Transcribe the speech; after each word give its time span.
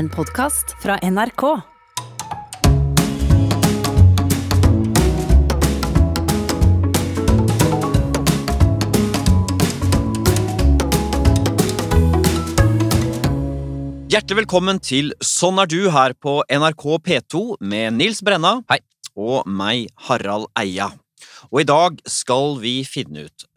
En 0.00 0.06
podkast 0.08 0.70
fra 0.80 0.94
NRK. 1.04 1.42
Hjertelig 14.08 14.38
velkommen 14.38 14.80
til 14.80 15.12
Sånn 15.20 15.60
er 15.60 15.68
du 15.68 15.90
her 15.92 16.16
på 16.16 16.38
NRK 16.48 16.86
P2 17.04 17.44
med 17.60 17.98
Nils 17.98 18.24
Brenna 18.24 18.62
Hei. 18.72 18.80
og 19.20 19.44
meg, 19.44 19.90
Harald 20.08 20.48
Eia. 20.56 20.94
Og 21.52 21.66
i 21.66 21.68
dag 21.68 22.00
skal 22.08 22.56
vi 22.64 22.78
finne 22.88 23.28
ut 23.28 23.50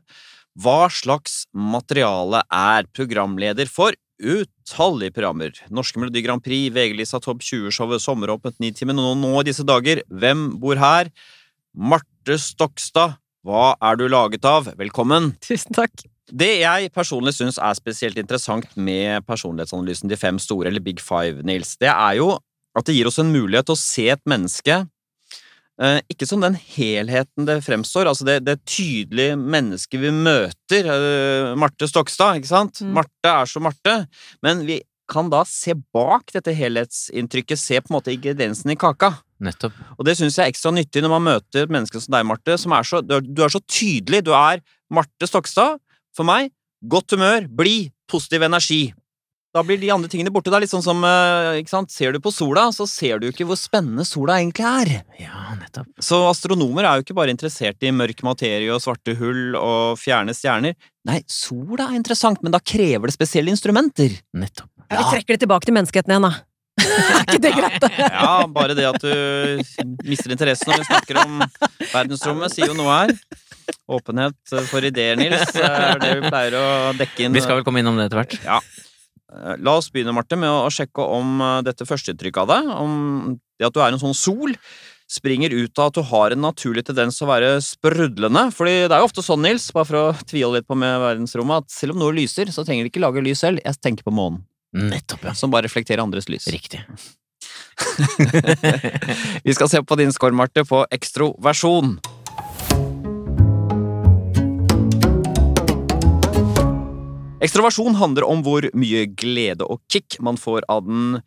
hva 0.59 0.91
slags 0.91 1.45
materiale 1.55 2.43
er 2.51 2.91
programleder 2.91 3.71
for 3.71 3.95
utallige 4.63 5.13
programmer. 5.13 5.51
Norske 5.69 5.99
Melodi 5.99 6.23
Grand 6.23 6.43
Prix, 6.43 6.71
VG-lista 6.73 7.19
Topp 7.21 7.43
20-showet, 7.43 8.01
Sommeråpent, 8.01 8.59
Nitimen 8.63 8.99
og 8.99 9.17
nå 9.19 9.35
i 9.41 9.47
disse 9.49 9.65
dager 9.67 10.03
Hvem 10.07 10.53
bor 10.61 10.79
her? 10.79 11.11
Marte 11.73 12.37
Stokstad, 12.39 13.17
hva 13.43 13.73
er 13.83 13.99
du 13.99 14.07
laget 14.07 14.45
av? 14.45 14.71
Velkommen! 14.79 15.33
Tusen 15.43 15.75
takk. 15.75 16.05
Det 16.31 16.61
jeg 16.61 16.89
personlig 16.95 17.33
syns 17.35 17.59
er 17.59 17.75
spesielt 17.75 18.17
interessant 18.17 18.69
med 18.79 19.25
personlighetsanalysen 19.27 20.09
De 20.09 20.17
fem 20.17 20.39
store, 20.39 20.69
eller 20.69 20.83
Big 20.83 21.01
Five, 21.03 21.43
Nils, 21.43 21.75
det 21.81 21.91
er 21.91 22.19
jo 22.21 22.37
at 22.73 22.87
det 22.87 22.95
gir 22.95 23.09
oss 23.09 23.19
en 23.21 23.33
mulighet 23.33 23.67
til 23.67 23.75
å 23.75 23.81
se 23.81 24.07
et 24.15 24.23
menneske 24.29 24.79
ikke 25.81 26.27
som 26.29 26.43
den 26.43 26.53
helheten 26.53 27.47
det 27.47 27.63
fremstår, 27.65 28.05
altså 28.05 28.27
det, 28.27 28.43
det 28.45 28.59
tydelige 28.69 29.35
mennesket 29.39 30.01
vi 30.03 30.11
møter, 30.13 30.89
eh, 30.93 31.53
Marte 31.57 31.89
Stokstad, 31.89 32.37
ikke 32.37 32.51
sant? 32.51 32.81
Mm. 32.83 32.91
Marte 32.99 33.31
er 33.31 33.49
som 33.49 33.65
Marte, 33.65 33.95
men 34.45 34.61
vi 34.67 34.81
kan 35.09 35.31
da 35.33 35.41
se 35.49 35.73
bak 35.93 36.31
dette 36.33 36.53
helhetsinntrykket, 36.55 37.59
se 37.59 37.81
på 37.81 37.91
en 37.91 37.97
måte 37.97 38.13
ingrediensen 38.13 38.71
i 38.71 38.77
kaka. 38.79 39.15
Nettopp. 39.43 39.75
Og 39.97 40.07
det 40.07 40.15
syns 40.19 40.37
jeg 40.37 40.45
er 40.45 40.53
ekstra 40.53 40.71
nyttig 40.73 41.03
når 41.03 41.15
man 41.17 41.27
møter 41.27 41.65
et 41.65 41.73
menneske 41.73 41.99
som 41.99 42.15
deg, 42.15 42.27
Marte, 42.29 42.57
som 42.61 42.75
er 42.77 42.87
så, 42.87 43.01
du, 43.03 43.17
er, 43.17 43.25
du 43.25 43.43
er 43.43 43.51
så 43.51 43.61
tydelig. 43.65 44.23
Du 44.29 44.31
er 44.37 44.63
Marte 44.93 45.27
Stokstad. 45.29 45.81
For 46.15 46.27
meg, 46.27 46.53
godt 46.85 47.15
humør, 47.15 47.49
blid, 47.49 47.91
positiv 48.09 48.45
energi. 48.45 48.83
Da 49.53 49.61
blir 49.61 49.77
de 49.77 49.91
andre 49.93 50.09
tingene 50.09 50.31
borte. 50.33 50.49
Det 50.49 50.57
er 50.57 50.63
litt 50.63 50.71
sånn 50.71 50.81
som, 50.85 51.03
eh, 51.05 51.59
ikke 51.61 51.69
sant, 51.69 51.91
Ser 51.93 52.11
du 52.11 52.19
på 52.19 52.31
sola, 52.33 52.71
så 52.73 52.87
ser 52.89 53.19
du 53.19 53.27
ikke 53.29 53.45
hvor 53.45 53.57
spennende 53.59 54.01
sola 54.03 54.39
egentlig 54.41 54.65
er. 54.65 55.03
Ja, 55.21 55.53
nettopp. 55.59 55.85
Så 56.01 56.17
astronomer 56.25 56.87
er 56.89 56.97
jo 56.97 57.03
ikke 57.05 57.17
bare 57.19 57.29
interessert 57.29 57.77
i 57.85 57.91
mørk 57.93 58.23
materie 58.25 58.73
og 58.73 58.81
svarte 58.81 59.13
hull 59.19 59.53
og 59.55 59.99
fjerne 60.01 60.33
stjerner. 60.33 60.73
Nei, 61.05 61.21
sola 61.29 61.91
er 61.91 61.99
interessant, 61.99 62.41
men 62.41 62.51
da 62.51 62.57
krever 62.57 63.11
det 63.11 63.13
spesielle 63.13 63.53
instrumenter. 63.53 64.15
Nettopp. 64.33 64.71
Ja, 64.89 65.03
vi 65.03 65.19
trekker 65.19 65.37
det 65.37 65.43
tilbake 65.45 65.69
til 65.69 65.77
menneskeheten 65.77 66.15
igjen, 66.15 66.25
da. 66.25 66.33
er 66.81 67.21
ikke 67.27 67.41
det 67.43 67.51
greit? 67.53 67.85
Ja, 67.99 68.47
bare 68.49 68.73
det 68.73 68.87
at 68.89 69.05
du 69.05 69.61
mister 70.09 70.33
interessen 70.33 70.71
når 70.71 70.81
vi 70.81 70.87
snakker 70.89 71.19
om 71.27 71.43
verdensrommet, 71.91 72.55
sier 72.55 72.71
jo 72.71 72.79
noe 72.79 72.89
her. 72.89 73.13
Åpenhet 73.85 74.55
for 74.71 74.81
ideer, 74.81 75.13
Nils, 75.19 75.53
er 75.61 76.01
det 76.01 76.15
vi 76.23 76.33
pleier 76.33 76.57
å 76.57 76.65
dekke 76.97 77.27
inn. 77.27 77.37
Vi 77.37 77.45
skal 77.45 77.59
vel 77.59 77.67
komme 77.67 77.83
innom 77.85 78.01
det 78.01 78.09
etter 78.09 78.23
hvert. 78.23 78.39
Ja. 78.41 78.57
Eh, 79.33 79.55
La 79.63 79.77
oss 79.77 79.91
begynne, 79.91 80.13
Marte, 80.15 80.37
med 80.39 80.49
å 80.49 80.71
sjekke 80.73 81.05
om 81.17 81.41
eh, 81.41 81.59
dette 81.67 81.87
førsteinntrykket 81.89 82.43
av 82.43 82.51
deg, 82.51 82.73
om 82.73 83.37
det 83.59 83.69
at 83.69 83.75
du 83.75 83.81
er 83.83 83.93
en 83.93 84.01
sånn 84.01 84.17
sol, 84.17 84.55
springer 85.13 85.53
ut 85.53 85.77
av 85.77 85.91
at 85.91 85.97
du 85.97 86.01
har 86.09 86.33
en 86.33 86.41
naturlig 86.41 86.85
tendens 86.87 87.19
til 87.19 87.27
å 87.27 87.31
være 87.33 87.49
sprudlende. 87.61 88.47
Fordi 88.55 88.75
det 88.87 88.95
er 88.95 89.03
jo 89.03 89.09
ofte 89.09 89.25
sånn, 89.25 89.43
Nils, 89.45 89.67
bare 89.75 89.89
for 89.89 89.99
å 89.99 90.05
tvile 90.29 90.55
litt 90.57 90.69
på 90.69 90.77
med 90.79 90.95
verdensrommet, 91.03 91.65
at 91.65 91.75
selv 91.75 91.95
om 91.95 92.01
noe 92.01 92.15
lyser, 92.15 92.49
så 92.53 92.65
trenger 92.65 92.87
det 92.87 92.93
ikke 92.93 93.03
lage 93.03 93.25
lys 93.25 93.43
selv. 93.45 93.61
Jeg 93.61 93.81
tenker 93.83 94.07
på 94.07 94.15
månen, 94.15 94.45
Nettopp, 94.73 95.27
ja. 95.29 95.35
som 95.37 95.53
bare 95.53 95.67
reflekterer 95.67 96.01
andres 96.01 96.29
lys. 96.31 96.47
Riktig. 96.49 96.81
Vi 99.45 99.53
skal 99.53 99.69
se 99.69 99.83
på 99.85 99.99
din 99.99 100.13
score, 100.15 100.33
Marte, 100.33 100.65
på 100.65 100.81
ekstroversjon. 100.97 101.97
Ekstroversjon 107.43 107.97
handler 107.99 108.27
om 108.27 108.43
hvor 108.45 108.65
mye 108.77 109.07
glede 109.19 109.65
og 109.67 109.81
kick 109.91 110.19
man 110.23 110.39
får 110.39 110.63
av 110.71 110.85
den 110.87 111.17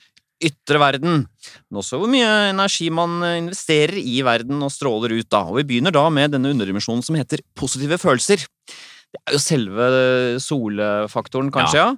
ytre 0.44 0.81
verden, 0.81 1.22
men 1.69 1.81
også 1.81 1.99
hvor 2.00 2.10
mye 2.12 2.28
energi 2.50 2.91
man 2.93 3.21
investerer 3.25 3.97
i 3.97 4.19
verden 4.25 4.60
og 4.65 4.72
stråler 4.72 5.15
ut 5.16 5.28
da. 5.32 5.47
Og 5.49 5.60
vi 5.60 5.69
begynner 5.71 5.94
da 5.97 6.04
med 6.12 6.34
denne 6.37 6.53
underdimensjonen 6.53 7.04
som 7.04 7.16
heter 7.16 7.41
positive 7.56 7.97
følelser. 8.00 8.44
Det 9.12 9.22
er 9.22 9.37
jo 9.37 9.41
selve 9.41 9.87
solfaktoren, 10.44 11.53
kanskje, 11.54 11.84
ja? 11.84 11.94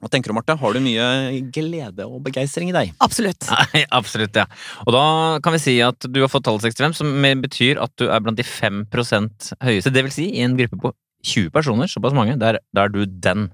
Hva 0.00 0.08
tenker 0.08 0.32
du, 0.32 0.34
Marte? 0.38 0.54
Har 0.56 0.72
du 0.72 0.80
mye 0.80 1.06
glede 1.52 2.06
og 2.08 2.22
begeistring 2.24 2.70
i 2.70 2.74
deg? 2.74 2.94
Absolutt. 3.04 3.44
Nei, 3.74 3.82
absolutt, 3.92 4.38
ja. 4.38 4.46
Og 4.86 4.94
da 4.96 5.04
kan 5.44 5.54
vi 5.54 5.60
si 5.60 5.76
at 5.84 6.08
du 6.08 6.22
har 6.24 6.32
fått 6.32 6.46
tallet 6.48 6.64
65, 6.70 6.96
som 7.02 7.28
betyr 7.44 7.82
at 7.84 7.92
du 8.00 8.06
er 8.08 8.24
blant 8.24 8.40
de 8.40 8.46
5% 8.46 9.52
høyeste. 9.60 9.92
Det 9.92 10.06
vil 10.06 10.14
si, 10.14 10.30
i 10.32 10.46
en 10.46 10.56
gruppe 10.56 10.80
på 10.80 10.94
20 11.26 11.50
personer, 11.54 11.90
såpass 11.90 12.14
mange, 12.16 12.36
der 12.40 12.58
er 12.76 12.92
du 12.92 13.02
den 13.06 13.48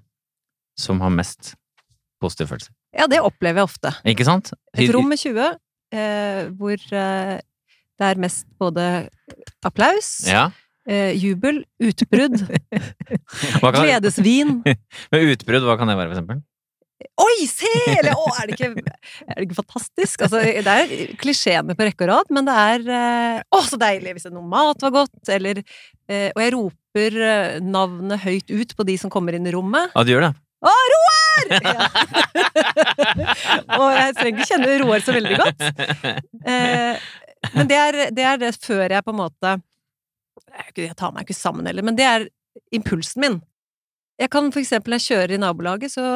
som 0.79 1.01
har 1.01 1.11
mest 1.15 1.55
positive 2.23 2.49
følelser. 2.53 2.73
Ja, 2.97 3.07
det 3.11 3.21
opplever 3.25 3.61
jeg 3.63 3.69
ofte. 3.69 3.93
Ikke 4.09 4.25
sant? 4.29 4.53
Et 4.77 4.93
rom 4.95 5.09
med 5.11 5.21
20, 5.21 5.51
eh, 5.93 6.47
hvor 6.57 6.77
eh, 6.97 7.35
det 7.97 8.07
er 8.11 8.21
mest 8.21 8.47
både 8.61 9.09
applaus, 9.65 10.27
Ja. 10.29 10.51
eh, 10.89 11.13
jubel, 11.17 11.63
utbrudd, 11.81 12.39
gledesvin. 13.77 14.61
med 15.13 15.33
utbrudd, 15.33 15.67
hva 15.67 15.77
kan 15.81 15.89
det 15.91 15.97
være, 15.99 16.13
for 16.13 16.17
eksempel? 16.19 16.45
Oi, 17.21 17.45
se! 17.45 17.69
Eller, 17.93 18.17
å, 18.17 18.25
er, 18.41 18.49
det 18.49 18.55
ikke, 18.57 18.95
er 19.27 19.37
det 19.37 19.45
ikke 19.45 19.59
fantastisk? 19.59 20.23
Altså, 20.25 20.41
det 20.41 20.65
er 20.73 21.13
klisjeene 21.21 21.77
på 21.77 21.85
rekke 21.85 22.07
og 22.07 22.09
rad, 22.09 22.31
men 22.33 22.47
det 22.49 22.55
er 22.57 22.87
eh, 22.89 23.43
Å, 23.53 23.61
så 23.69 23.77
deilig 23.81 24.15
hvis 24.17 24.25
noe 24.33 24.45
mat 24.49 24.81
var 24.87 24.95
godt, 24.95 25.21
eller 25.29 25.61
eh, 25.61 26.31
Og 26.33 26.41
jeg 26.41 26.55
roper 26.57 26.86
eh, 27.01 27.59
navnet 27.65 28.23
høyt 28.25 28.51
ut 28.51 28.75
på 28.77 28.87
de 28.89 28.97
som 29.01 29.13
kommer 29.13 29.37
inn 29.37 29.47
i 29.49 29.55
rommet. 29.55 29.93
Ja, 29.95 30.05
du 30.07 30.13
gjør 30.15 30.29
det? 30.29 30.33
Å, 30.67 30.73
Roar! 30.95 31.13
Ja. 31.37 31.85
og 33.77 33.91
jeg 33.93 34.15
trenger 34.17 34.39
ikke 34.39 34.47
kjenne 34.49 34.77
Roar 34.81 35.03
så 35.05 35.13
veldig 35.13 35.37
godt. 35.37 35.65
Eh, 36.49 37.05
men 37.53 37.69
det 37.69 37.77
er, 37.77 37.99
det 38.17 38.25
er 38.25 38.41
det 38.41 38.55
før 38.65 38.87
jeg 38.89 39.05
på 39.05 39.13
en 39.13 39.19
måte 39.19 39.53
Jeg 40.73 40.95
tar 40.97 41.13
meg 41.13 41.27
ikke 41.27 41.37
sammen 41.37 41.69
heller, 41.69 41.85
men 41.85 41.99
det 41.99 42.07
er 42.09 42.25
impulsen 42.75 43.21
min. 43.23 43.37
Jeg 44.17 44.33
kan 44.33 44.49
for 44.49 44.63
eksempel 44.63 44.95
når 44.95 45.03
jeg 45.03 45.09
kjører 45.11 45.37
i 45.37 45.41
nabolaget 45.43 45.93
så, 45.93 46.07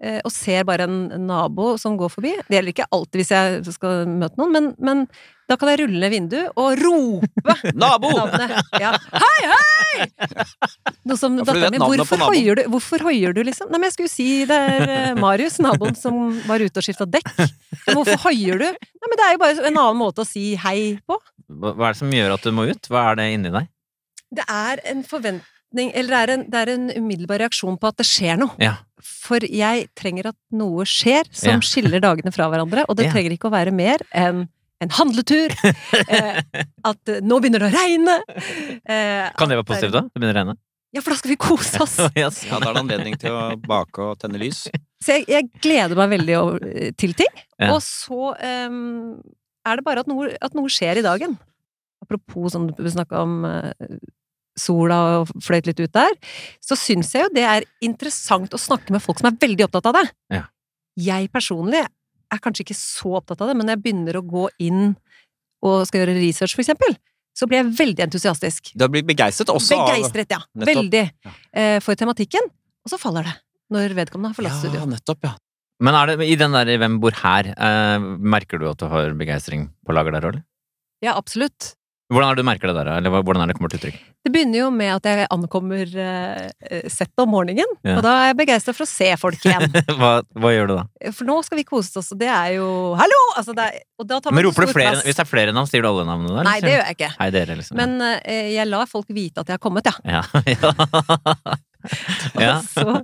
og 0.00 0.32
ser 0.32 0.64
bare 0.64 0.86
en 0.88 1.26
nabo 1.28 1.74
som 1.76 1.98
går 2.00 2.08
forbi 2.08 2.30
Det 2.48 2.54
gjelder 2.56 2.72
ikke 2.72 2.86
alltid 2.96 3.20
hvis 3.20 3.32
jeg 3.34 3.74
skal 3.74 4.06
møte 4.08 4.40
noen, 4.40 4.54
men, 4.54 4.68
men 4.80 5.02
da 5.50 5.56
kan 5.58 5.68
jeg 5.72 5.80
rulle 5.82 5.98
ned 5.98 6.12
vinduet 6.14 6.52
og 6.60 6.78
rope 6.78 7.54
Nabo! 7.82 8.12
navnet. 8.14 8.54
Ja. 8.80 8.92
Hei, 9.12 9.50
hei! 9.50 10.06
Noe 11.10 11.18
som 11.18 11.36
Ja, 11.40 11.46
datteren 11.48 11.74
min 11.74 11.82
Hvorfor 11.82 12.22
hoier 12.30 12.60
du, 12.60 12.62
hvorfor 12.70 13.04
hoier 13.08 13.34
du, 13.36 13.42
liksom? 13.46 13.68
Nei, 13.72 13.80
men 13.82 13.88
jeg 13.90 13.96
skulle 13.96 14.08
jo 14.08 14.14
si 14.14 14.28
det 14.48 14.56
er 14.56 14.94
eh, 14.94 15.18
Marius, 15.18 15.58
naboen, 15.62 15.98
som 15.98 16.20
var 16.46 16.62
ute 16.62 16.78
og 16.80 16.86
skifta 16.86 17.08
dekk. 17.10 17.32
Men 17.40 17.98
hvorfor 17.98 18.22
hoier 18.28 18.62
du? 18.62 18.68
Nei, 18.70 19.08
men 19.10 19.18
det 19.20 19.26
er 19.26 19.34
jo 19.34 19.42
bare 19.42 19.58
en 19.66 19.80
annen 19.82 19.98
måte 20.00 20.22
å 20.22 20.28
si 20.28 20.52
hei 20.64 20.78
på. 21.02 21.18
Hva 21.50 21.74
er 21.74 21.96
det 21.96 22.00
som 22.04 22.14
gjør 22.14 22.36
at 22.38 22.46
du 22.46 22.54
må 22.54 22.68
ut? 22.70 22.90
Hva 22.92 23.08
er 23.10 23.18
det 23.20 23.28
inni 23.34 23.50
deg? 23.58 23.66
Det 24.38 24.46
er 24.46 24.84
en 24.92 25.02
forventning 25.02 25.44
Eller 25.76 26.10
det 26.10 26.20
er 26.20 26.30
en, 26.34 26.44
det 26.50 26.60
er 26.64 26.70
en 26.74 26.86
umiddelbar 26.98 27.38
reaksjon 27.44 27.76
på 27.78 27.90
at 27.92 27.98
det 28.00 28.06
skjer 28.08 28.40
noe. 28.40 28.54
Ja. 28.58 28.76
For 29.00 29.38
jeg 29.46 29.86
trenger 29.96 30.32
at 30.32 30.38
noe 30.52 30.84
skjer 30.88 31.28
som 31.30 31.60
Ja. 31.60 31.60
skiller 31.64 32.00
dagene 32.02 32.32
fra 32.34 32.48
hverandre, 32.50 32.84
og 32.88 32.96
det 32.98 33.04
Ja. 33.08 33.12
trenger 33.14 33.36
ikke 33.36 33.48
å 33.50 33.54
være 33.54 33.72
mer 33.72 34.02
enn 34.12 34.48
en 34.80 34.88
handletur. 34.96 35.52
eh, 36.08 36.40
at 36.88 37.08
eh, 37.12 37.20
nå 37.20 37.36
begynner 37.40 37.60
det 37.60 37.68
å 37.68 37.76
regne. 37.76 38.14
Eh, 38.88 39.30
Kan 39.36 39.48
det 39.52 39.58
være 39.60 39.68
positivt, 39.68 39.92
da? 39.92 40.02
Det 40.08 40.16
begynner 40.20 40.34
å 40.34 40.40
regne? 40.40 40.56
Ja, 40.90 41.02
for 41.04 41.12
da 41.14 41.18
skal 41.20 41.30
vi 41.30 41.36
kose 41.38 41.82
oss. 41.84 41.98
Yes. 42.18 42.40
Ja, 42.48 42.58
da 42.58 42.70
er 42.72 42.74
det 42.74 42.80
anledning 42.82 43.18
til 43.20 43.30
å 43.36 43.42
bake 43.62 44.02
og 44.02 44.16
tenne 44.24 44.40
lys. 44.42 44.64
Så 45.04 45.18
jeg, 45.20 45.28
jeg 45.30 45.50
gleder 45.62 45.94
meg 46.00 46.10
veldig 46.16 46.38
over, 46.40 46.64
til 46.98 47.12
ting. 47.14 47.30
Ja. 47.60 47.68
Og 47.76 47.84
så 47.84 48.32
em, 48.42 48.80
er 49.68 49.76
det 49.78 49.84
bare 49.86 50.02
at 50.02 50.10
noe, 50.10 50.32
at 50.42 50.56
noe 50.58 50.72
skjer 50.72 50.98
i 50.98 51.04
dagen. 51.06 51.36
Apropos 52.02 52.50
som 52.56 52.66
du 52.72 52.88
snakka 52.90 53.20
om 53.22 53.44
eh, 53.46 54.00
sola 54.60 54.98
og 55.20 55.32
fløyt 55.42 55.70
litt 55.70 55.80
ut 55.80 55.94
der, 55.96 56.14
så 56.64 56.76
syns 56.78 57.14
jeg 57.16 57.24
jo 57.26 57.32
det 57.34 57.46
er 57.48 57.66
interessant 57.86 58.52
å 58.56 58.60
snakke 58.60 58.92
med 58.94 59.02
folk 59.04 59.20
som 59.22 59.30
er 59.32 59.38
veldig 59.40 59.66
opptatt 59.68 59.88
av 59.90 59.98
det. 60.00 60.06
Ja. 60.36 60.44
Jeg 61.00 61.30
personlig 61.32 61.82
er 62.30 62.38
kanskje 62.44 62.66
ikke 62.68 62.76
så 62.78 63.16
opptatt 63.18 63.40
av 63.42 63.50
det, 63.50 63.56
men 63.58 63.66
når 63.66 63.78
jeg 63.78 63.82
begynner 63.88 64.20
å 64.20 64.26
gå 64.26 64.44
inn 64.62 64.82
og 65.66 65.82
skal 65.88 66.04
gjøre 66.04 66.18
research, 66.20 66.54
for 66.56 66.62
eksempel, 66.64 66.94
så 67.36 67.46
blir 67.48 67.60
jeg 67.60 67.72
veldig 67.78 68.04
entusiastisk. 68.06 68.72
Du 68.76 68.84
har 68.84 68.90
blitt 68.92 69.06
begeistret 69.08 69.50
også 69.52 69.76
Begeistret, 69.80 70.32
ja. 70.34 70.40
Nettopp. 70.56 70.70
Veldig. 70.76 71.02
Ja. 71.26 71.32
eh, 71.56 71.76
for 71.84 71.96
tematikken. 71.98 72.48
Og 72.84 72.92
så 72.92 72.98
faller 73.00 73.26
det. 73.28 73.34
Når 73.70 73.94
vedkommende 73.94 74.32
har 74.32 74.38
forlatt 74.38 74.56
Ja, 74.56 74.60
studio. 74.64 74.86
nettopp, 74.90 75.24
ja. 75.28 75.34
Men 75.80 75.94
er 75.96 76.10
det, 76.10 76.26
i 76.28 76.34
den 76.36 76.52
der 76.52 76.68
Hvem 76.80 76.98
bor 77.00 77.14
her, 77.22 77.46
eh, 77.56 77.98
merker 78.20 78.58
du 78.60 78.66
at 78.68 78.80
du 78.82 78.86
har 78.90 79.14
begeistring 79.16 79.68
på 79.86 79.94
lager 79.96 80.12
der, 80.16 80.26
eller? 80.28 80.42
Ja, 81.04 81.14
absolutt. 81.16 81.74
Hvordan 82.10 82.26
er 82.26 82.38
det 82.38 82.42
du 82.42 82.48
merker 82.48 82.70
det 82.70 82.74
der, 82.74 82.88
eller 82.98 83.22
hvordan 83.22 83.44
er 83.44 83.50
det 83.50 83.54
kommer 83.54 83.70
til 83.70 83.78
uttrykk? 83.78 83.98
Det 84.26 84.30
begynner 84.34 84.58
jo 84.58 84.70
med 84.74 84.90
at 84.96 85.04
jeg 85.06 85.26
ankommer 85.30 85.92
uh, 85.94 86.80
settet 86.90 87.22
om 87.22 87.30
morgenen, 87.30 87.70
Ja. 87.86 87.94
og 87.96 88.02
da 88.04 88.14
er 88.18 88.26
jeg 88.32 88.38
begeistra 88.40 88.74
for 88.74 88.84
å 88.84 88.90
se 88.90 89.08
folk 89.20 89.46
igjen. 89.46 89.70
hva, 90.00 90.10
hva 90.42 90.50
gjør 90.52 90.72
du 90.72 90.74
da? 90.80 90.84
For 91.14 91.28
nå 91.28 91.36
skal 91.46 91.60
vi 91.60 91.64
kose 91.68 92.00
oss, 92.02 92.10
og 92.10 92.18
det 92.20 92.30
er 92.34 92.56
jo 92.56 92.66
Hallo! 92.98 93.20
Altså, 93.38 93.54
det 93.54 93.68
er, 93.68 93.78
og 94.02 94.08
da 94.10 94.18
tar 94.18 94.34
man 94.34 94.40
Men 94.40 94.48
roper 94.48 94.66
du 94.66 94.74
flere, 94.74 94.96
plass. 94.96 95.06
Hvis 95.06 95.20
det 95.20 95.24
er 95.24 95.30
flere 95.30 95.54
navn, 95.54 95.70
sier 95.70 95.86
du 95.86 95.90
alle 95.92 96.08
navnene 96.08 96.34
der? 96.40 96.48
Nei, 96.50 96.56
det 96.64 96.72
gjør 96.74 96.82
jeg 96.82 96.98
ikke. 96.98 97.12
Hei, 97.20 97.28
dere, 97.38 97.58
liksom. 97.62 97.78
Men 97.78 97.94
uh, 98.02 98.18
jeg 98.58 98.66
lar 98.72 98.90
folk 98.90 99.14
vite 99.14 99.44
at 99.44 99.54
jeg 99.54 99.60
har 99.60 99.62
kommet, 99.62 99.86
ja. 99.86 99.94
ja. 100.18 100.22
ja. 102.50 102.56
Og, 102.60 102.66
så, 102.68 103.00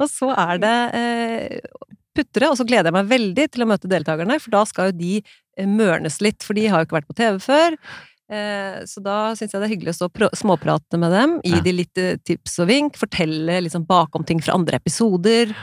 og 0.00 0.08
så 0.10 0.32
er 0.32 0.58
det 0.64 0.76
uh, 0.96 1.84
puttere, 2.16 2.50
og 2.50 2.58
så 2.58 2.66
gleder 2.66 2.90
jeg 2.90 2.96
meg 2.96 3.10
veldig 3.10 3.46
til 3.52 3.64
å 3.64 3.68
møte 3.68 3.90
deltakerne, 3.90 4.38
for 4.42 4.54
da 4.54 4.64
skal 4.68 4.90
jo 4.90 4.96
de 4.98 5.12
eh, 5.20 5.68
mørnes 5.68 6.20
litt, 6.24 6.44
for 6.46 6.56
de 6.56 6.66
har 6.70 6.82
jo 6.82 6.88
ikke 6.88 6.98
vært 7.00 7.10
på 7.10 7.16
TV 7.18 7.40
før. 7.42 7.76
Eh, 8.30 8.84
så 8.88 9.02
da 9.04 9.34
syns 9.36 9.52
jeg 9.52 9.60
det 9.60 9.66
er 9.68 9.74
hyggelig 9.74 9.92
å 9.94 9.98
stå 10.08 10.30
småprate 10.40 10.98
med 10.98 11.12
dem, 11.12 11.40
gi 11.44 11.50
Ja. 11.58 11.60
de 11.60 11.72
litt 11.72 11.98
eh, 11.98 12.16
tips 12.24 12.58
og 12.64 12.68
vink, 12.68 12.96
fortelle 12.96 13.60
liksom 13.66 13.84
bakom 13.86 14.24
ting 14.24 14.40
fra 14.40 14.54
andre 14.56 14.76
episoder. 14.80 15.54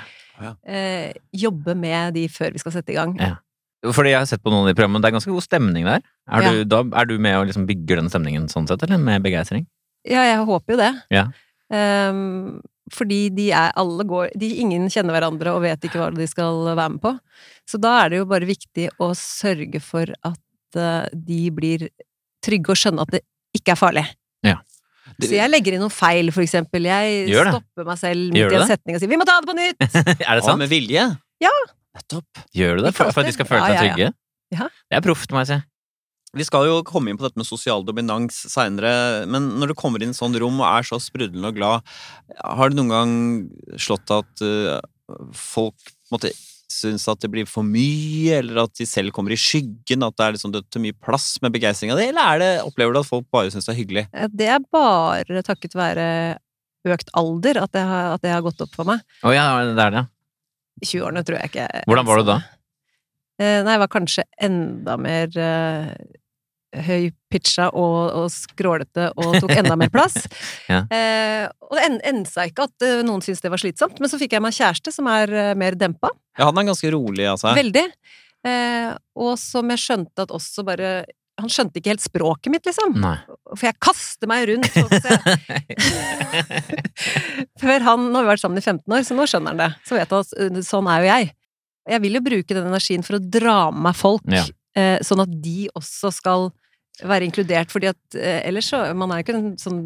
Ja. 0.41 0.53
Eh, 0.65 1.13
jobbe 1.33 1.75
med 1.77 2.13
de 2.13 2.27
før 2.27 2.51
vi 2.53 2.59
skal 2.61 2.71
sette 2.71 2.93
i 2.93 2.97
gang. 2.99 3.15
Ja. 3.19 3.35
Fordi 3.83 4.11
jeg 4.13 4.19
har 4.19 4.25
sett 4.29 4.43
på 4.43 4.51
noen 4.53 4.67
av 4.67 4.69
de 4.69 4.77
programmene, 4.77 5.01
det 5.01 5.09
er 5.09 5.17
ganske 5.17 5.33
god 5.33 5.41
stemning 5.43 5.85
der. 5.85 6.01
Er, 6.29 6.41
Ja. 6.41 6.51
du, 6.51 6.63
da, 6.65 6.83
er 7.01 7.05
du 7.05 7.17
med 7.17 7.35
og 7.37 7.47
liksom 7.47 7.65
bygger 7.65 7.97
den 7.97 8.09
stemningen 8.09 8.45
sånn 8.47 8.67
sett, 8.69 8.83
eller 8.83 8.99
med 8.99 9.23
begeistring? 9.23 9.65
Ja, 10.05 10.21
jeg 10.21 10.45
håper 10.45 10.73
jo 10.73 10.77
det. 10.77 10.91
Ja. 11.09 11.27
Um, 11.71 12.61
fordi 12.91 13.29
de 13.33 13.51
er 13.55 13.71
alle 13.79 14.03
går 14.03 14.31
de, 14.37 14.49
Ingen 14.59 14.89
kjenner 14.91 15.15
hverandre 15.15 15.53
og 15.55 15.61
vet 15.63 15.79
ikke 15.87 15.97
hva 16.01 16.09
de 16.13 16.27
skal 16.27 16.75
være 16.75 16.89
med 16.91 17.01
på. 17.01 17.19
Så 17.65 17.79
da 17.81 18.03
er 18.05 18.09
det 18.09 18.17
jo 18.19 18.25
bare 18.25 18.45
viktig 18.45 18.89
å 18.99 19.13
sørge 19.15 19.81
for 19.81 20.05
at 20.23 20.39
de 21.13 21.49
blir 21.51 21.89
trygge 22.43 22.73
og 22.73 22.79
skjønne 22.79 23.05
at 23.05 23.15
det 23.15 23.23
ikke 23.57 23.73
er 23.75 23.79
farlig. 23.79 24.05
Ja. 24.45 24.57
Det- 25.17 25.29
Så 25.29 25.35
jeg 25.35 25.51
legger 25.51 25.75
inn 25.75 25.83
noen 25.83 25.93
feil, 25.93 26.31
for 26.31 26.41
eksempel. 26.41 26.87
Jeg 26.87 27.27
stopper 27.29 27.85
meg 27.85 27.97
selv 27.99 28.31
midt 28.33 28.51
i 28.51 28.55
en 28.61 28.67
setning 28.67 28.95
og 28.95 29.01
sier 29.01 29.09
'vi 29.11 29.19
må 29.19 29.25
ta 29.27 29.39
det 29.41 29.49
på 29.49 29.57
nytt'! 29.57 29.81
er 30.29 30.35
det 30.35 30.43
sant? 30.43 30.57
med 30.59 30.69
vilje? 30.69 31.03
Ja. 31.41 31.55
Nettopp. 31.95 32.45
Gjør 32.55 32.77
du 32.77 32.83
det? 32.87 32.93
For, 32.95 33.11
for 33.11 33.21
at 33.21 33.27
de 33.27 33.35
skal 33.35 33.45
føle 33.45 33.65
seg 33.67 33.75
ja, 33.75 33.83
ja. 33.83 33.95
trygge? 33.95 34.13
Ja. 34.51 34.67
Det 34.89 34.97
er 34.97 35.01
proft, 35.01 35.31
må 35.31 35.43
jeg 35.43 35.47
si. 35.47 35.59
Vi 36.31 36.45
skal 36.47 36.63
jo 36.63 36.77
komme 36.87 37.11
inn 37.11 37.17
på 37.19 37.25
dette 37.27 37.35
med 37.35 37.47
sosial 37.47 37.83
dominans 37.83 38.37
seinere, 38.47 39.27
men 39.27 39.59
når 39.59 39.73
du 39.73 39.75
kommer 39.75 39.99
inn 39.99 40.13
i 40.13 40.15
et 40.15 40.19
sånt 40.19 40.37
rom 40.39 40.61
og 40.61 40.67
er 40.69 40.87
så 40.87 40.95
sprudlende 41.03 41.49
og 41.51 41.57
glad, 41.57 41.83
har 42.39 42.71
det 42.71 42.77
noen 42.79 42.93
gang 42.93 43.11
slått 43.75 44.07
at 44.15 44.43
uh, 44.45 44.79
folk 45.35 45.75
på 45.75 45.91
en 45.91 46.15
måte 46.15 46.31
syns 46.71 47.03
at 47.11 47.19
det 47.23 47.29
blir 47.33 47.47
for 47.49 47.67
mye, 47.67 48.37
eller 48.39 48.63
at 48.63 48.73
de 48.79 48.87
selv 48.89 49.11
kommer 49.15 49.35
i 49.35 49.39
skyggen, 49.39 50.05
at 50.07 50.15
det 50.17 50.25
er 50.27 50.37
liksom 50.37 50.53
det 50.55 50.63
tar 50.71 50.83
mye 50.83 50.95
plass 50.97 51.33
med 51.43 51.53
begeistringa 51.55 51.97
det, 51.99 52.07
eller 52.13 52.31
er 52.35 52.41
det, 52.43 52.49
opplever 52.65 52.95
du 52.95 53.01
at 53.03 53.09
folk 53.09 53.27
bare 53.33 53.51
syns 53.53 53.67
det 53.67 53.73
er 53.75 53.79
hyggelig? 53.81 54.05
Eh, 54.13 54.31
Det 54.31 54.47
er 54.55 54.63
bare 54.71 55.43
takket 55.47 55.75
være 55.77 56.07
økt 56.87 57.11
alder 57.19 57.59
at 57.61 57.71
det 57.75 57.83
har, 57.85 58.13
at 58.15 58.23
det 58.23 58.31
har 58.33 58.41
gått 58.41 58.61
opp 58.65 58.73
for 58.73 58.87
meg. 58.89 59.03
Å 59.21 59.35
ja, 59.35 59.45
det 59.67 59.77
er 59.85 59.93
det. 59.99 60.01
ja. 60.01 60.07
20-årene 60.81 61.21
tror 61.27 61.37
jeg 61.37 61.51
ikke 61.51 61.65
Hvordan 61.85 62.07
var 62.07 62.17
du 62.21 62.23
da? 62.31 62.35
Eh, 63.41 63.59
nei, 63.65 63.75
jeg 63.75 63.81
var 63.83 63.89
kanskje 63.93 64.23
enda 64.41 64.95
mer 64.97 65.37
eh, 65.37 65.91
høypitcha 66.71 67.65
og, 67.75 67.97
og 68.21 68.29
skrålete 68.31 69.09
og 69.19 69.33
tok 69.43 69.51
enda 69.57 69.75
mer 69.79 69.91
plass. 69.93 70.15
Ja. 70.71 70.85
eh, 70.87 71.45
og 71.67 71.75
det 71.75 71.87
endte 72.07 72.31
seg 72.31 72.53
ikke 72.53 72.63
at 72.69 72.83
eh, 72.87 73.01
noen 73.03 73.19
syntes 73.25 73.41
det 73.43 73.51
var 73.51 73.59
slitsomt, 73.59 73.97
men 73.99 74.07
så 74.11 74.19
fikk 74.21 74.37
jeg 74.37 74.43
meg 74.45 74.55
kjæreste 74.55 74.93
som 74.95 75.09
er 75.11 75.33
eh, 75.35 75.49
mer 75.59 75.75
dempa. 75.75 76.13
Ja, 76.39 76.47
han 76.47 76.59
er 76.61 76.69
ganske 76.69 76.91
rolig 76.93 77.25
altså. 77.27 77.51
Veldig. 77.57 77.83
Eh, 78.47 78.93
og 79.19 79.33
som 79.41 79.67
jeg 79.73 79.81
skjønte 79.83 80.23
at 80.23 80.31
også 80.33 80.63
bare 80.65 81.01
Han 81.41 81.49
skjønte 81.51 81.79
ikke 81.79 81.91
helt 81.93 82.03
språket 82.03 82.51
mitt, 82.53 82.65
liksom. 82.67 82.95
Nei. 83.01 83.15
For 83.55 83.65
jeg 83.67 83.77
kaster 83.81 84.29
meg 84.29 84.47
rundt. 84.49 84.71
Før 87.61 87.85
han 87.85 88.07
Nå 88.11 88.19
har 88.19 88.25
vi 88.25 88.31
vært 88.33 88.43
sammen 88.43 88.61
i 88.61 88.65
15 88.65 88.95
år, 88.95 89.05
så 89.07 89.17
nå 89.17 89.27
skjønner 89.29 89.53
han 89.55 89.61
det. 89.63 89.69
Så 89.87 89.97
vet 89.97 90.11
han 90.13 90.25
at 90.25 90.33
uh, 90.37 90.61
sånn 90.65 90.89
er 90.91 91.03
jo 91.05 91.09
jeg. 91.11 91.31
Jeg 91.95 92.03
vil 92.03 92.17
jo 92.19 92.23
bruke 92.25 92.57
den 92.57 92.67
energien 92.69 93.05
for 93.05 93.17
å 93.17 93.23
dra 93.23 93.55
med 93.73 93.87
meg 93.89 93.97
folk, 93.97 94.25
Ja. 94.29 94.43
eh, 94.77 94.97
sånn 95.05 95.23
at 95.23 95.31
de 95.43 95.63
også 95.77 96.11
skal 96.13 96.49
være 97.03 97.27
inkludert, 97.27 97.71
fordi 97.73 97.89
at 97.91 98.15
eh, 98.17 98.41
ellers 98.47 98.69
så 98.71 98.81
Man 98.95 99.11
er 99.11 99.21
jo 99.21 99.25
ikke 99.27 99.35
en 99.37 99.57
sånn 99.57 99.81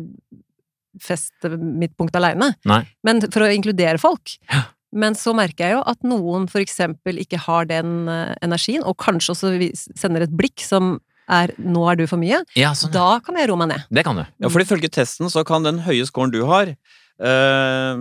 festmidtpunkt 1.01 2.15
aleine, 2.15 2.53
Nei. 2.67 2.81
men 3.03 3.19
for 3.27 3.43
å 3.45 3.51
inkludere 3.51 3.99
folk. 4.01 4.37
Ja. 4.51 4.65
Men 4.95 5.15
så 5.19 5.33
merker 5.35 5.65
jeg 5.67 5.75
jo 5.75 5.81
at 5.91 6.05
noen 6.07 6.45
for 6.47 6.63
eksempel 6.63 7.17
ikke 7.19 7.39
har 7.47 7.67
den 7.67 8.07
eh, 8.07 8.31
energien, 8.45 8.83
og 8.87 8.95
kanskje 9.03 9.33
også 9.35 9.51
sender 9.99 10.23
et 10.23 10.31
blikk 10.35 10.63
som 10.63 10.99
er 11.27 11.51
'nå 11.57 11.81
er 11.91 11.95
du 11.97 12.05
for 12.07 12.17
mye', 12.21 12.43
Ja, 12.55 12.71
sånn. 12.77 12.93
ja. 12.93 12.99
da 13.01 13.19
kan 13.19 13.35
jeg 13.35 13.49
roe 13.49 13.57
meg 13.57 13.69
ned. 13.73 13.83
Det 13.91 14.03
kan 14.05 14.15
du. 14.15 14.25
Ja, 14.39 14.47
for 14.47 14.61
ifølge 14.61 14.87
testen 14.93 15.27
så 15.33 15.43
kan 15.43 15.63
den 15.63 15.79
høye 15.83 16.05
scoren 16.05 16.31
du 16.31 16.45
har, 16.45 16.67
eh, 17.19 17.95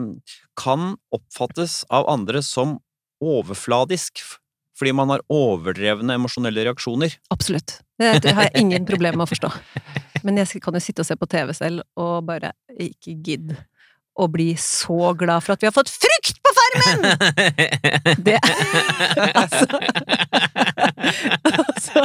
kan 0.56 0.96
oppfattes 1.10 1.84
av 1.90 2.05
andre 2.06 2.43
som 2.43 2.78
overfladisk, 3.22 4.20
fordi 4.76 4.93
man 4.94 5.08
har 5.08 5.20
overdrevne 5.31 6.14
emosjonelle 6.14 6.64
reaksjoner. 6.69 7.17
Absolutt. 7.32 7.81
Det, 7.99 8.32
har 8.35 8.49
jeg 8.49 8.64
ingen 8.64 8.87
problemer 8.88 9.20
med 9.20 9.29
å 9.29 9.31
forstå. 9.31 9.52
Men 10.26 10.41
jeg 10.41 10.62
kan 10.64 10.75
jo 10.75 10.82
sitte 10.82 11.05
og 11.05 11.08
se 11.08 11.17
på 11.19 11.29
TV 11.31 11.52
selv 11.55 11.85
og 12.00 12.25
bare 12.26 12.55
ikke 12.81 13.14
gidd 13.23 13.55
å 14.14 14.29
bli 14.31 14.52
så 14.61 15.11
glad 15.19 15.43
for 15.43 15.55
at 15.55 15.62
vi 15.62 15.69
har 15.69 15.75
fått 15.75 15.91
frukt 15.91 16.38
på 16.43 16.52
farmen! 16.58 17.00
Det 18.26 18.37
er 18.38 19.32
altså, 19.43 19.67
altså 21.50 22.05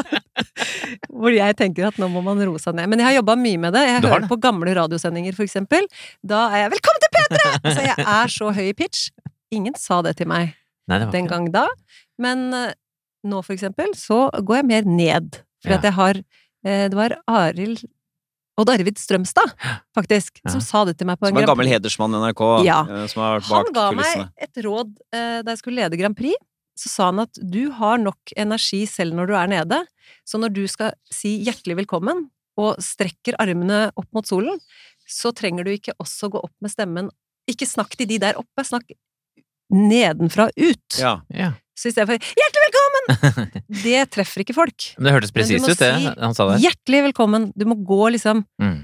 Hvor 1.14 1.36
jeg 1.36 1.58
tenker 1.60 1.90
at 1.90 2.00
nå 2.02 2.10
må 2.12 2.24
man 2.26 2.42
roe 2.42 2.62
seg 2.62 2.78
ned. 2.78 2.90
Men 2.90 3.02
jeg 3.02 3.10
har 3.12 3.18
jobba 3.20 3.36
mye 3.40 3.62
med 3.62 3.76
det. 3.78 3.84
Jeg 3.86 4.02
hører 4.02 4.26
det? 4.26 4.32
på 4.32 4.40
gamle 4.42 4.74
radiosendinger, 4.78 5.38
for 5.38 5.46
eksempel. 5.46 5.86
Da 6.26 6.48
er 6.50 6.66
jeg 6.66 6.74
'Velkommen 6.74 7.04
til 7.06 7.14
P3!' 7.18 7.76
Så 7.76 7.86
jeg 7.86 8.06
er 8.06 8.34
så 8.34 8.54
høy 8.58 8.66
i 8.70 8.78
pitch. 8.78 9.10
Ingen 9.54 9.78
sa 9.78 10.02
det 10.06 10.18
til 10.18 10.30
meg 10.30 10.56
Nei, 10.90 10.98
det 10.98 11.12
den 11.14 11.30
gang 11.30 11.50
da. 11.54 11.68
Men 12.18 12.50
eh, 12.54 12.74
nå, 13.30 13.44
for 13.46 13.54
eksempel, 13.54 13.94
så 13.98 14.30
går 14.34 14.62
jeg 14.62 14.66
mer 14.66 14.90
ned. 14.90 15.44
For 15.64 15.70
Ja. 15.72 15.78
at 15.78 15.84
jeg 15.84 15.94
har 15.94 16.16
eh, 16.66 16.88
Det 16.90 16.96
var 16.96 17.18
Arild 17.28 17.84
Odd 18.60 18.70
Arvid 18.74 18.98
Strømstad, 19.00 19.54
faktisk, 19.96 20.42
Ja. 20.44 20.52
som 20.52 20.60
sa 20.62 20.84
det 20.86 20.98
til 20.98 21.08
meg 21.08 21.18
på 21.20 21.28
en 21.28 21.32
Som 21.32 21.38
er 21.38 21.42
en 21.42 21.46
Grand 21.48 21.58
gammel 21.58 21.70
hedersmann 21.72 22.12
i 22.12 22.20
NRK, 22.20 22.64
Ja. 22.66 22.82
eh, 22.84 23.08
som 23.08 23.22
har 23.24 23.40
vært 23.40 23.48
Han 23.54 23.74
ga 23.74 23.90
kulissene. 23.94 24.26
meg 24.26 24.50
et 24.50 24.64
råd 24.66 24.98
eh, 25.14 25.42
da 25.44 25.52
jeg 25.52 25.58
skulle 25.60 25.76
lede 25.80 25.98
Grand 25.98 26.18
Prix. 26.18 26.36
Så 26.78 26.88
sa 26.90 27.06
han 27.12 27.20
at 27.20 27.34
du 27.40 27.72
har 27.72 27.98
nok 27.98 28.18
energi 28.38 28.86
selv 28.88 29.14
når 29.14 29.28
du 29.28 29.34
er 29.36 29.48
nede, 29.48 29.86
så 30.28 30.40
når 30.40 30.54
du 30.54 30.68
skal 30.68 30.94
si 31.12 31.44
hjertelig 31.44 31.76
velkommen 31.86 32.30
og 32.58 32.78
strekker 32.80 33.36
armene 33.40 33.92
opp 33.96 34.08
mot 34.14 34.26
solen, 34.28 34.60
så 35.08 35.32
trenger 35.34 35.64
du 35.64 35.72
ikke 35.72 35.94
også 36.00 36.30
gå 36.30 36.44
opp 36.44 36.52
med 36.62 36.72
stemmen. 36.72 37.10
Ikke 37.50 37.66
snakk 37.68 37.96
til 37.96 38.08
de 38.08 38.18
der 38.20 38.34
oppe, 38.36 38.64
snakk 38.64 38.84
nedenfra 39.72 40.50
ut. 40.58 41.00
Ja. 41.00 41.22
Ja. 41.30 41.54
Så 41.78 41.88
i 41.88 41.92
stedet 41.92 42.08
for 42.08 42.18
'hjertelig 42.18 42.64
velkommen', 42.68 42.69
det 43.86 44.04
treffer 44.14 44.44
ikke 44.45 44.56
folk. 44.57 44.92
Men 44.98 45.10
Det 45.10 45.14
hørtes 45.18 45.33
Men 45.33 45.36
du 45.36 45.40
presis 45.42 45.62
må 45.66 45.74
ut, 45.74 45.80
det 45.81 45.92
si 45.98 46.14
han 46.24 46.38
sa 46.38 46.48
der. 46.52 46.64
Hjertelig 46.64 47.02
velkommen. 47.10 47.50
Du 47.57 47.66
må 47.69 47.78
gå 47.86 48.02
liksom 48.16 48.45
Mm. 48.62 48.80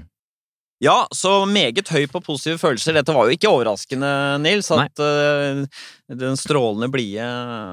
Ja, 0.82 0.96
så 1.14 1.30
meget 1.48 1.88
høy 1.88 2.04
på 2.10 2.20
positive 2.20 2.60
følelser. 2.60 2.96
Dette 2.98 3.14
var 3.16 3.28
jo 3.28 3.36
ikke 3.36 3.48
overraskende, 3.48 4.10
Nils, 4.44 4.68
at 4.74 5.00
uh, 5.00 5.64
den 6.12 6.36
strålende 6.36 6.90
blide 6.92 7.24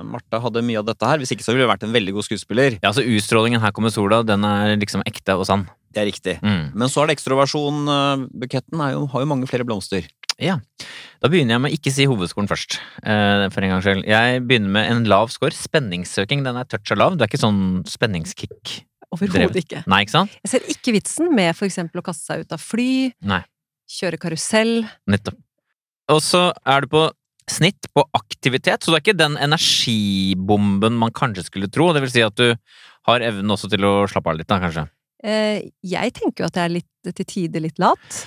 Martha 0.07 0.39
hadde 0.43 0.63
mye 0.63 0.79
av 0.79 0.87
dette 0.87 1.09
her. 1.09 1.19
Hvis 1.19 1.33
ikke 1.35 1.43
så 1.43 1.51
ville 1.51 1.67
hun 1.67 1.73
vært 1.73 1.83
en 1.83 1.95
veldig 1.95 2.15
god 2.15 2.27
skuespiller. 2.29 2.79
Ja, 2.79 2.93
så 2.95 3.03
Utstrålingen 3.03 3.59
'Her 3.59 3.75
kommer 3.75 3.91
sola' 3.91 4.23
den 4.25 4.47
er 4.47 4.77
liksom 4.79 5.03
ekte 5.03 5.35
og 5.35 5.45
sann. 5.49 5.67
Det 5.93 6.01
er 6.01 6.09
riktig. 6.09 6.39
Mm. 6.41 6.71
Men 6.73 6.89
så 6.89 7.03
er 7.03 7.11
det 7.11 7.19
ekstroversjonbuketten. 7.19 8.23
Uh, 8.23 8.39
Buketten 8.39 8.81
er 8.81 8.95
jo, 8.95 9.05
har 9.11 9.25
jo 9.25 9.29
mange 9.29 9.51
flere 9.51 9.67
blomster. 9.67 10.07
Ja. 10.41 10.57
Da 11.21 11.29
begynner 11.29 11.55
jeg 11.55 11.63
med 11.63 11.73
å 11.73 11.77
ikke 11.77 11.93
si 11.93 12.07
hovedskolen 12.09 12.49
først. 12.49 12.79
Uh, 13.03 13.51
for 13.53 13.61
en 13.61 13.75
gangs 13.75 13.85
skyld. 13.85 14.07
Jeg 14.09 14.41
begynner 14.47 14.73
med 14.79 14.89
en 14.89 15.03
lav 15.11 15.29
score. 15.33 15.53
Spenningssøking. 15.53 16.41
Den 16.47 16.57
er 16.57 16.67
toucha 16.71 16.97
lav. 16.97 17.17
Det 17.17 17.27
er 17.27 17.31
ikke 17.31 17.43
sånn 17.43 17.83
spenningskick. 17.89 18.79
Overhodet 19.13 19.63
ikke. 19.63 19.83
Nei, 19.89 20.03
ikke 20.05 20.15
sant? 20.15 20.37
Jeg 20.43 20.53
ser 20.53 20.69
ikke 20.73 20.95
vitsen 20.97 21.33
med 21.35 21.53
for 21.57 21.69
eksempel 21.69 22.01
å 22.01 22.05
kaste 22.05 22.25
seg 22.27 22.45
ut 22.45 22.55
av 22.55 22.61
fly, 22.61 23.11
Nei. 23.29 23.41
kjøre 23.89 24.19
karusell. 24.21 24.79
Nettopp. 25.09 25.37
Og 26.11 26.19
så 26.23 26.49
er 26.67 26.83
du 26.83 26.91
på 26.91 27.03
snitt 27.51 27.89
på 27.95 28.03
aktivitet, 28.15 28.83
så 28.83 28.91
det 28.91 28.99
er 28.99 29.03
ikke 29.03 29.19
den 29.19 29.37
energibomben 29.43 30.97
man 30.99 31.13
kanskje 31.15 31.45
skulle 31.47 31.69
tro. 31.71 31.91
Det 31.95 32.03
vil 32.05 32.13
si 32.13 32.23
at 32.23 32.35
du 32.39 32.53
har 33.09 33.25
evnen 33.25 33.51
også 33.51 33.69
til 33.71 33.83
å 33.87 33.95
slappe 34.11 34.31
av 34.31 34.39
litt, 34.39 34.49
da, 34.49 34.59
kanskje. 34.63 34.85
Eh, 35.23 35.69
jeg 35.87 36.15
tenker 36.15 36.43
jo 36.43 36.49
at 36.49 36.59
jeg 36.59 36.69
er 36.69 36.75
litt, 36.79 36.89
til 37.09 37.27
tider 37.27 37.63
litt 37.63 37.79
lat. 37.83 38.23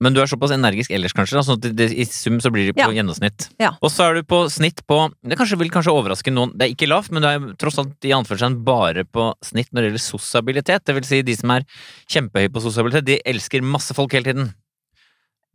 Men 0.00 0.14
du 0.14 0.20
er 0.22 0.28
såpass 0.30 0.52
energisk 0.54 0.92
ellers, 0.94 1.10
kanskje, 1.16 1.40
sånn 1.42 1.58
at 1.58 1.74
det, 1.74 1.88
i 1.90 2.04
sum 2.06 2.36
så 2.38 2.52
blir 2.54 2.68
det 2.68 2.76
på 2.76 2.84
Ja. 2.86 2.94
gjennomsnitt. 2.94 3.48
Ja. 3.58 3.72
Og 3.82 3.90
så 3.90 4.06
er 4.06 4.14
du 4.14 4.22
på 4.22 4.44
snitt 4.48 4.84
på 4.86 5.10
Det 5.26 5.36
kanskje, 5.36 5.58
vil 5.58 5.70
kanskje 5.74 5.90
overraske 5.90 6.30
noen. 6.30 6.52
Det 6.56 6.68
er 6.68 6.74
ikke 6.76 6.86
lavt, 6.88 7.10
men 7.10 7.22
du 7.22 7.26
er 7.28 7.56
tross 7.58 7.78
alt 7.82 7.98
i 8.06 8.14
anførselen 8.14 8.62
bare 8.64 9.02
på 9.04 9.32
snitt 9.42 9.72
når 9.72 9.82
det 9.82 9.90
gjelder 9.90 10.06
sosialitet. 10.06 10.84
Det 10.86 10.94
vil 10.94 11.02
si, 11.04 11.22
de 11.22 11.34
som 11.34 11.50
er 11.50 11.66
kjempehøye 12.06 12.48
på 12.54 12.62
sosialitet, 12.62 13.04
de 13.10 13.18
elsker 13.26 13.60
masse 13.66 13.92
folk 13.92 14.12
hele 14.14 14.30
tiden. 14.30 14.54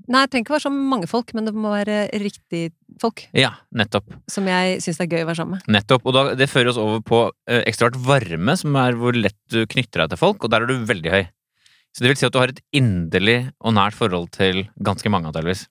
Nei, 0.10 0.26
det 0.26 0.32
trenger 0.34 0.44
ikke 0.50 0.56
være 0.58 0.66
så 0.66 0.72
mange 0.74 1.08
folk, 1.08 1.30
men 1.38 1.46
det 1.48 1.54
må 1.56 1.70
være 1.72 2.10
riktig 2.20 2.74
folk 3.00 3.22
Ja, 3.38 3.54
nettopp. 3.74 4.04
som 4.28 4.44
jeg 4.50 4.82
syns 4.84 4.98
det 5.00 5.06
er 5.06 5.14
gøy 5.16 5.24
å 5.24 5.28
være 5.30 5.40
sammen 5.40 5.62
med. 5.62 5.70
Nettopp, 5.72 6.04
og 6.06 6.14
da, 6.18 6.24
Det 6.36 6.50
fører 6.52 6.74
oss 6.74 6.78
over 6.82 7.00
på 7.00 7.22
uh, 7.32 7.62
ekstravert 7.64 7.96
varme, 8.04 8.58
som 8.60 8.76
er 8.76 8.98
hvor 9.00 9.16
lett 9.16 9.38
du 9.54 9.64
knytter 9.66 10.04
deg 10.04 10.10
til 10.10 10.18
folk, 10.20 10.44
og 10.44 10.52
der 10.52 10.64
er 10.64 10.68
du 10.68 10.84
veldig 10.84 11.12
høy. 11.14 11.24
Så 11.94 12.02
det 12.02 12.10
vil 12.10 12.18
si 12.18 12.26
at 12.26 12.34
du 12.34 12.42
har 12.42 12.50
et 12.50 12.64
inderlig 12.74 13.38
og 13.62 13.76
nært 13.78 13.94
forhold 13.94 14.32
til 14.34 14.66
ganske 14.82 15.10
mange, 15.14 15.30
antageligvis. 15.30 15.68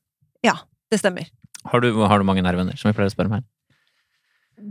Det 0.93 1.01
stemmer. 1.01 1.29
Har 1.65 1.81
du, 1.81 1.89
har 2.05 2.21
du 2.21 2.27
mange 2.29 2.43
nære 2.45 2.59
venner, 2.61 2.77
som 2.77 2.91
vi 2.91 2.97
pleier 2.99 3.09
å 3.09 3.15
spørre 3.15 3.31
om 3.31 3.37
her? 3.39 3.45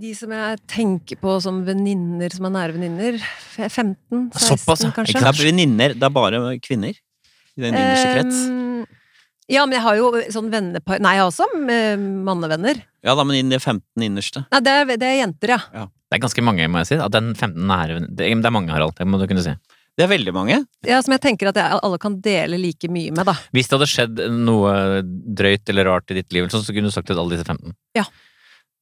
De 0.02 0.12
som 0.16 0.32
jeg 0.36 0.60
tenker 0.70 1.18
på 1.20 1.34
som 1.44 1.64
venninner, 1.66 2.32
som 2.36 2.46
er 2.48 2.54
nære 2.54 2.76
venninner, 2.76 3.18
15, 3.58 4.28
16 4.30 4.44
Såpass, 4.46 4.84
ja. 4.86 4.92
kanskje. 4.94 5.16
Ikke 5.16 5.24
Det 5.26 5.32
er 5.32 5.48
venninner, 5.50 5.96
det 5.98 6.08
er 6.08 6.14
bare 6.14 6.42
kvinner 6.62 6.94
i 6.94 7.64
den 7.64 7.74
innerste 7.74 8.12
krets. 8.14 8.44
Um, 8.46 8.86
ja, 9.52 9.66
men 9.66 9.76
jeg 9.80 9.84
har 9.84 9.98
jo 9.98 10.12
sånn 10.32 10.52
vennepar 10.54 11.02
Nei, 11.04 11.16
jeg 11.18 11.26
har 11.26 11.32
også 11.34 11.50
mannevenner. 11.58 12.86
Ja 13.04 13.18
da, 13.18 13.26
men 13.26 13.42
inn 13.42 13.50
i 13.50 13.58
de 13.58 13.60
15 13.60 14.06
innerste. 14.06 14.46
Nei, 14.54 14.62
det 14.64 14.78
er, 14.78 14.94
det 14.94 15.10
er 15.10 15.20
jenter, 15.24 15.58
ja. 15.58 15.88
Det 15.90 16.20
er 16.20 16.24
ganske 16.28 16.46
mange, 16.46 16.70
må 16.70 16.84
jeg 16.84 16.92
si. 16.92 17.02
At 17.02 17.18
den 17.18 17.34
15 17.34 17.58
nære 17.66 17.98
venner 17.98 18.14
Det 18.14 18.30
det 18.30 18.52
er 18.52 18.54
mange, 18.54 18.72
Harald. 18.76 18.94
Det 19.00 19.10
må 19.10 19.18
du 19.18 19.26
kunne 19.32 19.44
si. 19.44 19.58
Det 19.98 20.06
er 20.06 20.12
veldig 20.12 20.34
mange. 20.34 20.58
ja. 20.88 21.02
Som 21.04 21.14
jeg 21.16 21.22
tenker 21.24 21.52
at 21.52 21.60
jeg, 21.60 21.80
alle 21.84 22.00
kan 22.02 22.16
dele 22.24 22.58
like 22.62 22.90
mye 22.90 23.12
med, 23.14 23.26
da. 23.28 23.36
Hvis 23.54 23.68
det 23.70 23.78
hadde 23.78 23.90
skjedd 23.92 24.22
noe 24.34 24.74
drøyt 25.04 25.72
eller 25.74 25.90
rart 25.92 26.14
i 26.14 26.20
ditt 26.22 26.32
liv, 26.36 26.48
sånn, 26.54 26.64
så 26.66 26.74
kunne 26.76 26.90
du 26.92 26.96
sagt 26.96 27.10
til 27.12 27.20
alle 27.20 27.36
disse 27.36 27.48
15. 27.48 27.76
Ja. 28.00 28.06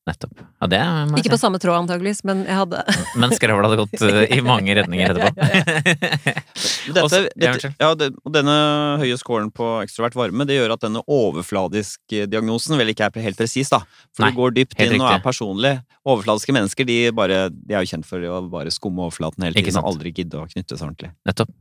Nettopp. 0.09 0.39
Ja, 0.41 0.67
det 0.71 0.79
må 1.09 1.17
jeg 1.17 1.25
Ikke 1.25 1.35
på 1.35 1.39
samme 1.41 1.59
tråd, 1.61 1.77
antageligvis, 1.83 2.23
men 2.27 2.41
jeg 2.47 2.57
hadde 2.57 2.81
Men 3.21 3.33
skravla 3.37 3.69
hadde 3.69 3.79
gått 3.83 4.05
eh, 4.07 4.37
i 4.37 4.39
mange 4.45 4.73
retninger 4.79 5.11
etterpå. 5.13 5.29
Dette, 6.95 7.19
dette, 7.37 7.71
ja, 7.77 7.91
det, 7.97 8.09
og 8.25 8.33
denne 8.33 8.55
høye 9.01 9.17
scoren 9.19 9.51
på 9.53 9.67
ekstrovert 9.83 10.17
varme, 10.17 10.47
det 10.49 10.57
gjør 10.57 10.73
at 10.75 10.83
denne 10.83 11.03
overfladiske 11.05 12.25
diagnosen 12.31 12.79
vel 12.79 12.91
ikke 12.93 13.07
er 13.11 13.23
helt 13.27 13.39
presis, 13.39 13.69
da. 13.71 13.83
For 14.17 14.25
Nei, 14.25 14.33
du 14.33 14.39
går 14.41 14.57
dypt 14.57 14.75
inn 14.81 14.97
og 14.97 15.11
er 15.11 15.23
personlig. 15.23 15.75
Overfladiske 16.09 16.55
mennesker 16.55 16.87
de, 16.89 16.99
bare, 17.15 17.45
de 17.53 17.77
er 17.77 17.85
jo 17.85 17.93
kjent 17.93 18.09
for 18.09 18.25
å 18.25 18.41
bare 18.49 18.73
skumme 18.73 19.05
overflaten 19.05 19.45
hele 19.45 19.59
tiden 19.59 19.81
og 19.83 19.93
aldri 19.93 20.15
gidde 20.15 20.41
å 20.41 20.47
knytte 20.49 20.79
seg 20.79 20.89
ordentlig. 20.89 21.13
Nettopp. 21.29 21.53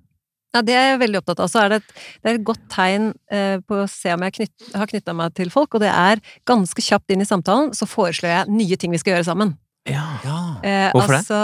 Ja, 0.57 0.62
det 0.64 0.75
er 0.75 0.87
jeg 0.93 1.00
veldig 1.02 1.21
opptatt 1.21 1.43
av. 1.45 1.50
Så 1.52 1.61
er 1.61 1.73
det, 1.75 1.78
et, 1.83 2.05
det 2.23 2.31
er 2.31 2.38
et 2.38 2.47
godt 2.49 2.62
tegn 2.73 3.11
eh, 3.35 3.59
på 3.69 3.83
å 3.83 3.88
se 3.90 4.14
om 4.14 4.25
jeg 4.25 4.37
knytt, 4.38 4.69
har 4.81 4.90
knytta 4.90 5.14
meg 5.17 5.35
til 5.37 5.52
folk, 5.52 5.76
og 5.76 5.85
det 5.85 5.93
er 5.93 6.23
ganske 6.49 6.85
kjapt 6.85 7.12
inn 7.12 7.25
i 7.25 7.28
samtalen 7.28 7.75
så 7.76 7.88
foreslår 7.88 8.33
jeg 8.33 8.57
nye 8.57 8.78
ting 8.81 8.95
vi 8.95 9.00
skal 9.02 9.17
gjøre 9.19 9.28
sammen. 9.28 9.55
Ja. 9.88 10.07
Eh, 10.64 10.88
Hvorfor 10.95 11.19
det? 11.19 11.23
altså, 11.23 11.43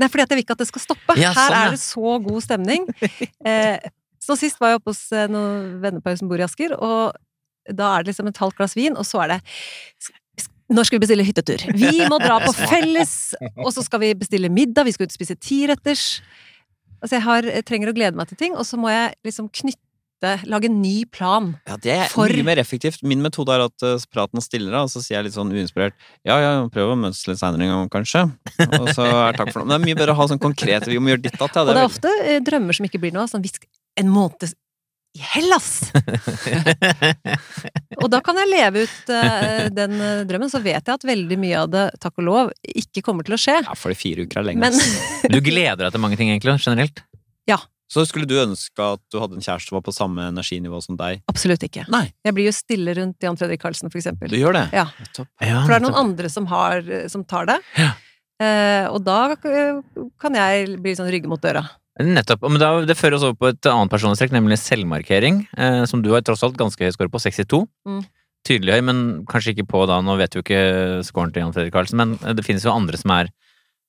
Nei, 0.00 0.08
fordi 0.08 0.24
at 0.24 0.30
jeg 0.32 0.38
vil 0.38 0.46
ikke 0.46 0.54
at 0.56 0.62
det 0.62 0.70
skal 0.70 0.82
stoppe. 0.82 1.14
Ja, 1.20 1.30
Her 1.36 1.50
sånn, 1.50 1.56
Her 1.56 1.66
er 1.66 1.74
det 1.74 1.82
så 1.82 2.12
god 2.26 2.44
stemning. 2.46 2.86
Eh, 3.50 3.90
så 4.20 4.36
sist 4.36 4.58
var 4.60 4.74
jeg 4.74 4.80
oppe 4.80 4.92
hos 4.92 5.06
eh, 5.16 5.28
noen 5.32 5.78
vennepar 5.80 6.16
som 6.18 6.28
bor 6.28 6.40
i 6.40 6.44
Asker, 6.44 6.74
og 6.76 7.16
da 7.72 7.94
er 7.94 8.04
det 8.04 8.12
liksom 8.12 8.28
et 8.28 8.40
halvt 8.40 8.58
glass 8.58 8.76
vin, 8.76 8.98
og 9.00 9.06
så 9.08 9.22
er 9.24 9.32
det 9.32 9.38
når 10.70 10.86
skal 10.86 11.00
vi 11.00 11.02
bestille 11.02 11.24
hyttetur? 11.26 11.64
Vi 11.74 12.04
må 12.06 12.20
dra 12.22 12.36
på 12.44 12.52
felles, 12.70 13.14
og 13.56 13.72
så 13.74 13.82
skal 13.82 14.04
vi 14.04 14.12
bestille 14.18 14.52
middag, 14.52 14.86
vi 14.86 14.94
skal 14.94 15.08
ut 15.08 15.14
og 15.14 15.18
spise 15.18 15.34
tiretters. 15.40 16.04
Altså, 17.00 17.16
jeg, 17.16 17.24
har, 17.26 17.46
jeg 17.48 17.66
trenger 17.68 17.92
å 17.92 17.96
glede 17.96 18.18
meg 18.18 18.28
til 18.30 18.40
ting, 18.40 18.56
og 18.56 18.66
så 18.68 18.78
må 18.80 18.90
jeg 18.92 19.14
liksom 19.26 19.48
knytte, 19.60 20.34
lage 20.52 20.68
en 20.68 20.80
ny 20.82 21.06
plan. 21.08 21.54
Ja, 21.64 21.78
det 21.80 21.94
er 21.96 22.10
For- 22.12 22.28
mye 22.28 22.44
mer 22.44 22.60
effektivt. 22.60 23.00
Min 23.02 23.22
metode 23.24 23.54
er 23.56 23.64
at 23.64 23.86
uh, 23.86 23.96
praten 24.12 24.42
stiller 24.44 24.76
av, 24.76 24.88
og 24.88 24.92
så 24.92 25.00
sier 25.00 25.16
jeg 25.16 25.30
litt 25.30 25.36
sånn 25.38 25.52
uinspirert 25.54 25.96
ja, 26.28 26.36
ja, 26.36 26.50
prøv 26.72 26.92
å 26.92 26.98
møtes 27.00 27.22
litt 27.30 27.40
seinere 27.40 27.64
en 27.64 27.72
gang, 27.72 27.92
kanskje. 27.94 28.26
Og 28.76 28.90
så 28.92 29.06
er 29.08 29.38
takk 29.38 29.54
for 29.54 29.62
noe. 29.62 29.70
Men 29.70 29.78
det 29.78 29.78
er 29.80 29.86
mye 29.88 30.00
bedre 30.02 30.16
å 30.16 30.20
ha 30.20 30.28
sånn 30.28 30.42
konkrete 30.42 30.92
Vi 30.92 31.00
må 31.00 31.14
gjøre 31.14 31.24
ditt 31.24 31.40
datt, 31.40 31.56
ja. 31.56 31.64
Og 31.64 31.72
det 31.72 31.80
er 31.80 31.88
ofte 31.88 32.12
eh, 32.20 32.42
drømmer 32.44 32.76
som 32.76 32.90
ikke 32.90 33.00
blir 33.00 33.16
noe 33.16 33.24
av. 33.24 33.32
Sånn, 33.32 33.46
vi 33.46 33.54
en 34.00 34.12
måned 34.12 34.52
i 35.18 35.22
Hellas! 35.32 35.90
Og 38.02 38.06
da 38.12 38.20
kan 38.24 38.38
jeg 38.38 38.50
leve 38.50 38.84
ut 38.86 39.10
uh, 39.10 39.66
den 39.74 39.96
uh, 39.98 40.22
drømmen, 40.28 40.50
så 40.52 40.60
vet 40.62 40.78
jeg 40.78 40.94
at 40.94 41.06
veldig 41.06 41.38
mye 41.40 41.64
av 41.64 41.72
det, 41.72 41.84
takk 42.02 42.20
og 42.22 42.26
lov, 42.28 42.52
ikke 42.62 43.02
kommer 43.06 43.26
til 43.26 43.34
å 43.36 43.40
skje. 43.40 43.58
Ja, 43.66 43.74
for 43.78 43.92
det 43.92 43.98
fire 44.00 44.24
uker 44.24 44.40
er 44.42 44.46
lenge. 44.52 44.62
Men 44.62 44.78
ass. 44.78 45.26
Du 45.26 45.40
gleder 45.44 45.82
deg 45.82 45.94
til 45.96 46.02
mange 46.04 46.18
ting, 46.20 46.30
egentlig, 46.32 46.56
generelt. 46.62 47.02
Ja. 47.50 47.58
Så 47.90 48.04
skulle 48.06 48.28
du 48.30 48.36
ønske 48.38 48.84
at 48.86 49.02
du 49.10 49.18
hadde 49.18 49.34
en 49.34 49.42
kjæreste 49.42 49.72
som 49.72 49.80
var 49.80 49.82
på 49.88 49.94
samme 49.94 50.28
energinivå 50.30 50.78
som 50.84 50.94
deg? 51.00 51.24
absolutt 51.30 51.64
ikke. 51.66 51.88
Nei, 51.90 52.04
Jeg 52.22 52.36
blir 52.36 52.46
jo 52.46 52.54
stille 52.54 52.94
rundt 52.94 53.26
Jan 53.26 53.38
Fredrik 53.40 53.64
Karlsen, 53.64 53.90
for 53.90 53.98
eksempel. 53.98 54.30
du 54.30 54.38
gjør 54.38 54.54
det. 54.60 54.68
Ja. 54.78 54.86
Topp. 55.16 55.26
Ja, 55.42 55.64
For 55.64 55.74
det 55.74 55.80
er 55.80 55.84
noen 55.88 55.98
andre 55.98 56.30
som, 56.30 56.46
har, 56.52 56.86
som 57.10 57.26
tar 57.26 57.50
det. 57.50 57.58
Ja. 57.80 57.90
Uh, 58.40 58.86
og 58.94 59.02
da 59.04 59.34
eh, 59.36 59.80
kan 60.22 60.36
jeg 60.38 60.78
bli 60.80 60.94
sånn 60.96 61.10
rygge 61.12 61.28
mot 61.28 61.42
døra. 61.42 61.60
Nettopp. 61.98 62.46
Men 62.46 62.62
da, 62.62 62.70
det 62.86 62.96
fører 62.96 63.18
oss 63.18 63.26
over 63.26 63.36
på 63.36 63.50
et 63.50 63.68
annet 63.68 63.92
personlighetstrekk, 63.92 64.32
nemlig 64.36 64.60
selvmarkering, 64.62 65.42
eh, 65.58 65.82
som 65.90 66.04
du 66.04 66.12
har 66.14 66.22
tross 66.24 66.44
alt 66.46 66.58
ganske 66.60 66.86
høy 66.86 66.94
score 66.94 67.10
på, 67.12 67.20
62. 67.20 67.64
Mm. 67.88 68.00
Tydelig 68.46 68.78
høy, 68.78 68.84
men 68.86 69.02
kanskje 69.28 69.56
ikke 69.56 69.68
på 69.68 69.82
da, 69.90 69.98
nå 70.04 70.16
vet 70.20 70.32
du 70.32 70.40
ikke 70.40 71.02
scoren 71.04 71.34
til 71.34 71.44
Jan 71.44 71.52
Fredrik 71.56 71.74
Karlsen, 71.74 72.00
men 72.00 72.16
eh, 72.22 72.32
det 72.38 72.46
finnes 72.46 72.64
jo 72.64 72.72
andre 72.72 73.00
som 73.00 73.12
er 73.18 73.32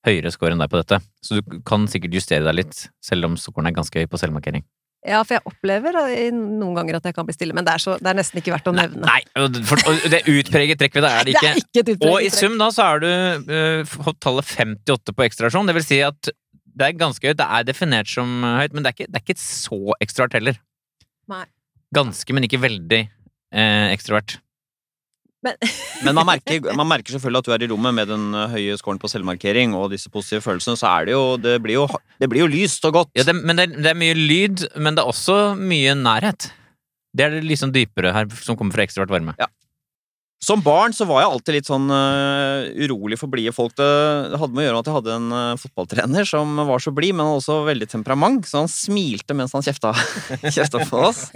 høyere 0.07 0.33
score 0.33 0.55
enn 0.55 0.63
deg 0.63 0.71
på 0.71 0.81
dette, 0.81 0.97
så 1.21 1.37
du 1.37 1.57
kan 1.67 1.85
sikkert 1.89 2.17
justere 2.17 2.47
deg 2.47 2.63
litt, 2.63 2.87
selv 3.05 3.29
om 3.29 3.37
scoren 3.39 3.69
er 3.69 3.77
ganske 3.77 4.01
høy 4.01 4.09
på 4.09 4.19
selvmarkering. 4.19 4.65
Ja, 5.01 5.23
for 5.25 5.33
jeg 5.33 5.41
opplever 5.49 5.95
noen 6.29 6.75
ganger 6.77 6.99
at 6.99 7.07
jeg 7.09 7.15
kan 7.15 7.25
bli 7.25 7.33
stille, 7.33 7.55
men 7.57 7.65
det 7.65 7.73
er, 7.73 7.81
så, 7.81 7.95
det 7.97 8.11
er 8.11 8.17
nesten 8.19 8.37
ikke 8.37 8.53
verdt 8.53 8.69
å 8.69 8.73
nevne. 8.75 9.01
Nei, 9.07 9.21
for, 9.65 9.81
det 9.81 10.19
er 10.19 10.29
utpreget 10.29 10.77
trekk 10.77 10.99
ved 10.99 11.07
deg, 11.07 11.15
er 11.15 11.25
det 11.25 11.33
ikke? 11.33 11.41
Det 11.47 11.55
er 11.55 11.63
ikke 11.63 11.81
et 11.81 11.89
utpreget 11.95 12.03
trekk. 12.03 12.11
Og 12.11 12.27
i 12.27 12.29
sum 12.35 12.59
da 12.61 12.67
så 12.73 12.85
har 12.85 13.01
du 13.01 13.09
uh, 13.09 14.11
tallet 14.21 14.51
58 14.51 15.15
på 15.17 15.25
ekstrasjon. 15.25 15.71
Det 15.71 15.77
vil 15.79 15.87
si 15.87 16.01
at 16.05 16.29
det 16.77 16.87
er 16.87 16.99
ganske 16.99 17.27
høyt. 17.27 17.39
Det 17.39 17.47
er 17.47 17.65
definert 17.67 18.11
som 18.11 18.45
eh, 18.45 18.59
høyt, 18.63 18.75
men 18.75 18.85
det 18.85 18.91
er 18.91 18.97
ikke, 18.97 19.09
det 19.09 19.19
er 19.19 19.25
ikke 19.25 19.41
så 19.41 19.97
ekstrovert 20.03 20.37
heller. 20.39 20.61
Nei. 21.31 21.43
Ganske, 21.95 22.35
men 22.35 22.47
ikke 22.47 22.61
veldig 22.63 23.01
eh, 23.01 23.87
ekstrovert. 23.91 24.39
Men, 25.41 25.57
Men 26.05 26.17
man 26.17 26.27
merker, 26.29 26.67
man 26.77 26.89
merker 26.89 27.15
selvfølgelig 27.15 27.41
at 27.41 27.47
du 27.47 27.53
er 27.55 27.63
i 27.65 27.69
rommet 27.71 27.95
med 27.97 28.09
den 28.09 28.27
uh, 28.37 28.45
høye 28.49 28.75
scoren 28.77 28.99
på 29.01 29.09
selvmarkering 29.09 29.73
og 29.77 29.87
disse 29.93 30.09
positive 30.13 30.43
følelsene, 30.45 30.77
så 30.77 30.89
er 30.91 31.09
det 31.09 31.15
jo 31.15 31.23
Det 31.41 31.55
blir 31.61 31.79
jo, 31.79 31.87
det 32.21 32.29
blir 32.29 32.43
jo 32.43 32.49
lyst 32.49 32.85
og 32.85 32.93
godt. 32.99 33.11
Ja, 33.17 33.25
det, 33.25 33.35
men 33.37 33.57
det, 33.57 33.71
det 33.77 33.89
er 33.89 33.97
mye 33.97 34.17
lyd, 34.17 34.67
men 34.77 34.97
det 34.97 35.01
er 35.01 35.09
også 35.09 35.55
mye 35.57 35.95
nærhet. 35.97 36.51
Det 37.17 37.25
er 37.25 37.33
det 37.35 37.41
liksom 37.45 37.73
dypere 37.73 38.13
her, 38.15 38.29
som 38.45 38.57
kommer 38.57 38.77
fra 38.77 38.85
ekstrovert 38.85 39.13
varme. 39.13 39.35
Som 40.41 40.63
barn 40.65 40.89
så 40.89 41.05
var 41.05 41.21
jeg 41.21 41.29
alltid 41.29 41.55
litt 41.59 41.67
sånn 41.69 41.83
uh, 41.93 42.65
urolig 42.81 43.19
for 43.21 43.29
blide 43.29 43.53
folk. 43.53 43.75
Det, 43.77 43.85
hadde 44.41 44.55
med 44.55 44.63
å 44.63 44.65
gjøre 44.65 44.73
med 44.73 44.81
at 44.81 44.89
jeg 44.89 44.95
hadde 44.95 45.17
en 45.19 45.35
uh, 45.35 45.59
fotballtrener 45.61 46.25
som 46.25 46.57
var 46.65 46.81
så 46.81 46.93
blid, 46.97 47.13
men 47.13 47.29
også 47.29 47.59
veldig 47.67 47.87
temperament, 47.91 48.47
så 48.49 48.63
han 48.63 48.71
smilte 48.71 49.37
mens 49.37 49.53
han 49.53 49.61
kjefta, 49.61 49.93
kjefta 50.55 50.81
på 50.89 51.03
oss. 51.11 51.27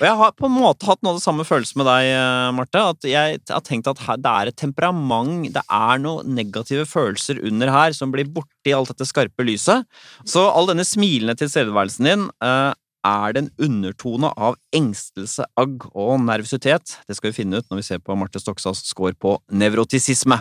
Og 0.00 0.06
jeg 0.06 0.16
har 0.22 0.32
på 0.32 0.48
en 0.48 0.56
måte 0.56 0.88
hatt 0.88 1.02
noe 1.04 1.12
av 1.12 1.20
det 1.20 1.26
samme 1.26 1.44
følelsen 1.44 1.82
med 1.82 1.90
deg, 1.90 2.08
uh, 2.16 2.48
Marte. 2.56 2.86
At 2.94 3.10
jeg 3.12 3.42
har 3.52 3.64
tenkt 3.66 3.92
at 3.92 4.00
her, 4.06 4.16
det 4.24 4.32
er 4.32 4.54
et 4.54 4.60
temperament, 4.64 5.50
det 5.52 5.66
er 5.68 6.00
noen 6.00 6.32
negative 6.40 6.88
følelser 6.88 7.44
under 7.44 7.68
her 7.76 7.92
som 7.92 8.14
blir 8.14 8.30
borti 8.32 8.72
alt 8.72 8.94
dette 8.94 9.04
skarpe 9.10 9.44
lyset. 9.44 9.84
Så 10.24 10.48
all 10.48 10.72
denne 10.72 10.88
smilende 10.88 11.36
tilstedeværelsen 11.36 12.08
din 12.08 12.24
uh, 12.40 12.72
er 13.06 13.32
det 13.32 13.42
en 13.44 13.50
undertone 13.64 14.30
av 14.36 14.58
engstelse, 14.76 15.46
agg 15.56 15.86
og 15.94 16.20
nervøsitet? 16.24 16.98
Det 17.08 17.16
skal 17.16 17.30
vi 17.30 17.38
finne 17.40 17.60
ut 17.60 17.68
når 17.70 17.80
vi 17.80 17.86
ser 17.86 18.02
på 18.04 18.16
Marte 18.18 18.42
Stoksaas 18.42 18.82
score 18.88 19.16
på 19.16 19.38
nevrotisisme. 19.48 20.40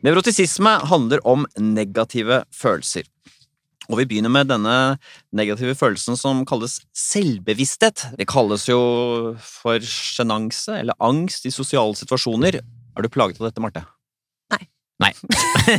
Nevrotisisme 0.00 0.78
handler 0.88 1.20
om 1.28 1.44
negative 1.58 2.44
følelser. 2.54 3.04
Og 3.90 3.98
vi 3.98 4.06
begynner 4.06 4.30
med 4.30 4.48
denne 4.52 4.74
negative 5.34 5.74
følelsen 5.74 6.16
som 6.16 6.44
kalles 6.46 6.78
selvbevissthet. 6.94 8.12
Det 8.16 8.28
kalles 8.30 8.68
jo 8.70 8.80
for 9.42 9.82
sjenanse 9.82 10.78
eller 10.78 10.96
angst 11.02 11.48
i 11.50 11.52
sosiale 11.54 11.98
situasjoner. 11.98 12.62
Er 12.62 13.02
du 13.02 13.10
plaget 13.10 13.42
av 13.42 13.50
dette, 13.50 13.62
Marte? 13.64 13.82
Nei. 15.00 15.12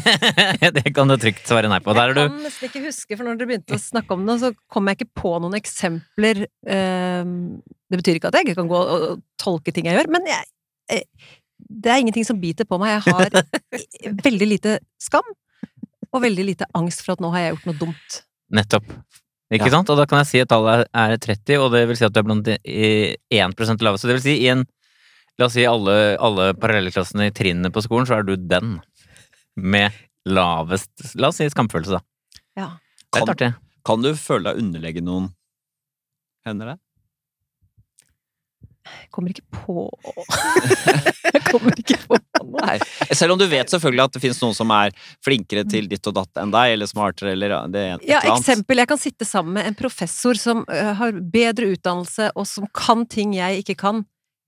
det 0.78 0.94
kan 0.96 1.10
du 1.12 1.16
trygt 1.22 1.46
svare 1.46 1.70
nei 1.70 1.78
på. 1.84 1.94
Der 1.94 2.10
er 2.14 2.18
Jeg 2.18 2.32
kan 2.32 2.40
nesten 2.42 2.70
ikke 2.70 2.82
huske, 2.88 3.18
for 3.18 3.28
når 3.28 3.38
dere 3.38 3.50
begynte 3.52 3.78
å 3.78 3.82
snakke 3.82 4.16
om 4.18 4.24
det, 4.26 4.38
så 4.42 4.50
kom 4.72 4.90
jeg 4.90 4.98
ikke 4.98 5.22
på 5.22 5.34
noen 5.44 5.58
eksempler. 5.60 6.48
Ehm, 6.66 7.36
Det 7.92 8.00
betyr 8.00 8.18
ikke 8.18 8.32
at 8.32 8.40
jeg 8.40 8.48
ikke 8.48 8.58
kan 8.64 8.72
gå 8.72 8.82
og 8.82 9.22
tolke 9.42 9.74
ting 9.76 9.86
jeg 9.90 9.98
gjør, 10.00 10.10
men 10.16 10.26
jeg, 10.30 10.46
eh, 10.96 11.04
det 11.70 11.92
er 11.92 12.02
ingenting 12.02 12.26
som 12.26 12.40
biter 12.42 12.66
på 12.66 12.80
meg. 12.82 12.96
Jeg 12.98 13.14
har 13.14 13.30
veldig 14.28 14.48
lite 14.48 14.78
skam, 15.02 15.28
og 16.12 16.24
veldig 16.26 16.46
lite 16.48 16.70
angst 16.78 17.06
for 17.06 17.14
at 17.14 17.24
nå 17.24 17.30
har 17.36 17.46
jeg 17.46 17.56
gjort 17.56 17.70
noe 17.70 17.82
dumt. 17.86 18.22
Nettopp. 18.52 18.88
Ikke 19.52 19.68
Ja. 19.68 19.76
sant? 19.76 19.90
Og 19.92 20.00
da 20.00 20.06
kan 20.08 20.24
jeg 20.24 20.32
si 20.32 20.40
at 20.42 20.50
tallet 20.50 20.88
er 20.96 21.18
30, 21.18 21.60
og 21.60 21.74
det 21.76 21.88
vil 21.90 22.00
si 22.00 22.06
at 22.08 22.14
du 22.16 22.20
er 22.22 22.24
blant 22.24 22.48
de 22.48 22.58
i 22.64 23.16
1 23.30 23.84
laveste. 23.84 24.08
Det 24.08 24.18
vil 24.18 24.26
si 24.26 24.38
i 24.46 24.54
en 24.56 24.66
La 25.40 25.48
oss 25.48 25.56
si 25.56 25.64
alle, 25.66 26.18
alle 26.22 26.52
parallellklassene 26.60 27.30
i 27.30 27.34
trinnene 27.34 27.72
på 27.74 27.82
skolen, 27.82 28.06
så 28.06 28.20
er 28.20 28.26
du 28.28 28.36
den 28.36 28.76
med 29.58 29.92
lavest 30.30 31.16
La 31.18 31.28
oss 31.32 31.40
si 31.42 31.48
skamfølelse, 31.50 31.98
da. 31.98 32.02
Ja. 32.60 32.70
Det 32.78 33.04
er 33.04 33.20
Kan- 33.20 33.28
litt 33.28 33.36
artig. 33.36 33.52
Kan 33.86 34.02
du 34.06 34.12
føle 34.16 34.52
deg 34.52 34.60
underlegen 34.62 35.04
noen? 35.10 35.30
Hender 36.46 36.74
det? 36.74 36.80
Jeg 38.92 39.10
kommer 39.14 39.30
ikke 39.30 39.46
på 39.54 39.84
Jeg 41.34 41.42
kommer 41.48 41.76
ikke 41.80 41.98
på 42.08 42.18
noe. 42.18 42.62
Nei. 42.66 42.78
Selv 43.16 43.36
om 43.36 43.40
du 43.40 43.46
vet 43.50 43.70
selvfølgelig 43.72 44.04
at 44.08 44.16
det 44.16 44.22
finnes 44.24 44.40
noen 44.42 44.56
som 44.58 44.72
er 44.76 44.94
flinkere 45.24 45.64
til 45.70 45.88
ditt 45.92 46.08
og 46.10 46.16
datt 46.18 46.42
enn 46.42 46.52
deg, 46.54 46.74
eller 46.76 46.90
smartere, 46.90 47.34
eller 47.36 47.54
det 47.72 47.84
et 47.84 48.08
Ja, 48.10 48.20
eller 48.20 48.34
annet. 48.34 48.42
eksempel. 48.42 48.82
Jeg 48.82 48.90
kan 48.92 49.02
sitte 49.02 49.28
sammen 49.30 49.54
med 49.60 49.70
en 49.70 49.78
professor 49.80 50.38
som 50.40 50.64
har 50.68 51.14
bedre 51.34 51.70
utdannelse, 51.76 52.32
og 52.36 52.48
som 52.50 52.68
kan 52.76 53.06
ting 53.06 53.34
jeg 53.38 53.62
ikke 53.64 53.78
kan. 53.84 54.04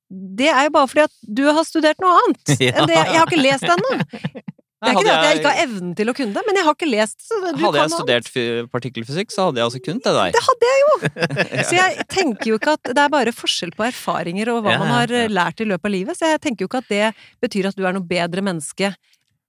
Det 0.09 0.49
er 0.51 0.67
jo 0.67 0.73
bare 0.75 0.89
fordi 0.91 1.05
at 1.07 1.15
du 1.39 1.45
har 1.49 1.63
studert 1.65 2.01
noe 2.03 2.17
annet 2.25 2.57
Ja. 2.59 2.73
enn 2.81 2.89
det. 2.89 2.97
Jeg 2.99 3.17
har 3.21 3.29
ikke 3.29 3.41
lest 3.45 3.65
det 3.65 3.77
ennå. 3.77 4.43
Det 4.83 4.91
er 4.91 4.97
ikke 4.97 5.07
det 5.07 5.13
at 5.13 5.25
jeg 5.27 5.39
ikke 5.39 5.51
har 5.53 5.61
evnen 5.63 5.93
til 5.97 6.11
å 6.11 6.15
kunne 6.17 6.35
det, 6.35 6.43
men 6.47 6.59
jeg 6.59 6.67
har 6.67 6.77
ikke 6.77 6.89
lest 6.89 7.25
så 7.25 7.39
du 7.39 7.61
Hadde 7.63 7.79
jeg 7.83 7.93
studert 7.93 8.29
partikkelfysikk, 8.73 9.33
så 9.33 9.47
hadde 9.47 9.61
jeg 9.61 9.71
også 9.71 9.81
kunnet 9.85 10.09
det 10.09 10.13
der. 10.17 10.35
Det 10.35 10.43
hadde 10.47 10.71
jeg 10.71 10.83
jo! 10.83 10.91
Så 11.69 11.77
jeg 11.77 12.05
tenker 12.11 12.51
jo 12.51 12.59
ikke 12.59 12.75
at 12.75 12.91
det 12.91 13.01
er 13.03 13.11
bare 13.13 13.33
forskjell 13.35 13.71
på 13.77 13.85
erfaringer 13.87 14.51
og 14.53 14.63
hva 14.65 14.75
Ja, 14.75 14.81
man 14.81 14.91
har 14.91 15.11
ja. 15.13 15.23
eh, 15.25 15.31
lært 15.31 15.63
i 15.63 15.67
løpet 15.69 15.87
av 15.87 15.93
livet, 15.93 16.17
så 16.19 16.31
jeg 16.33 16.41
tenker 16.43 16.65
jo 16.65 16.69
ikke 16.69 16.81
at 16.83 16.91
det 16.91 17.09
betyr 17.43 17.69
at 17.69 17.77
du 17.77 17.85
er 17.87 17.95
noe 17.95 18.05
bedre 18.07 18.43
menneske 18.45 18.93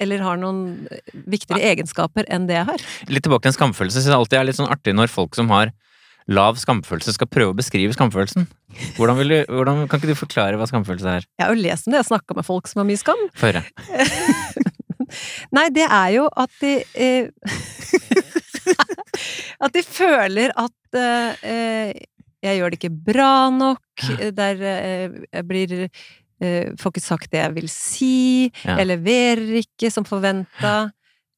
eller 0.02 0.24
har 0.24 0.38
noen 0.40 0.86
eh, 0.90 1.14
viktigere 1.30 1.72
egenskaper 1.74 2.28
enn 2.32 2.48
det 2.50 2.58
jeg 2.58 2.68
har. 2.70 2.84
Litt 3.10 3.26
tilbake 3.26 3.46
til 3.46 3.54
en 3.54 3.58
skamfølelse. 3.58 4.00
Jeg 4.00 4.08
syns 4.08 4.18
alltid 4.18 4.40
er 4.40 4.48
litt 4.50 4.60
sånn 4.60 4.70
artig 4.70 4.96
når 4.96 5.12
folk 5.12 5.38
som 5.38 5.50
har 5.54 5.74
lav 6.30 6.56
skamfølelse, 6.60 7.14
skal 7.16 7.28
prøve 7.28 7.52
å 7.52 7.56
beskrive 7.58 7.92
skamfølelsen. 7.96 8.46
Hvordan 8.96 9.20
du, 9.20 9.36
hvordan, 9.50 9.84
kan 9.88 10.00
ikke 10.00 10.12
du 10.14 10.18
forklare 10.18 10.58
hva 10.60 10.68
skamfølelse 10.70 11.18
er? 11.20 11.26
Jeg 11.36 11.44
har 11.44 11.52
jo 11.52 11.64
lest 11.66 11.88
om 11.88 11.94
det, 11.94 12.00
jeg 12.00 12.10
snakka 12.12 12.38
med 12.38 12.46
folk 12.48 12.70
som 12.70 12.80
har 12.80 12.88
mye 12.88 13.00
skam. 13.00 13.26
Få 13.36 13.50
høre. 13.50 13.64
Nei, 15.54 15.68
det 15.74 15.86
er 15.88 16.08
jo 16.16 16.28
at 16.36 16.50
de 16.60 16.74
eh, 16.94 17.28
At 19.64 19.74
de 19.74 19.82
føler 19.86 20.52
at 20.58 20.98
eh, 20.98 21.92
jeg 22.44 22.58
gjør 22.58 22.72
det 22.74 22.78
ikke 22.80 22.96
bra 23.12 23.48
nok, 23.54 24.04
der 24.36 24.60
eh, 24.68 25.14
jeg 25.32 25.44
blir 25.48 25.74
eh, 25.86 26.66
Får 26.80 26.92
ikke 26.92 27.02
sagt 27.04 27.30
det 27.32 27.40
jeg 27.40 27.54
vil 27.56 27.68
si, 27.72 28.50
jeg 28.64 28.86
leverer 28.88 29.60
ikke 29.62 29.90
som 29.92 30.04
forventa. 30.08 30.74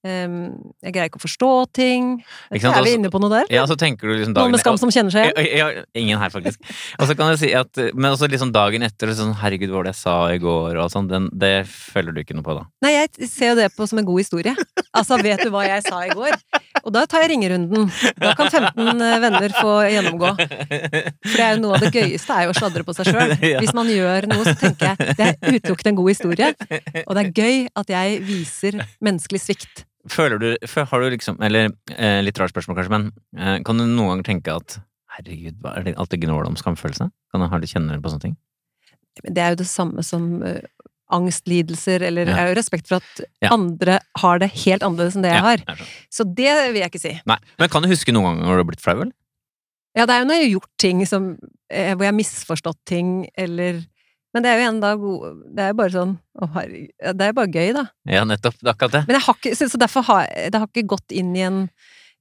Jeg 0.06 0.94
greier 0.94 1.10
ikke 1.10 1.20
å 1.20 1.24
forstå 1.24 1.50
ting. 1.76 2.12
Er 2.54 2.82
vi 2.86 2.94
inne 2.96 3.10
på 3.12 3.20
noe 3.22 3.32
der? 3.32 3.50
Ja, 3.52 3.64
så 3.68 3.76
tenker 3.78 4.08
du 4.08 4.14
liksom 4.14 4.36
Noen 4.36 4.54
med 4.54 4.62
skam 4.62 4.78
som 4.80 4.92
kjenner 4.92 5.14
seg 5.14 5.30
igjen? 5.30 5.48
Ja, 5.58 5.68
ja, 5.78 5.86
ingen 5.98 6.20
her, 6.20 6.32
faktisk. 6.34 6.62
Og 7.00 7.08
så 7.08 7.16
kan 7.18 7.32
jeg 7.34 7.42
si 7.42 7.52
at 7.56 7.80
Men 7.94 8.12
også 8.12 8.28
liksom 8.30 8.52
dagen 8.54 8.86
etter, 8.86 9.12
sånn 9.16 9.34
herregud, 9.40 9.72
hva 9.72 9.80
var 9.80 9.88
det 9.88 9.94
jeg 9.94 10.02
sa 10.02 10.16
i 10.32 10.40
går, 10.42 10.78
og 10.82 10.92
sånn, 10.92 11.10
den, 11.10 11.28
det 11.36 11.54
følger 11.70 12.16
du 12.16 12.22
ikke 12.22 12.36
noe 12.38 12.46
på, 12.46 12.56
da. 12.58 12.66
Nei, 12.86 12.94
jeg 12.96 13.30
ser 13.30 13.52
jo 13.52 13.58
det 13.60 13.70
på 13.76 13.88
som 13.88 14.00
en 14.00 14.08
god 14.08 14.22
historie. 14.22 14.54
Altså, 14.96 15.18
vet 15.22 15.42
du 15.44 15.50
hva 15.54 15.66
jeg 15.66 15.84
sa 15.86 16.02
i 16.06 16.14
går? 16.16 16.36
Og 16.86 16.92
da 16.94 17.02
tar 17.10 17.24
jeg 17.24 17.32
ringerunden. 17.34 17.88
Da 18.22 18.32
kan 18.38 18.48
15 18.48 19.02
venner 19.24 19.54
få 19.58 19.72
gjennomgå. 19.90 20.30
For 20.38 21.34
det 21.34 21.46
er 21.46 21.56
jo 21.56 21.62
noe 21.64 21.78
av 21.78 21.86
det 21.86 21.90
gøyeste 21.94 22.36
er 22.36 22.46
jo 22.46 22.54
å 22.54 22.58
sladre 22.58 22.84
på 22.86 22.94
seg 22.96 23.10
sjøl. 23.10 23.34
Hvis 23.62 23.74
man 23.76 23.90
gjør 23.90 24.28
noe, 24.30 24.46
så 24.46 24.54
tenker 24.60 24.92
jeg 24.92 25.16
det 25.18 25.28
er 25.32 25.56
utelukkende 25.56 25.92
en 25.92 26.00
god 26.00 26.12
historie. 26.12 26.52
Og 27.04 27.12
det 27.18 27.24
er 27.24 27.34
gøy 27.34 27.60
at 27.82 27.92
jeg 27.96 28.22
viser 28.26 28.80
menneskelig 29.04 29.42
svikt. 29.42 29.84
Føler 30.12 30.38
du 30.38 30.48
Har 30.76 31.00
du 31.02 31.08
liksom 31.10 31.38
Eller 31.42 31.70
eh, 31.96 32.20
litt 32.22 32.38
rart 32.38 32.52
spørsmål, 32.52 32.76
kanskje, 32.78 32.92
men 32.94 33.06
eh, 33.38 33.58
kan 33.66 33.78
du 33.80 33.84
noen 33.86 34.12
ganger 34.16 34.26
tenke 34.30 34.54
at 34.54 34.78
herregud, 35.16 35.56
hva 35.64 35.76
er 35.78 35.86
det 35.86 35.94
alltid 35.96 36.26
gnål 36.26 36.50
om 36.50 36.56
skamfølelse? 36.60 37.08
Kan 37.32 37.40
du, 37.42 37.46
har 37.48 37.62
du 37.62 37.66
kjenner 37.70 38.00
på 38.02 38.12
sånne 38.12 38.26
ting? 38.26 38.36
Det 39.24 39.40
er 39.40 39.54
jo 39.54 39.62
det 39.62 39.66
samme 39.70 40.02
som 40.04 40.42
uh, 40.44 40.58
angstlidelser, 41.16 42.02
eller 42.04 42.26
Ja. 42.26 42.34
jeg 42.34 42.36
har 42.36 42.48
jo 42.50 42.56
respekt 42.58 42.88
for 42.90 42.96
at 43.00 43.20
Ja. 43.40 43.48
andre 43.54 44.00
har 44.20 44.38
det 44.42 44.50
helt 44.66 44.82
annerledes 44.84 45.16
enn 45.16 45.22
det 45.24 45.32
jeg 45.32 45.40
har. 45.46 45.62
jeg. 45.64 45.86
Så 46.12 46.24
det 46.28 46.52
vil 46.74 46.82
jeg 46.82 46.90
ikke 46.92 47.00
si. 47.00 47.14
Nei. 47.26 47.38
Men 47.58 47.68
kan 47.72 47.82
du 47.82 47.88
huske 47.88 48.12
noen 48.12 48.26
ganger 48.36 48.44
når 48.44 48.52
du 48.52 48.62
har 48.64 48.68
blitt 48.72 48.84
flau, 48.84 48.96
eller? 49.06 49.12
Ja, 49.96 50.04
det 50.04 50.14
er 50.14 50.20
jo 50.20 50.28
når 50.28 50.34
jeg 50.36 50.44
har 50.44 50.54
gjort 50.58 50.72
ting 50.78 51.06
som 51.08 51.38
eh, 51.70 51.94
Hvor 51.94 52.04
jeg 52.04 52.12
har 52.12 52.18
misforstått 52.20 52.80
ting, 52.84 53.28
eller 53.38 53.80
Men 54.36 54.44
det 54.44 54.50
er 54.52 54.58
jo 54.58 54.64
igjen 54.66 54.80
da 54.82 54.92
god 55.00 55.42
Det 55.56 55.62
er 55.64 55.70
jo 55.72 55.76
bare 55.78 55.92
sånn 55.94 56.10
Å, 56.36 56.46
herregud. 56.58 56.90
Det 57.16 57.24
er 57.24 57.30
jo 57.30 57.36
bare 57.38 57.52
gøy, 57.54 57.70
da. 57.72 57.84
Ja, 58.12 58.24
nettopp. 58.28 58.58
Det 58.60 58.68
er 58.68 58.74
akkurat 58.74 58.96
det. 58.98 59.04
Men 59.08 59.16
jeg 59.16 59.24
har 59.24 59.38
ikke 59.38 59.52
Så, 59.56 59.68
så 59.72 59.80
derfor 59.80 60.04
har 60.10 60.26
Det 60.52 60.60
har 60.60 60.68
ikke 60.68 60.90
gått 60.92 61.14
inn 61.16 61.30
i 61.38 61.46
en 61.46 61.62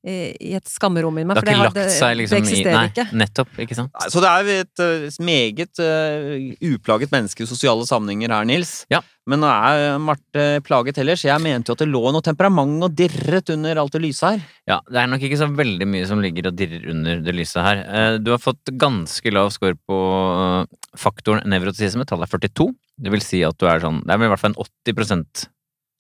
I 0.06 0.52
et 0.54 0.70
skammerom 0.70 1.16
i 1.18 1.24
meg, 1.26 1.34
Det 1.40 1.42
for 1.42 1.50
har 1.56 1.66
ikke 1.72 1.74
det, 1.74 1.84
lagt 1.88 1.96
seg 1.98 2.18
liksom 2.20 2.36
det 2.36 2.42
eksisterer 2.44 2.72
i 2.72 2.78
Nei, 2.78 2.90
ikke. 2.92 3.06
nettopp. 3.18 3.56
Ikke 3.64 3.76
sant? 3.80 3.92
Så 4.14 4.22
det 4.22 4.30
er 4.30 4.50
et 4.62 4.84
eh, 4.86 5.18
meget 5.26 5.82
uh, 5.82 6.36
uplaget 6.76 7.12
menneske 7.16 7.42
i 7.42 7.50
sosiale 7.50 7.88
sammenhenger 7.90 8.30
her, 8.36 8.46
Nils. 8.46 8.74
Ja. 8.94 9.00
Men 9.26 9.42
nå 9.42 9.50
er 9.50 9.98
Marte 9.98 10.44
plaget 10.62 11.00
heller, 11.02 11.18
så 11.18 11.32
jeg 11.32 11.42
mente 11.42 11.72
jo 11.72 11.74
at 11.74 11.82
det 11.82 11.88
lå 11.90 12.04
noe 12.14 12.22
temperament 12.22 12.86
og 12.86 12.94
dirret 12.94 13.50
under 13.56 13.82
alt 13.82 13.96
det 13.98 14.04
lyse 14.04 14.22
her. 14.36 14.44
Ja, 14.70 14.78
det 14.86 15.02
er 15.02 15.10
nok 15.10 15.26
ikke 15.26 15.40
så 15.42 15.48
veldig 15.50 15.88
mye 15.90 16.06
som 16.06 16.22
ligger 16.22 16.52
og 16.52 16.60
dirrer 16.62 16.86
under 16.94 17.24
det 17.26 17.34
lyset 17.34 17.66
her. 17.66 17.82
Eh, 17.90 18.18
Du 18.22 18.30
har 18.36 18.38
fått 18.44 18.70
ganske 18.78 19.34
lav 19.34 19.50
score 19.58 19.74
på 19.90 19.98
eh, 20.30 20.70
faktoren 21.02 21.50
nevrotisisme, 21.50 22.06
tallet 22.06 22.30
er 22.30 22.38
42. 22.38 22.70
Det 23.02 23.12
vil 23.12 23.26
si 23.26 23.42
at 23.44 23.58
du 23.60 23.66
er 23.68 23.82
sånn 23.84 24.04
Det 24.06 24.14
er 24.14 24.22
vel 24.22 24.30
i 24.30 24.32
hvert 24.36 24.40
fall 24.46 24.54
en 24.54 24.62
80% 24.62 25.48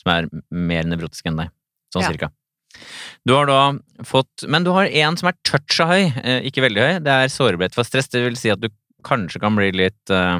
som 0.05 0.13
er 0.13 0.29
mer 0.53 0.85
nevrotisk 0.93 1.25
enn 1.33 1.41
deg. 1.41 1.49
Sånn 1.91 2.05
Ja. 2.05 2.11
cirka. 2.13 2.29
Du 3.25 3.33
har 3.33 3.49
da 3.49 3.59
fått 4.05 4.45
Men 4.47 4.65
du 4.65 4.71
har 4.75 4.85
en 4.85 5.17
som 5.17 5.29
er 5.31 5.37
toucha 5.47 5.87
høy, 5.89 6.03
eh, 6.23 6.45
ikke 6.49 6.63
veldig 6.65 6.83
høy. 6.83 6.93
Det 7.05 7.13
er 7.13 7.31
sårbarhet 7.33 7.77
for 7.77 7.87
stress. 7.87 8.11
Det 8.11 8.23
vil 8.25 8.37
si 8.39 8.53
at 8.53 8.61
du 8.61 8.69
kanskje 9.05 9.41
kan 9.41 9.53
bli 9.57 9.69
litt 9.75 10.13
uh, 10.13 10.39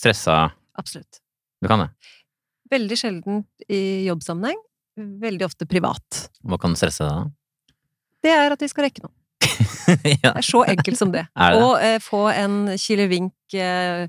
stressa. 0.00 0.48
Absolutt. 0.78 1.20
Du 1.62 1.68
kan 1.70 1.84
det. 1.84 1.90
Veldig 2.70 2.98
sjelden 2.98 3.44
i 3.70 4.06
jobbsammenheng. 4.08 4.58
Veldig 5.22 5.46
ofte 5.46 5.68
privat. 5.70 6.26
Hva 6.42 6.58
kan 6.60 6.74
stresse 6.78 7.06
deg, 7.06 7.20
da? 7.20 7.76
Det 8.20 8.32
er 8.36 8.54
at 8.54 8.62
vi 8.62 8.68
skal 8.70 8.88
rekke 8.88 9.04
noe. 9.04 9.14
ja. 10.22 10.32
Det 10.32 10.40
er 10.42 10.46
så 10.46 10.64
enkelt 10.68 10.98
som 10.98 11.12
det. 11.14 11.26
Det? 11.40 11.60
Og 11.60 11.72
eh, 11.82 11.98
få 12.02 12.26
en 12.32 12.58
kilevink 12.78 13.56
eh, 13.56 14.06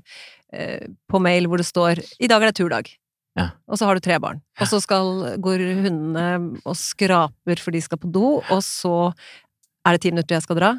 eh, 0.52 0.90
på 1.08 1.22
mail 1.22 1.48
hvor 1.48 1.62
det 1.62 1.68
står 1.68 2.02
'I 2.02 2.30
dag 2.30 2.42
er 2.42 2.52
det 2.52 2.58
turdag'. 2.60 2.92
Ja. 3.38 3.46
Og 3.64 3.80
så 3.80 3.88
har 3.88 3.96
du 3.96 4.04
tre 4.04 4.18
barn. 4.20 4.42
Og 4.60 4.68
så 4.68 4.80
skal, 4.84 5.38
går 5.40 5.62
hundene 5.86 6.60
og 6.68 6.76
skraper 6.76 7.62
for 7.62 7.74
de 7.74 7.80
skal 7.84 8.00
på 8.02 8.10
do, 8.12 8.34
og 8.42 8.60
så 8.66 8.96
er 9.86 9.96
det 9.96 10.02
ti 10.04 10.12
minutter 10.12 10.36
jeg 10.36 10.44
skal 10.44 10.60
dra. 10.60 10.72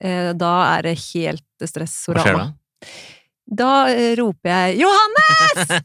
Eh, 0.00 0.30
da 0.38 0.52
er 0.78 0.86
det 0.86 0.94
helt 1.10 1.44
Hva 1.60 1.68
skjer 1.68 2.38
da? 2.38 2.46
Da 3.50 3.70
eh, 3.90 4.14
roper 4.16 4.54
jeg 4.54 4.80
'Johannes!' 4.80 5.74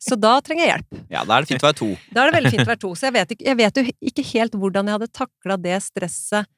Så 0.00 0.16
da 0.16 0.38
trenger 0.40 0.64
jeg 0.64 0.70
hjelp. 0.70 1.00
Ja, 1.12 1.24
da 1.26 1.36
er 1.36 1.44
det 1.44 1.50
fint 1.50 1.64
å 1.64 1.68
være 1.68 1.76
to. 1.76 1.88
Da 2.14 2.22
er 2.22 2.30
det 2.30 2.38
veldig 2.38 2.52
fint 2.54 2.62
å 2.62 2.70
være 2.70 2.80
to. 2.80 2.92
Så 2.96 3.08
jeg 3.08 3.14
vet, 3.18 3.34
ikke, 3.34 3.44
jeg 3.44 3.58
vet 3.58 3.80
jo 3.80 3.82
ikke 4.10 4.24
helt 4.30 4.54
hvordan 4.62 4.88
jeg 4.88 4.96
hadde 4.96 5.08
takla 5.18 5.58
det 5.60 5.74
stresset 5.84 6.48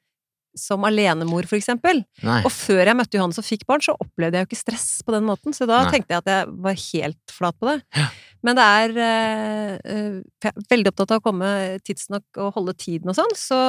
som 0.57 0.83
alenemor, 0.87 1.45
for 1.49 1.57
eksempel. 1.57 2.01
Nei. 2.25 2.39
Og 2.47 2.51
før 2.53 2.81
jeg 2.83 2.97
møtte 2.97 3.19
Johan 3.19 3.35
som 3.35 3.45
fikk 3.45 3.63
barn, 3.69 3.83
så 3.83 3.95
opplevde 4.01 4.39
jeg 4.39 4.45
jo 4.45 4.49
ikke 4.49 4.59
stress 4.59 4.87
på 5.05 5.15
den 5.15 5.27
måten, 5.27 5.55
så 5.55 5.67
da 5.69 5.83
Nei. 5.85 5.93
tenkte 5.95 6.15
jeg 6.15 6.23
at 6.23 6.31
jeg 6.33 6.55
var 6.65 6.81
helt 6.81 7.35
flat 7.35 7.59
på 7.61 7.69
det. 7.69 8.07
Men 8.41 8.57
det 8.57 8.65
er 8.65 8.95
eh, 9.05 10.17
Jeg 10.41 10.51
er 10.51 10.65
veldig 10.71 10.91
opptatt 10.91 11.13
av 11.13 11.21
å 11.21 11.25
komme 11.25 11.51
tidsnok 11.85 12.41
og 12.41 12.57
holde 12.57 12.75
tiden 12.79 13.13
og 13.13 13.17
sånn, 13.17 13.31
så 13.37 13.61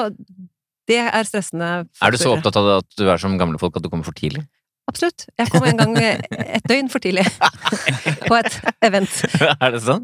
det 0.91 0.99
er 1.05 1.29
stressende. 1.29 1.71
Er 2.03 2.15
du 2.15 2.19
så 2.19 2.33
opptatt 2.35 2.59
av 2.59 2.69
det 2.69 2.81
at 2.83 2.99
du 2.99 3.07
er 3.13 3.23
som 3.23 3.39
gamle 3.41 3.61
folk 3.63 3.79
at 3.79 3.85
du 3.85 3.91
kommer 3.93 4.09
for 4.09 4.17
tidlig? 4.19 4.45
Absolutt. 4.91 5.29
Jeg 5.39 5.53
kom 5.53 5.65
en 5.69 5.79
gang 5.79 5.95
eh, 6.01 6.25
et 6.59 6.65
døgn 6.69 6.91
for 6.93 7.03
tidlig 7.05 7.25
på 8.29 8.39
et 8.41 8.57
event. 8.83 9.21
er 9.63 9.77
det 9.77 9.83
sånn? 9.85 10.03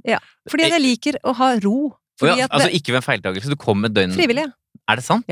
Fordi 0.48 0.70
jeg 0.70 0.84
liker 0.84 1.18
å 1.26 1.34
ha 1.40 1.54
ro. 1.64 1.78
Ja, 2.18 2.22
Fordi 2.22 2.42
at 2.46 2.54
altså 2.54 2.70
ikke 2.74 2.94
ved 2.94 3.00
en 3.00 3.06
feiltakelse, 3.06 3.50
du 3.54 3.58
kom 3.60 3.84
et 3.86 3.94
døgn 3.94 4.14
frivillig. 4.16 4.48
Er 4.88 4.98
det 4.98 5.04
sant? 5.06 5.26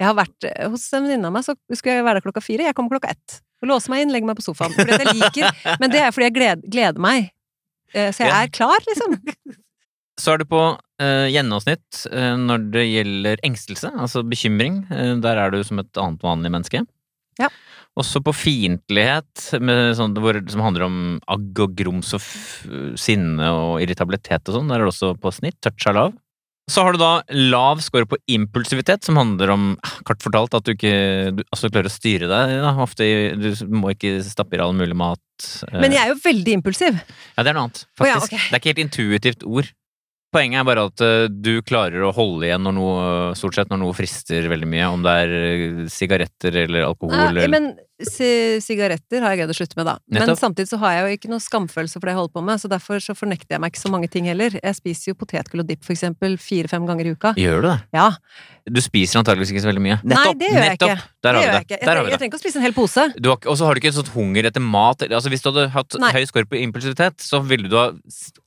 Jeg 0.00 0.08
har 0.10 0.16
vært 0.18 0.46
eh, 0.48 0.68
hos 0.72 0.86
en 0.96 1.04
venninne 1.06 1.28
av 1.30 1.34
meg, 1.36 1.44
så 1.46 1.54
skulle 1.76 1.98
jeg 2.00 2.06
være 2.06 2.18
der 2.20 2.26
klokka 2.26 2.42
fire. 2.44 2.66
Jeg 2.68 2.74
kommer 2.78 2.96
klokka 2.96 3.12
ett. 3.14 3.40
Og 3.62 3.70
låser 3.70 3.92
meg 3.94 4.02
inn, 4.04 4.12
legger 4.14 4.26
meg 4.32 4.36
på 4.40 4.44
sofaen. 4.46 4.74
Fordi 4.76 4.96
jeg 4.98 5.14
liker, 5.20 5.60
men 5.80 5.92
det 5.92 6.00
er 6.02 6.10
fordi 6.14 6.28
jeg 6.30 6.36
gleder, 6.38 6.64
gleder 6.78 7.04
meg. 7.04 7.30
Eh, 7.94 8.10
Så 8.12 8.24
jeg 8.26 8.32
Ja. 8.32 8.40
er 8.42 8.50
klar, 8.54 8.80
liksom. 8.88 9.18
Så 10.20 10.30
er 10.34 10.38
du 10.38 10.44
på 10.46 10.58
eh, 11.02 11.26
gjennomsnitt 11.34 12.04
eh, 12.12 12.34
når 12.38 12.68
det 12.74 12.84
gjelder 12.86 13.40
engstelse, 13.46 13.90
altså 13.98 14.22
bekymring. 14.22 14.84
Eh, 14.94 15.14
der 15.22 15.40
er 15.42 15.50
du 15.50 15.58
som 15.66 15.80
et 15.82 15.90
annet 15.98 16.22
vanlig 16.22 16.52
menneske. 16.54 16.84
Ja. 17.40 17.48
Også 17.98 18.18
på 18.26 18.30
fiendtlighet, 18.34 19.30
sånn, 19.94 20.14
som 20.50 20.62
handler 20.62 20.84
om 20.86 20.96
agg 21.30 21.58
og 21.62 21.74
grums 21.78 22.10
og 22.14 22.22
sinne 22.98 23.50
og 23.54 23.82
irritabilitet 23.82 24.50
og 24.50 24.56
sånn. 24.58 24.70
Der 24.70 24.82
er 24.82 24.86
det 24.86 24.92
også 24.94 25.12
på 25.18 25.30
snitt. 25.34 25.58
Touch 25.62 25.86
er 25.90 25.94
lav. 25.98 26.14
Så 26.70 26.80
har 26.80 26.94
du 26.96 26.98
da 27.02 27.10
lav 27.28 27.82
score 27.84 28.06
på 28.08 28.16
impulsivitet, 28.32 29.04
som 29.04 29.18
handler 29.20 29.50
om, 29.52 29.64
kort 30.08 30.22
fortalt, 30.24 30.54
at 30.56 30.64
du 30.64 30.72
ikke 30.72 30.94
du, 31.36 31.42
altså, 31.52 31.68
klarer 31.68 31.90
å 31.90 31.92
styre 31.92 32.30
deg. 32.30 32.54
Da. 32.64 32.70
Ofte 32.80 33.04
du 33.36 33.50
må 33.68 33.92
ikke 33.92 34.14
stappe 34.24 34.56
i 34.56 34.60
deg 34.60 34.64
all 34.64 34.72
mulig 34.78 34.96
mat. 34.96 35.20
eh, 35.68 35.76
Men 35.82 35.92
jeg 35.92 36.00
er 36.06 36.14
jo 36.14 36.20
veldig 36.24 36.54
impulsiv. 36.62 36.96
ja, 37.36 37.42
det 37.44 37.52
er 37.52 37.58
noe 37.58 37.66
annet, 37.68 37.84
Å 38.00 38.08
ja, 38.08 38.16
okay. 38.16 38.40
Det 38.48 38.56
er 38.56 38.62
ikke 38.62 38.72
helt 38.72 38.84
intuitivt 38.86 39.44
ord. 39.44 39.68
Poenget 40.34 40.58
er 40.58 40.66
bare 40.66 40.86
at 40.88 41.00
eh, 41.04 41.28
du 41.30 41.60
klarer 41.62 42.08
å 42.08 42.14
holde 42.16 42.48
igjen 42.48 42.64
når 42.66 42.74
noe, 42.74 43.02
stort 43.38 43.54
sett 43.60 43.68
når 43.70 43.78
noe 43.84 43.94
frister 43.94 44.48
veldig 44.50 44.66
mye. 44.72 44.88
Om 44.96 45.04
det 45.04 45.12
er 45.20 45.34
eh, 45.38 45.84
sigaretter 45.92 46.56
eller 46.64 46.88
alkohol 46.88 47.14
Nei, 47.36 47.44
men 47.52 47.68
si- 47.76 47.84
sigaretter 48.02 49.22
har 49.22 49.34
jeg 49.34 49.42
greid 49.42 49.52
å 49.52 49.56
slutte 49.56 49.78
med, 49.78 49.86
da. 49.86 49.94
Men 50.10 50.32
samtidig 50.38 50.70
så 50.72 50.78
har 50.82 50.96
jeg 50.96 51.04
jo 51.04 51.18
ikke 51.18 51.30
noe 51.30 51.42
skamfølelse 51.42 52.00
for 52.00 52.08
det 52.08 52.14
jeg 52.14 52.18
holder 52.18 52.34
på 52.34 52.42
med, 52.48 52.62
så 52.62 52.70
derfor 52.72 53.02
så 53.02 53.14
fornekter 53.14 53.54
jeg 53.54 53.62
meg 53.62 53.72
ikke 53.72 53.82
så 53.84 53.92
mange 53.92 54.08
ting 54.10 54.26
heller. 54.30 54.56
Jeg 54.58 54.78
spiser 54.78 55.12
jo 55.12 55.18
potetgull 55.20 55.62
og 55.62 55.68
dipp 55.68 55.84
for 55.86 55.94
eksempel 55.94 56.34
fire-fem 56.42 56.88
ganger 56.88 57.10
i 57.10 57.14
uka. 57.14 57.34
Gjør 57.38 57.62
du 57.62 57.68
det? 57.70 57.76
Ja. 57.94 58.08
Du 58.66 58.80
spiser 58.82 59.20
antageligvis 59.20 59.52
ikke 59.54 59.64
så 59.64 59.70
veldig 59.70 59.84
mye. 59.84 59.98
Nei, 60.08 60.26
det 60.40 60.50
gjør 60.50 60.66
jeg 60.66 60.78
ikke. 60.80 60.94
Der 61.24 61.38
har 61.38 61.40
vi 61.40 61.44
jeg 61.44 61.54
det. 61.54 61.60
Jeg, 61.60 61.80
Der 61.84 61.92
trenger, 61.92 62.10
jeg 62.10 62.18
trenger 62.22 62.32
ikke 62.32 62.40
å 62.40 62.44
spise 62.44 62.60
en 62.60 62.66
hel 62.66 62.76
pose. 62.76 63.06
Og 63.34 63.58
så 63.60 63.68
har 63.68 63.76
du 63.76 63.82
ikke 63.82 63.94
sånt 63.94 64.10
hunger 64.16 64.48
etter 64.50 64.64
mat. 64.64 65.04
Altså 65.10 65.30
Hvis 65.32 65.44
du 65.44 65.50
hadde 65.52 65.68
hatt 65.74 65.98
Nei. 66.00 66.10
høy 66.16 66.24
score 66.30 66.48
på 66.50 66.58
impulsivitet, 66.62 67.22
så 67.22 67.42
ville 67.44 67.70
du 67.70 67.78
ha 67.78 67.90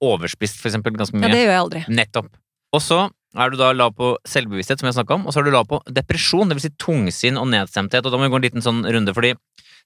overspist 0.03 0.59
for 0.59 0.71
eksempel 0.71 0.97
ganske 0.97 1.15
mye. 1.15 1.29
Ja, 1.29 1.35
det 1.35 1.45
gjør 1.45 1.53
jeg 1.53 1.63
aldri. 1.63 1.83
Nettopp. 2.01 2.33
Og 2.75 2.83
så 2.83 3.05
er 3.35 3.49
du 3.51 3.57
da 3.57 3.71
lav 3.73 3.93
på 3.95 4.15
selvbevissthet, 4.25 4.79
som 4.79 4.87
jeg 4.87 4.95
snakka 4.95 5.15
om, 5.15 5.27
og 5.27 5.33
så 5.33 5.39
er 5.41 5.43
du 5.43 5.51
lav 5.51 5.67
på 5.67 5.81
depresjon, 5.91 6.47
det 6.47 6.55
vil 6.57 6.69
si 6.69 6.73
tungsinn 6.79 7.37
og 7.37 7.47
nedstemthet. 7.51 8.05
Og 8.05 8.11
da 8.11 8.17
må 8.17 8.23
vi 8.27 8.29
gå 8.33 8.35
en 8.39 8.47
liten 8.47 8.61
sånn 8.63 8.85
runde, 8.85 9.13
fordi 9.13 9.33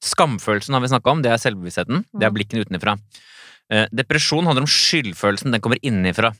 skamfølelsen 0.03 0.73
har 0.73 0.81
vi 0.81 0.87
snakka 0.91 1.11
om, 1.11 1.21
det 1.21 1.31
er 1.31 1.41
selvbevisstheten. 1.41 2.05
Det 2.13 2.23
er 2.25 2.29
Mm. 2.31 2.35
blikkene 2.37 2.65
utenfra. 2.65 2.97
Eh, 3.71 3.87
depresjon 3.93 4.45
handler 4.45 4.63
om 4.63 4.67
skyldfølelsen. 4.67 5.51
Den 5.51 5.61
kommer 5.61 5.79
innenfra. 5.81 6.35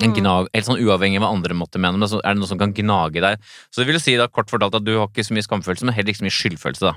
En 0.00 0.12
Mm. 0.12 0.16
gnag, 0.16 0.48
helt 0.52 0.66
sånn 0.66 0.80
Uavhengig 0.80 1.16
av 1.16 1.22
hva 1.22 1.32
andre 1.34 1.54
måtte 1.54 1.80
mene, 1.80 1.98
men 1.98 2.08
så 2.08 2.20
er 2.22 2.34
det 2.34 2.38
noe 2.40 2.46
som 2.48 2.58
kan 2.58 2.72
gnage 2.72 3.20
deg. 3.20 3.38
Så 3.72 3.76
det 3.76 3.86
vil 3.86 3.98
si 4.00 4.16
da 4.16 4.26
kort 4.28 4.48
fortalt 4.48 4.74
at 4.74 4.84
du 4.84 4.98
har 4.98 5.08
ikke 5.08 5.24
så 5.24 5.32
mye 5.32 5.46
skamfølelse, 5.46 5.84
men 5.84 5.94
heller 5.94 6.12
ikke 6.12 6.20
så 6.20 6.28
mye 6.28 6.40
skyldfølelse. 6.40 6.80
da. 6.80 6.92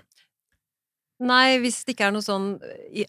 Nei, 1.19 1.58
hvis 1.60 1.82
det 1.84 1.97
ikke 1.97 2.05
er 2.08 2.13
noe 2.15 2.23
sånn 2.23 2.45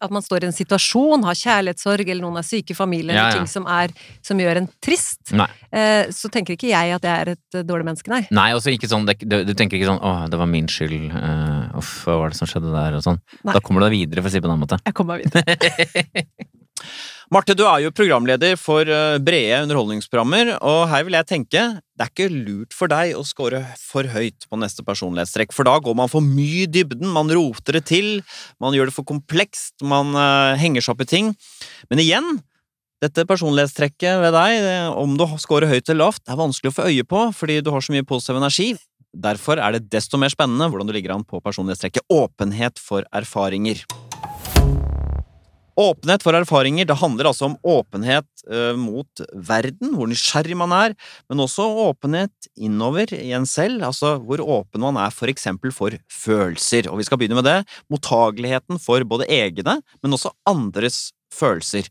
at 0.02 0.10
man 0.10 0.24
står 0.24 0.42
i 0.42 0.48
en 0.48 0.54
situasjon, 0.56 1.22
har 1.28 1.36
kjærlighetssorg, 1.38 2.08
eller 2.10 2.24
noen 2.26 2.40
er 2.40 2.46
syke 2.46 2.74
i 2.74 2.78
familien, 2.78 3.14
Ja, 3.14 3.28
eller 3.28 3.36
ja. 3.36 3.44
ting 3.44 3.50
som, 3.50 3.68
er, 3.70 3.94
som 4.26 4.40
gjør 4.42 4.58
en 4.64 4.66
trist, 4.82 5.30
eh, 5.30 6.10
så 6.10 6.30
tenker 6.34 6.56
ikke 6.56 6.72
jeg 6.72 6.96
at 6.96 7.06
jeg 7.06 7.14
er 7.14 7.32
et 7.36 7.58
eh, 7.60 7.66
dårlig 7.68 7.86
menneske, 7.86 8.10
nei. 8.10 8.24
Nei, 8.34 8.48
også 8.58 8.74
ikke 8.74 8.90
sånn, 8.90 9.06
du, 9.06 9.36
du 9.46 9.54
tenker 9.54 9.78
ikke 9.78 9.92
sånn 9.92 10.02
'Å, 10.02 10.26
det 10.32 10.40
var 10.42 10.50
min 10.50 10.66
skyld', 10.66 11.06
eh, 11.14 11.70
'uff, 11.78 11.92
hva 12.08 12.18
var 12.24 12.34
det 12.34 12.40
som 12.40 12.50
skjedde 12.50 12.74
der', 12.74 12.98
og 12.98 13.06
sånn. 13.06 13.22
Nei. 13.44 13.54
Da 13.54 13.62
kommer 13.62 13.84
du 13.84 13.88
deg 13.90 13.98
videre, 14.00 14.24
for 14.24 14.28
å 14.28 14.32
si 14.34 14.40
det 14.40 14.46
på 14.48 14.50
den 14.50 14.62
måten. 14.64 14.82
Jeg 14.84 14.94
kommer 14.98 15.16
meg 15.16 15.30
videre. 15.30 16.26
Marte, 17.30 17.54
du 17.54 17.60
er 17.62 17.84
jo 17.84 17.92
programleder 17.94 18.56
for 18.58 18.88
eh, 18.90 19.20
brede 19.22 19.60
underholdningsprogrammer, 19.62 20.48
og 20.66 20.80
her 20.90 21.04
vil 21.06 21.14
jeg 21.14 21.28
tenke 21.28 21.60
det 21.78 22.02
er 22.02 22.10
ikke 22.10 22.26
lurt 22.26 22.74
for 22.74 22.90
deg 22.90 23.12
å 23.14 23.22
score 23.22 23.60
for 23.78 24.08
høyt 24.10 24.48
på 24.50 24.58
neste 24.58 24.82
personlighetstrekk, 24.82 25.54
for 25.54 25.68
da 25.68 25.76
går 25.78 25.94
man 25.94 26.10
for 26.10 26.26
mye 26.26 26.64
i 26.64 26.66
dybden, 26.66 27.06
man 27.14 27.30
roter 27.30 27.78
det 27.78 27.84
til, 27.92 28.10
man 28.58 28.74
gjør 28.74 28.90
det 28.90 28.96
for 28.98 29.06
komplekst, 29.06 29.76
man 29.86 30.10
eh, 30.18 30.58
henger 30.58 30.82
seg 30.82 30.96
opp 30.96 31.06
i 31.06 31.10
ting. 31.14 31.30
Men 31.86 32.02
igjen, 32.02 32.42
dette 32.98 33.28
personlighetstrekket 33.30 34.26
ved 34.26 34.34
deg, 34.34 34.66
om 34.98 35.14
du 35.14 35.28
scorer 35.38 35.70
høyt 35.70 35.86
eller 35.86 36.08
lavt, 36.08 36.26
er 36.26 36.42
vanskelig 36.42 36.74
å 36.74 36.80
få 36.80 36.90
øye 36.90 37.06
på 37.14 37.28
fordi 37.38 37.62
du 37.62 37.70
har 37.70 37.86
så 37.86 37.94
mye 37.94 38.10
positiv 38.10 38.42
energi. 38.42 38.72
Derfor 39.14 39.62
er 39.62 39.78
det 39.78 39.86
desto 39.94 40.18
mer 40.18 40.34
spennende 40.34 40.66
hvordan 40.66 40.90
du 40.90 40.98
ligger 40.98 41.14
an 41.14 41.22
på 41.22 41.38
personlighetstrekket 41.46 42.10
åpenhet 42.10 42.82
for 42.82 43.06
erfaringer. 43.14 43.86
Åpenhet 45.78 46.24
for 46.24 46.36
erfaringer 46.36 46.88
det 46.88 46.96
handler 46.98 47.30
altså 47.30 47.50
om 47.50 47.56
åpenhet 47.66 48.26
eh, 48.50 48.72
mot 48.78 49.22
verden, 49.34 49.94
hvor 49.96 50.10
nysgjerrig 50.10 50.56
man 50.58 50.74
er, 50.76 50.96
men 51.30 51.44
også 51.44 51.66
åpenhet 51.86 52.50
innover 52.56 53.12
i 53.16 53.30
en 53.36 53.46
selv, 53.48 53.84
altså 53.86 54.16
hvor 54.24 54.42
åpen 54.42 54.82
man 54.86 54.98
er 55.00 55.14
for 55.14 55.30
eksempel 55.32 55.74
for 55.74 55.94
følelser. 56.10 56.90
Og 56.90 57.00
vi 57.00 57.06
skal 57.08 57.20
begynne 57.20 57.38
med 57.38 57.48
det. 57.48 57.60
Mottageligheten 57.92 58.80
for 58.82 59.04
både 59.08 59.28
egne, 59.30 59.78
men 60.02 60.18
også 60.18 60.34
andres 60.48 61.10
følelser. 61.34 61.88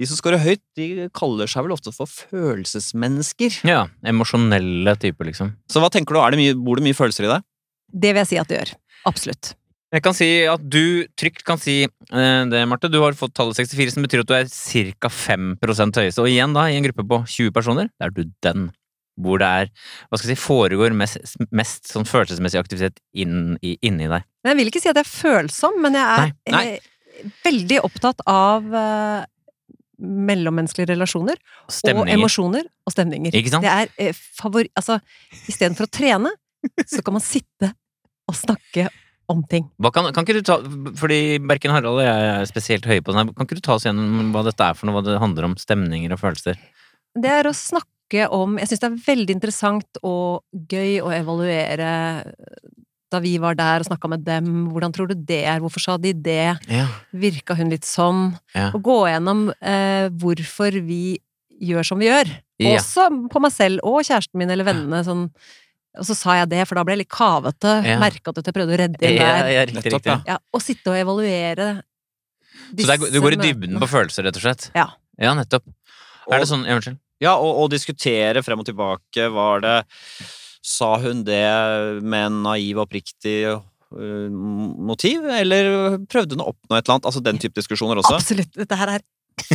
De 0.00 0.08
som 0.08 0.18
scorer 0.18 0.40
høyt, 0.42 0.62
de 0.78 1.08
kaller 1.14 1.50
seg 1.50 1.66
vel 1.66 1.74
ofte 1.76 1.92
for 1.94 2.10
følelsesmennesker. 2.10 3.60
Ja, 3.68 3.84
emosjonelle 4.08 4.96
typer, 4.98 5.28
liksom. 5.28 5.52
Så 5.70 5.82
hva 5.82 5.92
tenker 5.92 6.16
du, 6.16 6.22
er 6.22 6.34
det 6.34 6.40
mye, 6.40 6.56
bor 6.58 6.80
det 6.80 6.86
mye 6.88 6.96
følelser 6.96 7.28
i 7.28 7.30
deg? 7.30 7.44
Det 7.92 8.14
vil 8.14 8.22
jeg 8.24 8.30
si 8.32 8.40
at 8.40 8.50
det 8.50 8.58
gjør. 8.58 8.72
Absolutt. 9.10 9.52
Jeg 9.92 10.02
kan 10.06 10.14
si 10.16 10.26
at 10.48 10.62
du 10.72 11.04
trygt 11.20 11.42
kan 11.44 11.60
si 11.60 11.82
eh, 11.84 12.44
det, 12.48 12.62
Marte. 12.68 12.88
Du 12.88 12.96
har 13.02 13.16
fått 13.18 13.34
tallet 13.36 13.58
64, 13.58 13.92
som 13.92 14.06
betyr 14.06 14.22
at 14.22 14.30
du 14.30 14.36
er 14.38 14.46
ca. 14.48 15.10
5 15.12 15.50
høyeste. 15.60 16.22
Og 16.22 16.30
igjen, 16.30 16.54
da, 16.56 16.68
i 16.72 16.78
en 16.78 16.86
gruppe 16.86 17.04
på 17.08 17.18
20 17.28 17.52
personer, 17.52 17.90
da 18.00 18.08
er 18.08 18.14
du 18.16 18.24
den. 18.46 18.70
Hvor 19.20 19.36
det 19.42 19.44
er 19.46 19.66
hva 20.08 20.16
skal 20.16 20.30
jeg 20.30 20.38
si, 20.38 20.44
foregår 20.46 20.94
mest, 20.96 21.18
mest 21.52 21.90
sånn 21.92 22.06
følelsesmessig 22.08 22.56
aktivitet 22.62 22.96
inn, 23.12 23.58
i, 23.60 23.74
inni 23.84 24.06
deg. 24.08 24.24
Men 24.40 24.54
jeg 24.54 24.58
vil 24.62 24.70
ikke 24.70 24.80
si 24.80 24.88
at 24.88 24.96
jeg 24.96 25.04
er 25.04 25.10
følsom, 25.12 25.76
men 25.84 25.98
jeg 25.98 26.06
er 26.06 26.22
Nei, 26.22 26.54
nei. 26.54 26.62
eh, 26.78 27.26
veldig 27.44 27.82
opptatt 27.84 28.24
av 28.32 28.72
eh, 28.72 29.26
mellommenneskelige 30.00 30.94
relasjoner. 30.94 31.36
Og 31.68 31.76
Stemninger. 31.76 32.16
emosjoner 32.16 32.64
og 32.88 32.96
stemninger. 32.96 33.36
Ikke 33.36 33.52
sant? 33.52 33.68
Det 33.68 33.76
er 33.84 33.92
eh, 34.08 34.16
favor... 34.40 34.64
Altså, 34.80 34.96
istedenfor 35.44 35.90
å 35.90 35.92
trene, 35.92 36.32
så 36.88 37.04
kan 37.04 37.18
man 37.20 37.24
sitte 37.28 37.74
og 38.32 38.38
snakke 38.40 38.88
om 39.30 39.42
ting. 39.48 39.68
Kan, 39.94 40.08
kan 40.14 40.26
ikke 40.26 40.40
du 40.40 40.46
ta, 40.46 40.58
fordi 40.98 41.38
Berken 41.46 41.74
Harald 41.74 42.00
og 42.00 42.04
jeg 42.04 42.28
er 42.32 42.48
spesielt 42.50 42.86
høye 42.88 43.02
på 43.04 43.12
den 43.12 43.22
her, 43.22 43.32
kan 43.36 43.48
ikke 43.48 43.58
du 43.60 43.64
ta 43.64 43.76
oss 43.76 43.86
gjennom 43.86 44.32
hva 44.34 44.44
dette 44.46 44.66
er 44.66 44.78
for 44.78 44.88
noe, 44.88 44.98
hva 44.98 45.04
det 45.06 45.20
handler 45.22 45.48
om, 45.48 45.56
stemninger 45.60 46.14
og 46.14 46.20
følelser? 46.22 46.60
Det 47.12 47.32
er 47.32 47.48
å 47.48 47.56
snakke 47.56 47.88
om 48.32 48.58
Jeg 48.60 48.68
syns 48.68 48.80
det 48.82 48.88
er 48.90 49.04
veldig 49.06 49.34
interessant 49.38 49.98
og 50.04 50.42
gøy 50.68 50.98
å 51.00 51.12
evaluere 51.16 51.92
da 53.12 53.20
vi 53.24 53.34
var 53.40 53.56
der 53.58 53.82
og 53.82 53.88
snakka 53.88 54.08
med 54.08 54.24
dem. 54.26 54.50
Hvordan 54.72 54.92
tror 54.94 55.10
du 55.10 55.16
det 55.16 55.42
er? 55.44 55.60
Hvorfor 55.60 55.84
sa 55.84 55.96
de 56.00 56.14
det? 56.16 56.54
Ja. 56.72 56.86
Virka 57.12 57.56
hun 57.58 57.72
litt 57.72 57.88
sånn? 57.88 58.30
Ja. 58.56 58.70
Og 58.72 58.82
gå 58.86 58.98
gjennom 59.10 59.46
eh, 59.60 60.08
hvorfor 60.20 60.78
vi 60.86 61.18
gjør 61.62 61.86
som 61.86 62.00
vi 62.02 62.08
gjør. 62.08 62.30
Ja. 62.62 62.76
Også 62.76 63.08
på 63.32 63.42
meg 63.42 63.54
selv 63.54 63.84
og 63.86 64.02
kjæresten 64.06 64.40
min 64.40 64.52
eller 64.52 64.66
vennene. 64.68 65.02
Sånn. 65.06 65.26
Og 66.00 66.06
så 66.08 66.14
sa 66.16 66.34
jeg 66.40 66.48
det, 66.48 66.62
for 66.68 66.78
da 66.78 66.84
ble 66.88 66.94
jeg 66.96 67.02
litt 67.02 67.12
kavete. 67.12 67.72
Ja. 67.84 67.98
Merka 68.00 68.32
at 68.32 68.46
jeg 68.48 68.54
prøvde 68.56 68.72
å 68.72 68.78
redde 68.80 68.96
inn 69.04 69.18
der. 69.20 69.48
ja, 69.52 69.64
riktig, 69.68 69.74
Nettopp, 69.82 69.98
riktig. 70.00 70.12
ja. 70.14 70.34
Ja, 70.34 70.38
og 70.56 70.62
sitte 70.64 70.92
og 70.94 70.96
evaluere 70.96 71.66
Så 72.72 72.76
det 72.80 72.88
er, 72.94 73.10
du 73.12 73.18
går 73.20 73.36
i 73.36 73.40
dybden 73.42 73.76
på 73.82 73.88
følelser, 73.90 74.24
rett 74.28 74.38
og 74.40 74.44
slett? 74.46 74.70
Ja. 74.78 74.86
Ja, 75.20 75.34
nettopp. 75.36 75.66
Og- 76.26 76.32
Er 76.34 76.40
det 76.40 76.48
sånn, 76.48 76.64
ja, 76.64 76.78
unnskyld? 76.78 76.98
Ja, 77.22 77.34
og, 77.36 77.58
og 77.64 77.68
diskutere 77.70 78.42
frem 78.42 78.58
og 78.62 78.66
tilbake. 78.66 79.28
Var 79.30 79.60
det 79.62 79.76
Sa 80.64 80.96
hun 81.02 81.24
det 81.26 81.42
med 82.06 82.26
en 82.28 82.42
naiv, 82.44 82.78
oppriktig 82.78 83.36
øh, 83.50 84.28
motiv, 84.32 85.24
eller 85.26 85.98
prøvde 86.06 86.36
hun 86.38 86.44
å 86.44 86.52
oppnå 86.54 86.76
et 86.78 86.84
eller 86.86 86.94
annet? 86.96 87.08
Altså 87.10 87.22
den 87.26 87.38
type 87.42 87.58
diskusjoner 87.58 87.98
også. 87.98 88.14
Absolutt! 88.16 88.52
Dette 88.54 88.78
her 88.78 88.92
er 88.96 89.02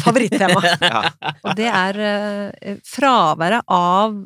favorittema. 0.03 0.61
Ja. 0.83 1.03
Og 1.47 1.55
det 1.55 1.69
er 1.71 1.99
eh, 2.11 2.75
fraværet 2.85 3.63
av 3.71 4.17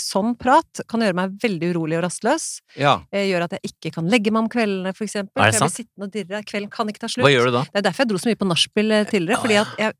sånn 0.00 0.32
prat 0.40 0.80
kan 0.90 1.00
gjøre 1.04 1.14
meg 1.18 1.36
veldig 1.42 1.68
urolig 1.74 1.98
og 1.98 2.04
rastløs. 2.06 2.48
ja. 2.76 2.96
Eh, 3.12 3.28
Gjør 3.30 3.44
at 3.46 3.54
jeg 3.58 3.70
ikke 3.72 3.92
kan 3.98 4.08
legge 4.10 4.32
meg 4.32 4.42
om 4.46 4.48
kveldene, 4.52 4.94
for 4.96 5.04
eksempel. 5.06 5.36
Er 5.42 5.52
det 5.52 5.58
For 5.60 5.60
jeg 5.60 5.60
blir 5.60 5.68
sant? 5.68 5.78
sittende 5.78 6.08
og 6.08 6.12
dirre. 6.16 6.42
Kvelden 6.48 6.70
kan 6.74 6.88
ikke 6.92 7.02
ta 7.04 7.08
slutt. 7.12 7.24
Hva 7.26 7.32
gjør 7.34 7.46
du 7.50 7.52
da? 7.58 7.62
Det 7.70 7.78
er 7.82 7.86
derfor 7.90 8.04
jeg 8.04 8.08
dro 8.12 8.18
så 8.24 8.30
mye 8.32 8.40
på 8.42 8.48
nachspiel 8.50 8.92
eh, 8.96 9.04
tidligere, 9.12 9.40
fordi 9.44 9.56
at 9.62 9.78
jeg 9.78 9.94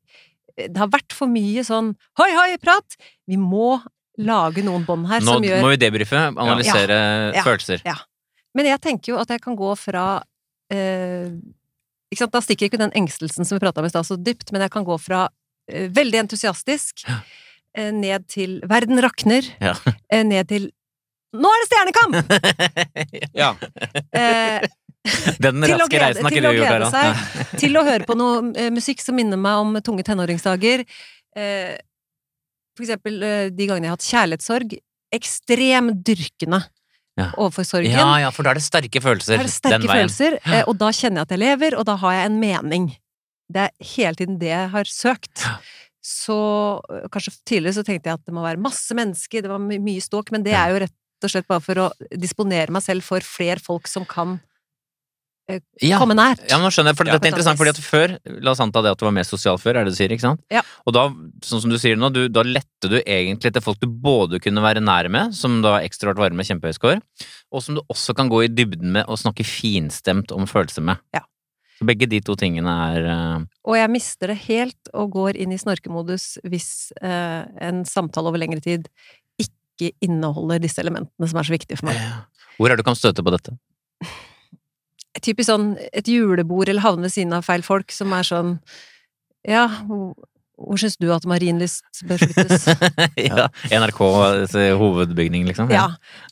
Det 0.61 0.77
har 0.77 0.89
vært 0.93 1.13
for 1.17 1.31
mye 1.31 1.63
sånn 1.65 1.93
hoi, 2.19 2.31
hoi, 2.37 2.57
prat! 2.61 2.97
Vi 3.31 3.37
må 3.41 3.79
lage 4.19 4.61
noen 4.67 4.83
bånd 4.85 5.07
her 5.09 5.21
Nå 5.25 5.37
som 5.39 5.43
gjør 5.47 5.61
Nå 5.63 5.69
må 5.69 5.71
vi 5.73 5.79
debrife, 5.81 6.19
analysere 6.37 6.99
Ja. 7.37 7.43
følelser. 7.47 7.81
Men 8.55 8.67
jeg 8.67 8.81
tenker 8.83 9.13
jo 9.15 9.19
at 9.23 9.29
jeg 9.31 9.41
kan 9.41 9.57
gå 9.57 9.71
fra 9.79 10.23
eh, 10.75 11.31
ikke 12.11 12.25
sant? 12.25 12.33
Da 12.35 12.41
stikker 12.43 12.67
ikke 12.69 12.81
den 12.83 12.91
engstelsen 12.99 13.47
som 13.47 13.57
vi 13.57 13.63
prata 13.63 13.81
om 13.81 13.87
i 13.87 13.93
stad, 13.93 14.05
så 14.05 14.19
dypt, 14.19 14.51
men 14.53 14.61
jeg 14.67 14.73
kan 14.75 14.85
gå 14.85 14.99
fra 15.01 15.29
eh, 15.71 15.89
veldig 15.89 16.25
entusiastisk 16.27 17.07
Ja. 17.09 17.21
Eh, 17.77 17.91
ned 17.93 18.27
til 18.29 18.61
verden 18.69 19.01
rakner, 19.05 19.47
Ja. 19.61 19.75
eh, 20.11 20.23
ned 20.25 20.49
til 20.49 20.71
nå 21.33 21.47
er 21.47 21.61
det 21.63 21.69
Stjernekamp! 21.71 22.15
ja. 23.43 23.53
Eh, 24.13 24.65
Den 25.41 25.63
raske 25.63 25.87
glede- 25.93 26.01
reisen 26.09 26.27
har 26.27 26.35
ikke 26.35 26.43
du 26.43 26.57
gjort, 26.59 26.73
Harald. 26.73 26.91
seg. 26.91 27.59
til 27.63 27.79
å 27.79 27.85
høre 27.87 28.05
på 28.09 28.17
noe 28.19 28.51
eh, 28.59 28.71
musikk 28.75 29.01
som 29.05 29.15
minner 29.15 29.39
meg 29.39 29.61
om 29.63 29.79
tunge 29.87 30.03
tenåringsdager. 30.05 30.83
Eh, 31.39 31.77
for 32.77 32.83
eksempel 32.87 33.21
de 33.55 33.67
gangene 33.69 33.87
jeg 33.87 33.93
har 33.93 33.97
hatt 34.01 34.11
kjærlighetssorg. 34.11 34.75
Ekstrem 35.15 35.93
dyrkende 36.07 36.65
Ja. 37.19 37.29
overfor 37.37 37.67
sorgen. 37.67 37.91
Ja, 37.95 38.11
ja, 38.23 38.31
for 38.35 38.43
da 38.47 38.51
er 38.51 38.59
det 38.61 38.63
sterke 38.67 39.01
følelser 39.03 39.37
Da 39.37 39.43
er 39.43 39.47
det 39.49 39.55
sterke 39.55 39.89
følelser, 39.91 40.37
og 40.67 40.79
da 40.79 40.91
kjenner 40.95 41.21
jeg 41.23 41.27
at 41.29 41.33
jeg 41.35 41.41
lever, 41.43 41.75
og 41.79 41.85
da 41.87 41.97
har 42.01 42.13
jeg 42.19 42.27
en 42.31 42.41
mening. 42.41 42.87
Det 43.51 43.65
er 43.67 43.73
hele 43.95 44.15
tiden 44.19 44.39
det 44.41 44.51
jeg 44.51 44.69
har 44.75 44.85
søkt. 44.91 45.43
Ja. 45.47 45.57
Så 46.11 46.37
øh, 46.91 47.07
kanskje 47.13 47.37
tidligere 47.47 47.79
så 47.79 47.87
tenkte 47.87 48.11
jeg 48.11 48.19
at 48.19 48.27
det 48.27 48.35
må 48.35 48.43
være 48.45 48.61
masse 48.63 48.97
mennesker, 48.99 49.45
det 49.47 49.51
var 49.53 49.63
my 49.63 49.79
mye 49.83 50.03
ståk, 50.05 50.33
men 50.35 50.43
det 50.47 50.57
er 50.59 50.75
jo 50.75 50.83
rett 50.85 50.97
og 51.27 51.31
slett 51.33 51.49
bare 51.51 51.63
for 51.65 51.83
å 51.87 51.91
disponere 52.19 52.73
meg 52.73 52.83
selv 52.83 53.05
for 53.07 53.21
flere 53.25 53.61
folk 53.63 53.87
som 53.91 54.07
kan 54.09 54.39
Ja. 55.83 55.99
komme 55.99 56.15
nært. 56.15 56.45
Ja, 56.49 56.61
nå 56.63 56.69
skjønner 56.71 56.93
jeg, 56.93 56.97
for 57.01 57.09
Ja. 57.09 57.17
Dette 57.19 57.27
er 57.27 57.33
interessant, 57.33 57.59
fordi 57.59 57.73
at 57.73 57.81
før 57.83 58.13
La 58.45 58.53
oss 58.53 58.61
anta 58.63 58.83
det 58.85 58.93
at 58.93 58.99
du 59.01 59.05
var 59.05 59.15
mer 59.17 59.27
sosial 59.27 59.59
før, 59.59 59.81
er 59.81 59.85
det 59.85 59.93
du 59.93 59.97
sier, 59.99 60.13
ikke 60.15 60.23
sant? 60.23 60.41
Ja. 60.49 60.63
Og 60.87 60.95
da, 60.95 61.09
sånn 61.43 61.61
som 61.65 61.71
du 61.73 61.77
sier 61.77 61.97
nå, 61.99 62.13
du, 62.15 62.29
da 62.29 62.45
lette 62.47 62.87
du 62.89 63.01
egentlig 63.03 63.53
til 63.53 63.61
folk 63.65 63.81
du 63.83 63.89
både 63.89 64.39
kunne 64.41 64.63
være 64.63 64.81
nær 64.81 65.11
med, 65.11 65.35
som 65.35 65.59
da 65.65 65.81
er 65.81 65.89
ekstrovert 65.89 66.17
varme, 66.23 66.47
kjempehøy 66.47 66.73
score, 66.79 67.01
og 67.51 67.63
som 67.63 67.75
du 67.75 67.83
også 67.91 68.15
kan 68.15 68.31
gå 68.31 68.45
i 68.45 68.49
dybden 68.49 68.93
med 68.95 69.05
og 69.11 69.19
snakke 69.19 69.43
finstemt 69.45 70.31
om 70.31 70.47
følelser 70.47 70.87
med. 70.87 71.03
Ja. 71.13 71.25
Begge 71.81 72.09
de 72.11 72.21
to 72.21 72.37
tingene 72.37 72.73
er 72.91 73.07
uh... 73.09 73.47
Og 73.65 73.79
jeg 73.79 73.91
mister 73.93 74.33
det 74.33 74.41
helt 74.49 74.91
og 74.93 75.15
går 75.17 75.39
inn 75.41 75.55
i 75.55 75.61
snorkemodus 75.61 76.35
hvis 76.45 76.91
uh, 77.01 77.47
en 77.61 77.85
samtale 77.89 78.29
over 78.29 78.43
lengre 78.43 78.61
tid 78.65 78.89
ikke 79.41 79.95
inneholder 80.05 80.61
disse 80.61 80.83
elementene 80.83 81.31
som 81.31 81.41
er 81.41 81.49
så 81.49 81.57
viktige 81.57 81.81
for 81.81 81.89
meg. 81.89 82.01
Hvor 82.59 82.69
er 82.69 82.77
det 82.77 82.85
du 82.85 82.89
kan 82.91 82.99
støte 82.99 83.25
på 83.25 83.33
dette? 83.33 83.57
typisk 85.25 85.49
sånn 85.51 85.73
et 85.93 86.09
julebord 86.09 86.71
eller 86.71 86.85
havne 86.85 87.09
ved 87.09 87.15
siden 87.15 87.35
av 87.37 87.47
feil 87.47 87.65
folk 87.67 87.93
som 87.95 88.13
er 88.17 88.27
sånn 88.27 88.53
Ja, 89.49 89.65
hvor, 89.89 90.15
syns 90.79 90.99
du 91.01 91.09
at 91.15 91.25
Marienlyst 91.29 92.03
bør 92.09 92.21
flyttes? 92.21 92.67
ja, 93.31 93.49
NRK 93.73 94.01
eh, 94.61 94.73
hovedbygning, 94.77 95.47
liksom? 95.49 95.73
ja. 95.73 95.89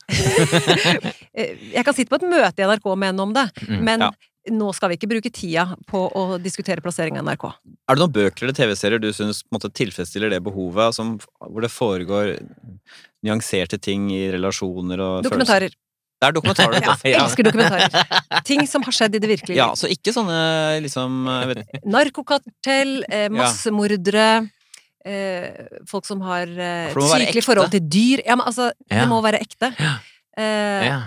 Jeg 1.75 1.85
kan 1.85 1.95
sitte 1.97 2.11
på 2.13 2.19
et 2.19 2.27
møte 2.29 2.61
i 2.61 2.67
NRK 2.69 2.85
og 2.93 2.99
mene 3.01 3.25
om 3.25 3.33
det, 3.35 3.49
Mm. 3.65 3.79
men 3.85 4.07
Ja. 4.07 4.11
Nå 4.53 4.69
skal 4.75 4.91
vi 4.91 4.97
ikke 4.99 5.09
bruke 5.11 5.31
tida 5.33 5.65
på 5.89 6.05
å 6.15 6.37
diskutere 6.41 6.83
plassering 6.83 7.17
av 7.19 7.25
NRK. 7.27 7.45
Er 7.89 7.97
det 7.97 8.03
noen 8.03 8.15
bøker 8.15 8.45
eller 8.45 8.57
TV-serier 8.57 9.01
du 9.01 9.09
syns 9.15 9.43
tilfredsstiller 9.49 10.33
det 10.33 10.41
behovet, 10.45 10.95
som, 10.97 11.17
hvor 11.39 11.61
det 11.65 11.71
foregår 11.73 12.35
nyanserte 13.25 13.79
ting 13.81 14.09
i 14.15 14.25
relasjoner 14.33 14.99
og 15.01 15.13
følelser? 15.23 15.29
Dokumentarer. 15.29 15.77
Det 16.19 16.27
er 16.27 16.35
dokumentarer. 16.35 16.83
Ja, 16.89 16.95
jeg 17.07 17.15
elsker 17.21 17.47
dokumentarer. 17.47 18.41
Ting 18.47 18.65
som 18.67 18.83
har 18.83 18.95
skjedd 18.95 19.15
i 19.15 19.21
det 19.23 19.29
virkelige 19.31 19.59
Ja, 19.59 19.69
så 19.79 19.87
ikke 19.91 20.11
sånne 20.15 20.39
liksom 20.83 21.21
Narkokartell, 21.95 22.97
eh, 23.07 23.29
massemordere, 23.31 24.25
eh, 25.07 25.69
folk 25.87 26.07
som 26.09 26.23
har 26.27 26.49
eh, 26.51 26.89
For 26.95 27.07
sykelig 27.15 27.45
forhold 27.47 27.71
til 27.75 27.87
dyr. 27.87 28.25
Ja, 28.27 28.35
men 28.35 28.49
altså, 28.51 28.71
Ja. 28.89 29.03
det 29.03 29.07
må 29.11 29.21
være 29.23 29.39
ekte. 29.45 29.71
Ja. 29.79 29.95
Eh, 30.35 30.89
Ja. 30.89 30.99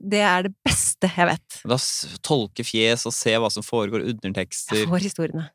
Det 0.00 0.22
er 0.22 0.48
det 0.48 0.54
beste 0.66 1.10
jeg 1.10 1.28
vet. 1.30 1.58
Da 1.68 1.78
tolke 2.26 2.64
fjes 2.66 3.06
og 3.08 3.14
se 3.16 3.36
hva 3.36 3.50
som 3.52 3.66
foregår, 3.66 4.06
undertekster 4.14 4.82
Jeg 4.82 4.90
får 4.90 5.06
historiene. 5.08 5.48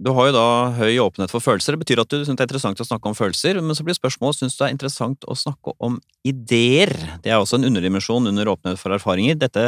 Du 0.00 0.08
har 0.16 0.30
jo 0.30 0.32
da 0.32 0.44
høy 0.78 0.94
åpenhet 1.02 1.28
for 1.32 1.44
følelser. 1.44 1.76
Det 1.76 1.82
betyr 1.82 2.00
at 2.00 2.08
du 2.08 2.22
syns 2.22 2.38
det 2.38 2.40
er 2.40 2.48
interessant 2.48 2.80
å 2.80 2.86
snakke 2.88 3.10
om 3.10 3.16
følelser, 3.16 3.58
men 3.60 3.76
så 3.76 3.84
blir 3.84 3.96
spørsmålet 3.98 4.38
syns 4.38 4.56
du 4.56 4.62
det 4.62 4.68
er 4.70 4.72
interessant 4.72 5.26
å 5.28 5.36
snakke 5.36 5.74
om 5.76 5.98
ideer. 6.24 6.94
Det 7.20 7.28
er 7.28 7.36
også 7.36 7.58
en 7.58 7.68
underdimensjon 7.68 8.30
under 8.30 8.48
åpenhet 8.48 8.80
for 8.80 8.96
erfaringer. 8.96 9.36
Dette 9.42 9.66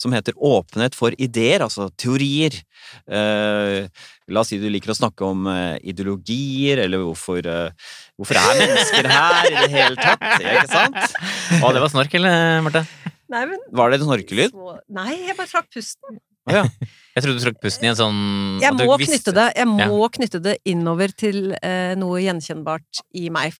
som 0.00 0.16
heter 0.16 0.38
åpenhet 0.40 0.96
for 0.96 1.12
ideer, 1.20 1.66
altså 1.66 1.90
teorier. 2.00 2.56
Eh, 3.04 3.84
la 4.32 4.40
oss 4.40 4.54
si 4.54 4.60
du 4.62 4.70
liker 4.72 4.94
å 4.94 4.96
snakke 4.96 5.28
om 5.28 5.44
eh, 5.52 5.76
ideologier, 5.92 6.80
eller 6.86 7.04
hvorfor, 7.04 7.44
eh, 7.44 7.96
hvorfor 8.16 8.40
er 8.40 8.60
mennesker 8.64 9.12
her 9.12 9.50
i 9.52 9.56
det 9.58 9.72
hele 9.76 10.00
tatt? 10.00 10.28
Ja, 10.40 10.62
ikke 10.62 10.70
sant? 10.72 11.18
Å, 11.60 11.74
det 11.76 11.84
var 11.84 11.92
snork, 11.92 12.16
eller, 12.16 12.62
Marte? 12.64 12.86
Nei, 13.34 13.48
men 13.52 13.60
Var 13.68 13.92
det 13.92 14.00
en 14.00 14.08
snorkelyd? 14.08 14.62
Nei, 14.96 15.10
jeg 15.26 15.36
bare 15.36 15.52
trakk 15.52 15.68
pusten. 15.76 16.24
Ja. 16.50 16.64
Jeg 17.14 17.22
trodde 17.22 17.38
du 17.38 17.44
trakk 17.44 17.60
pusten 17.62 17.86
i 17.86 17.88
en 17.92 17.96
sånn 17.96 18.16
Jeg 18.60 18.74
må 18.74 18.96
knytte 18.98 19.32
det 19.36 19.44
Jeg 19.54 19.68
må 19.70 20.08
knytte 20.12 20.40
det 20.42 20.56
innover 20.66 21.12
til 21.14 21.52
eh, 21.62 21.92
noe 21.96 22.18
gjenkjennbart 22.24 23.04
i 23.14 23.28
meg. 23.32 23.54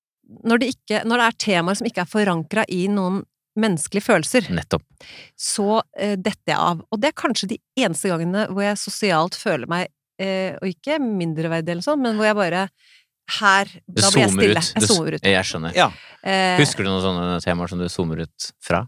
Når 0.45 0.59
det, 0.61 0.69
ikke, 0.75 1.03
når 1.07 1.21
det 1.21 1.27
er 1.29 1.37
temaer 1.45 1.79
som 1.79 1.87
ikke 1.89 2.03
er 2.03 2.11
forankra 2.11 2.65
i 2.73 2.87
noen 2.91 3.21
menneskelige 3.61 4.03
følelser, 4.09 4.49
Nettopp. 4.51 4.83
så 5.39 5.79
eh, 5.95 6.17
detter 6.19 6.51
jeg 6.51 6.59
av. 6.59 6.81
Og 6.91 6.99
det 6.99 7.13
er 7.13 7.17
kanskje 7.21 7.51
de 7.53 7.59
eneste 7.79 8.11
gangene 8.11 8.49
hvor 8.51 8.65
jeg 8.67 8.81
sosialt 8.83 9.37
føler 9.39 9.71
meg 9.71 9.87
eh, 10.19 10.57
Og 10.59 10.73
ikke 10.73 10.99
mindreverdig 10.99 11.77
eller 11.77 11.87
sånn, 11.87 12.03
men 12.03 12.19
hvor 12.19 12.27
jeg 12.27 12.39
bare 12.41 12.65
Her 13.39 13.71
Da 13.87 14.11
blir 14.11 14.25
jeg 14.25 14.33
stille. 14.35 14.59
ut. 14.65 14.73
Jeg 14.75 14.89
zoomer 14.91 15.15
ut. 15.17 15.31
Jeg 15.31 15.47
skjønner. 15.53 15.77
ja. 15.79 15.87
Eh, 16.25 16.59
Husker 16.59 16.83
du 16.85 16.91
noen 16.91 17.05
sånne 17.05 17.39
temaer 17.45 17.71
som 17.71 17.79
du 17.79 17.87
zoomer 17.93 18.25
ut 18.27 18.51
fra? 18.65 18.83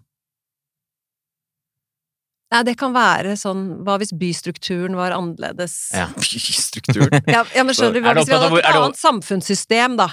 Nei, 2.55 2.61
det 2.63 2.77
kan 2.79 2.93
være 2.95 3.33
sånn 3.41 3.63
Hva 3.83 3.97
hvis 3.99 4.13
bystrukturen 4.15 4.95
var 4.99 5.15
annerledes? 5.17 5.75
Ja. 5.97 6.07
Bystrukturen? 6.21 7.19
Ja, 7.35 7.43
ja, 7.57 7.65
men 7.67 7.75
skjønner 7.75 7.99
du, 7.99 8.05
hva 8.05 8.15
hvis 8.19 8.29
vi 8.31 8.37
hadde 8.39 8.61
et 8.61 8.69
annet 8.71 9.01
samfunnssystem, 9.01 9.97
da? 9.99 10.11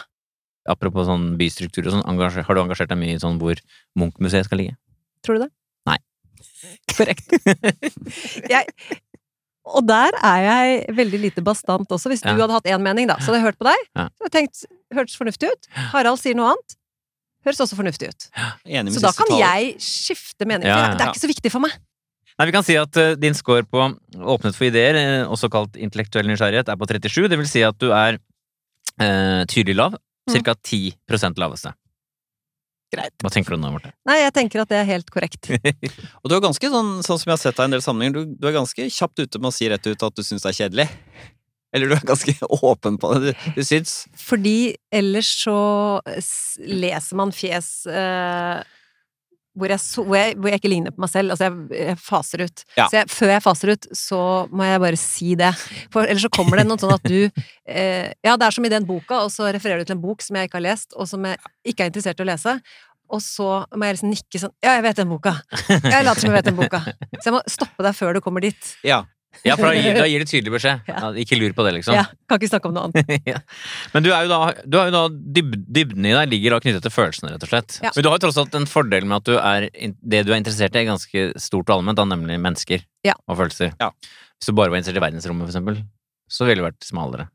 Apropos 0.69 1.06
sånn 1.10 1.34
bystruktur 1.38 1.89
og 1.89 1.98
sånn, 1.98 2.06
har 2.48 2.56
du 2.56 2.62
engasjert 2.63 2.89
deg 2.93 3.00
mye 3.02 3.17
i 3.17 3.22
sånn 3.22 3.38
hvor 3.41 3.60
Munch-museet 4.00 4.48
skal 4.48 4.62
ligge? 4.63 4.78
Tror 5.26 5.38
du 5.38 5.46
det? 5.46 5.50
Nei. 5.89 5.98
Korrekt. 6.96 7.34
jeg, 8.50 8.69
og 9.67 9.84
der 9.88 10.15
er 10.24 10.46
jeg 10.48 10.96
veldig 10.96 11.19
lite 11.28 11.43
bastant 11.46 11.91
også. 11.91 12.10
Hvis 12.12 12.24
du 12.24 12.32
Ja. 12.32 12.38
hadde 12.39 12.56
hatt 12.56 12.69
én 12.72 12.82
mening, 12.84 13.08
da, 13.12 13.19
så 13.19 13.32
hadde 13.32 13.41
jeg 13.41 13.48
hørt 13.52 13.60
på 13.60 13.67
deg. 13.67 13.86
Ja. 13.96 14.08
Så 14.08 14.24
hadde 14.26 14.32
jeg 14.32 14.36
tenkt 14.39 14.63
hørtes 14.96 15.19
fornuftig 15.19 15.52
ut. 15.52 15.67
Harald 15.93 16.19
sier 16.24 16.36
noe 16.39 16.54
annet. 16.56 16.78
Høres 17.43 17.60
også 17.63 17.76
fornuftig 17.76 18.08
ut. 18.13 18.30
Enig 18.63 18.88
med 18.91 18.96
Så 18.96 19.04
da 19.04 19.12
kan 19.15 19.32
jeg 19.36 19.74
skifte 19.84 20.48
mening. 20.48 20.67
Ja, 20.67 20.78
ja, 20.80 20.93
Det 20.96 21.04
er 21.04 21.12
ikke 21.12 21.24
så 21.28 21.32
viktig 21.32 21.52
for 21.52 21.63
meg. 21.63 21.76
Nei, 22.39 22.48
Vi 22.50 22.56
kan 22.56 22.65
si 22.65 22.78
at 22.80 22.98
eh, 22.98 23.13
din 23.19 23.36
score 23.38 23.65
på 23.67 23.84
åpnet 24.17 24.58
for 24.58 24.67
ideer, 24.67 24.98
eh, 24.98 25.30
også 25.30 25.52
kalt 25.54 25.78
intellektuell 25.78 26.28
nysgjerrighet, 26.30 26.72
er 26.72 26.80
på 26.80 26.89
37. 26.89 27.30
Det 27.30 27.39
vil 27.39 27.50
si 27.50 27.63
at 27.65 27.78
du 27.82 27.91
er 27.93 28.17
eh, 28.98 29.43
tydelig 29.52 29.78
lav. 29.78 30.00
Cirka 30.32 30.56
Ca. 30.56 30.62
10% 30.63 31.39
laveste. 31.41 31.74
Greit. 32.93 33.15
Hva 33.24 33.32
tenker 33.34 33.56
du 33.56 33.60
nå, 33.60 33.72
Marte? 33.74 33.91
Nei, 34.08 34.19
jeg 34.22 34.34
tenker 34.38 34.62
at 34.63 34.72
det 34.72 34.80
er 34.80 34.88
helt 34.88 35.10
korrekt. 35.12 35.50
Og 36.22 36.30
du 36.30 36.38
er 36.38 36.43
ganske 36.46 36.69
sånn, 36.76 36.91
sånn 37.06 37.19
som 37.19 37.32
jeg 37.32 37.36
har 37.36 37.41
sett 37.41 37.58
deg 37.58 37.65
i 37.65 37.69
en 37.72 37.76
del 37.76 37.86
sammenhenger, 37.86 38.15
du, 38.15 38.36
du 38.39 38.50
er 38.50 38.56
ganske 38.56 38.88
kjapt 38.93 39.24
ute 39.24 39.41
med 39.41 39.50
å 39.50 39.56
si 39.56 39.69
rett 39.72 39.89
ut 39.89 40.06
at 40.08 40.17
du 40.17 40.24
syns 40.26 40.46
det 40.46 40.54
er 40.54 40.60
kjedelig. 40.62 40.88
Eller 41.74 41.89
du 41.89 41.96
er 41.98 42.06
ganske 42.06 42.36
åpen 42.69 43.00
på 43.02 43.12
det. 43.17 43.34
Du, 43.34 43.50
du 43.58 43.65
syns 43.65 44.04
Fordi 44.19 44.76
ellers 44.93 45.32
så 45.41 45.58
leser 46.62 47.19
man 47.19 47.34
fjes 47.36 47.72
eh, 47.89 48.62
hvor, 49.53 49.69
jeg 49.69 49.81
så, 49.83 50.03
hvor, 50.05 50.17
jeg, 50.17 50.37
hvor 50.37 50.49
jeg 50.49 50.61
ikke 50.61 50.71
ligner 50.71 50.93
på 50.93 51.03
meg 51.03 51.11
selv. 51.11 51.33
Altså, 51.33 51.49
jeg, 51.49 51.81
jeg 51.87 51.97
faser 52.01 52.45
ut. 52.45 52.63
Ja. 52.77 52.87
Så 52.91 53.03
før 53.13 53.33
jeg 53.35 53.43
faser 53.45 53.73
ut, 53.73 53.89
så 53.97 54.21
må 54.51 54.67
jeg 54.67 54.81
bare 54.85 54.99
si 54.99 55.33
det. 55.39 55.51
For 55.93 56.07
ellers 56.07 56.25
så 56.25 56.31
kommer 56.33 56.59
det 56.59 56.65
noe 56.69 56.81
sånn 56.81 56.95
at 56.95 57.05
du 57.05 57.19
eh, 57.77 58.09
Ja, 58.25 58.37
det 58.37 58.47
er 58.47 58.55
som 58.55 58.65
i 58.65 58.73
den 58.73 58.87
boka, 58.89 59.21
og 59.25 59.33
så 59.33 59.51
refererer 59.53 59.83
du 59.83 59.91
til 59.91 59.97
en 59.97 60.03
bok 60.03 60.25
som 60.25 60.39
jeg 60.39 60.49
ikke 60.49 60.59
har 60.61 60.67
lest, 60.71 60.97
og 60.97 61.09
som 61.09 61.29
jeg 61.29 61.39
ikke 61.73 61.85
er 61.85 61.93
interessert 61.93 62.21
i 62.21 62.25
å 62.25 62.29
lese. 62.33 62.57
Og 63.13 63.21
så 63.21 63.49
må 63.75 63.85
jeg 63.85 63.97
liksom 63.97 64.13
nikke 64.13 64.39
sånn 64.41 64.53
Ja, 64.63 64.77
jeg 64.77 64.85
vet 64.87 65.01
den 65.03 65.11
boka! 65.11 65.35
Jeg 65.69 66.05
later 66.05 66.23
som 66.23 66.31
jeg 66.31 66.37
vet 66.39 66.49
den 66.49 66.57
boka. 66.57 66.79
Så 67.19 67.27
jeg 67.27 67.35
må 67.35 67.43
stoppe 67.51 67.85
deg 67.85 67.97
før 67.97 68.17
du 68.17 68.23
kommer 68.25 68.43
dit. 68.45 68.71
Ja. 68.87 69.03
Ja, 69.43 69.56
for 69.58 69.67
da 69.67 69.74
gir, 69.76 69.96
da 69.98 70.06
gir 70.08 70.22
du 70.24 70.30
tydelig 70.30 70.54
beskjed. 70.54 70.84
Ja. 70.91 71.00
Ja, 71.04 71.10
ikke 71.24 71.38
lur 71.39 71.52
på 71.58 71.65
det, 71.65 71.74
liksom. 71.80 71.96
Ja, 71.98 72.06
kan 72.30 72.39
ikke 72.39 72.50
snakke 72.52 72.69
om 72.69 72.76
noe 72.78 72.86
annet. 72.88 73.10
Ja. 73.34 73.39
Men 73.93 74.06
du 74.06 74.12
er 74.13 74.28
jo 74.28 74.32
da, 74.32 74.39
du 74.63 74.78
er 74.80 74.88
jo 74.91 74.93
da 74.96 75.02
dyb, 75.10 75.56
dybden 75.80 76.06
i 76.08 76.13
deg 76.15 76.32
ligger 76.32 76.56
da 76.56 76.62
knyttet 76.63 76.86
til 76.86 76.93
følelsene, 76.93 77.34
rett 77.34 77.43
og 77.48 77.52
slett. 77.52 77.78
Ja. 77.84 77.91
Men 77.96 78.06
du 78.06 78.10
har 78.12 78.17
jo 78.19 78.24
tross 78.28 78.39
alt 78.43 78.56
en 78.60 78.69
fordel 78.69 79.06
med 79.10 79.17
at 79.22 79.28
du 79.32 79.36
er, 79.39 79.67
det 79.74 80.24
du 80.28 80.32
er 80.34 80.39
interessert 80.39 80.76
i, 80.78 80.84
er 80.86 80.89
ganske 80.93 81.26
stort 81.41 81.67
og 81.69 81.80
allment, 81.80 81.98
da, 82.00 82.06
nemlig 82.13 82.39
mennesker 82.43 82.86
Ja. 83.08 83.17
og 83.28 83.39
følelser. 83.41 83.74
Ja. 83.82 83.91
Hvis 84.38 84.52
du 84.52 84.56
bare 84.58 84.69
var 84.74 84.80
interessert 84.80 85.02
i 85.02 85.06
verdensrommet, 85.08 85.48
for 85.48 85.54
eksempel, 85.56 85.82
så 86.32 86.46
ville 86.48 86.62
du 86.63 86.67
vært 86.69 86.84
smalere. 86.88 87.30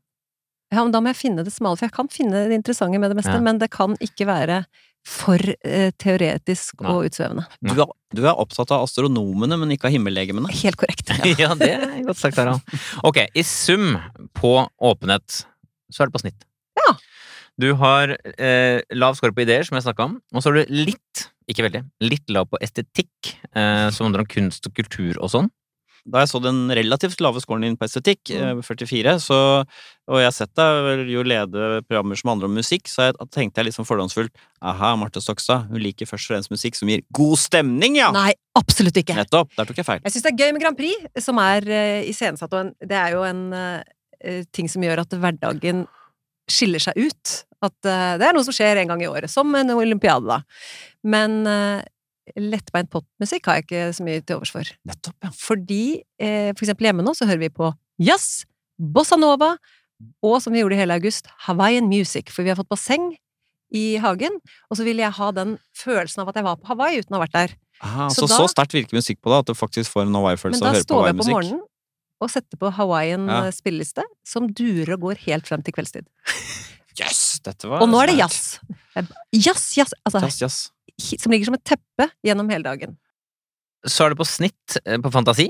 Ja, 0.69 0.83
men 0.83 0.91
da 0.93 0.99
må 1.01 1.09
jeg 1.09 1.17
finne 1.17 1.41
det 1.45 1.49
smale, 1.55 1.79
for 1.79 1.87
jeg 1.87 1.95
kan 1.95 2.09
finne 2.13 2.43
det 2.45 2.53
interessante 2.59 2.99
med 3.01 3.09
det 3.09 3.17
meste, 3.17 3.33
Ja. 3.33 3.41
men 3.41 3.57
det 3.57 3.71
kan 3.73 3.95
ikke 4.05 4.27
være 4.29 4.63
for 5.07 5.41
eh, 5.65 5.89
teoretisk 5.99 6.83
Nei. 6.83 6.91
og 6.91 7.07
utsvevende. 7.09 7.45
Du 7.65 7.73
er, 7.73 7.91
du 8.15 8.23
er 8.25 8.41
opptatt 8.41 8.71
av 8.75 8.85
astronomene, 8.85 9.57
men 9.61 9.73
ikke 9.75 9.89
av 9.89 9.95
himmellegemene. 9.95 10.51
Helt 10.61 10.79
korrekt. 10.79 11.13
Ja, 11.41 11.53
det 11.57 11.71
er 11.75 12.01
godt 12.07 12.19
sagt, 12.21 12.39
Harald. 12.39 12.63
Ok, 13.07 13.23
i 13.33 13.45
sum 13.47 13.95
på 14.37 14.53
åpenhet, 14.91 15.43
så 15.89 16.03
er 16.03 16.09
det 16.09 16.17
på 16.17 16.23
snitt. 16.23 16.45
Ja. 16.79 16.93
Du 17.59 17.71
har 17.81 18.15
eh, 18.15 18.79
lav 18.95 19.17
score 19.19 19.35
på 19.35 19.43
ideer, 19.43 19.65
som 19.67 19.75
jeg 19.77 19.87
snakka 19.87 20.07
om, 20.07 20.19
og 20.33 20.43
så 20.43 20.51
har 20.51 20.61
du 20.61 20.75
litt, 20.87 21.25
ikke 21.51 21.65
veldig, 21.67 21.83
litt 22.05 22.31
lav 22.31 22.47
på 22.51 22.59
estetikk, 22.63 23.33
eh, 23.51 23.87
som 23.91 24.07
handler 24.07 24.23
om 24.23 24.31
kunst 24.31 24.69
og 24.69 24.75
kultur 24.77 25.19
og 25.19 25.33
sånn. 25.33 25.49
Da 26.05 26.21
jeg 26.23 26.29
så 26.31 26.39
den 26.43 26.69
relativt 26.71 27.19
lave 27.23 27.41
scoren 27.43 27.65
din 27.65 27.77
på 27.79 27.87
estetikk, 27.87 28.29
Mm. 28.29 28.59
eh, 28.59 28.63
44, 28.63 29.15
så, 29.19 29.39
og 30.07 30.19
jeg 30.21 30.27
har 30.27 30.35
sett 30.35 30.53
deg 30.55 31.09
jo 31.09 31.23
lede 31.23 31.81
programmer 31.87 32.15
som 32.19 32.29
handler 32.31 32.49
om 32.49 32.55
musikk, 32.55 32.87
så 32.87 33.09
jeg, 33.09 33.17
tenkte 33.31 33.59
jeg 33.61 33.69
liksom 33.71 33.87
fordomsfullt 33.87 34.31
aha, 34.61 34.95
Marte 34.95 35.21
Stokstad, 35.21 35.67
hun 35.69 35.81
liker 35.83 36.05
først 36.09 36.29
og 36.29 36.35
fremst 36.35 36.51
musikk 36.51 36.75
som 36.79 36.87
gir 36.91 37.03
god 37.11 37.37
stemning, 37.37 37.97
ja! 37.99 38.11
Nei, 38.15 38.33
absolutt 38.55 38.97
ikke. 39.01 39.15
Nettopp! 39.17 39.51
Der 39.57 39.65
tok 39.69 39.77
jeg 39.81 39.85
feil. 39.87 40.01
Jeg 40.03 40.15
syns 40.15 40.23
det 40.27 40.33
er 40.33 40.39
gøy 40.45 40.53
med 40.55 40.61
Grand 40.63 40.77
Prix, 40.79 41.05
som 41.23 41.39
er 41.43 41.67
uh, 41.69 42.01
iscenesatt, 42.09 42.53
og 42.53 42.65
en, 42.67 42.73
det 42.85 42.97
er 42.99 43.15
jo 43.17 43.23
en 43.27 43.45
uh, 43.53 44.41
ting 44.55 44.67
som 44.71 44.83
gjør 44.83 45.03
at 45.05 45.13
hverdagen 45.15 45.85
skiller 46.49 46.81
seg 46.81 46.97
ut. 46.97 47.37
At 47.61 47.75
uh, 47.85 48.15
det 48.19 48.25
er 48.27 48.35
noe 48.35 48.45
som 48.47 48.55
skjer 48.55 48.79
en 48.81 48.89
gang 48.93 49.01
i 49.03 49.07
året, 49.11 49.29
som 49.31 49.51
en 49.55 49.71
olympiade, 49.75 50.25
da. 50.27 50.41
Men 51.03 51.41
uh, 51.47 51.81
lettbeint 52.37 52.89
popmusikk 52.93 53.45
har 53.49 53.59
jeg 53.59 53.65
ikke 53.67 53.83
så 53.97 54.03
mye 54.05 54.21
til 54.21 54.35
overs 54.37 54.51
for. 54.53 54.69
Nettopp, 54.89 55.15
ja. 55.23 55.31
Fordi 55.35 55.81
eh, 56.19 56.51
for 56.53 56.65
eksempel 56.65 56.89
hjemme 56.89 57.05
nå 57.05 57.13
så 57.17 57.25
hører 57.29 57.39
vi 57.45 57.49
på 57.49 57.71
jazz, 57.99 58.43
bossa 58.79 59.17
nova 59.19 59.55
og 60.23 60.37
som 60.41 60.53
vi 60.55 60.61
gjorde 60.61 60.77
i 60.77 60.79
hele 60.79 60.95
august, 60.95 61.27
Hawaiian 61.47 61.89
music. 61.91 62.29
For 62.31 62.43
vi 62.45 62.49
har 62.53 62.55
fått 62.59 62.69
basseng 62.71 63.09
i 63.75 63.97
hagen, 64.01 64.37
og 64.71 64.77
så 64.79 64.85
ville 64.87 65.03
jeg 65.03 65.11
ha 65.17 65.31
den 65.35 65.57
følelsen 65.77 66.23
av 66.23 66.29
at 66.31 66.39
jeg 66.39 66.45
var 66.47 66.55
på 66.61 66.69
Hawaii 66.71 67.01
uten 67.03 67.13
å 67.13 67.19
ha 67.19 67.25
vært 67.25 67.35
der. 67.35 67.51
Aha, 67.85 68.07
Så 68.09 68.23
så 68.27 68.39
så, 68.39 68.47
sterkt 68.51 68.73
virker 68.73 68.95
musikk 68.97 69.19
på 69.21 69.29
deg 69.29 69.43
at 69.43 69.51
du 69.51 69.53
faktisk 69.59 69.91
får 69.93 70.07
en 70.07 70.15
Hawaii-følelse 70.17 70.63
av 70.63 70.71
å 70.71 70.73
høre 70.73 70.79
på 70.81 70.87
står 70.87 70.95
jeg 70.95 71.17
på 71.19 71.27
Hawaii-musikk. 71.27 71.35
morgenen 71.35 71.65
og 72.19 72.31
setter 72.33 72.59
på 72.59 72.71
Hawaiian 72.75 73.27
Ja. 73.29 73.43
eh, 73.45 73.51
spilleliste, 73.55 74.03
som 74.27 74.47
durer 74.51 74.93
og 74.97 75.01
går 75.05 75.21
helt 75.27 75.47
frem 75.47 75.61
til 75.63 75.73
kveldstid. 75.73 76.07
Yes, 76.99 77.39
dette 77.45 77.63
var 77.69 77.79
Og 77.79 77.87
nå 77.87 77.99
er 78.03 78.07
det 78.11 78.17
jazz! 78.19 78.59
Jazz, 79.31 79.77
jazz! 79.77 79.93
Altså, 80.03 80.19
Jazz, 80.25 80.39
jazz. 80.41 80.57
Som 80.99 81.33
ligger 81.33 81.49
som 81.49 81.57
et 81.57 81.65
teppe 81.67 82.09
gjennom 82.25 82.49
hele 82.51 82.67
dagen. 82.67 82.97
Så 83.87 84.05
er 84.05 84.13
du 84.13 84.19
på 84.19 84.27
snitt 84.27 84.79
eh, 84.85 84.99
på 85.01 85.11
fantasi, 85.13 85.47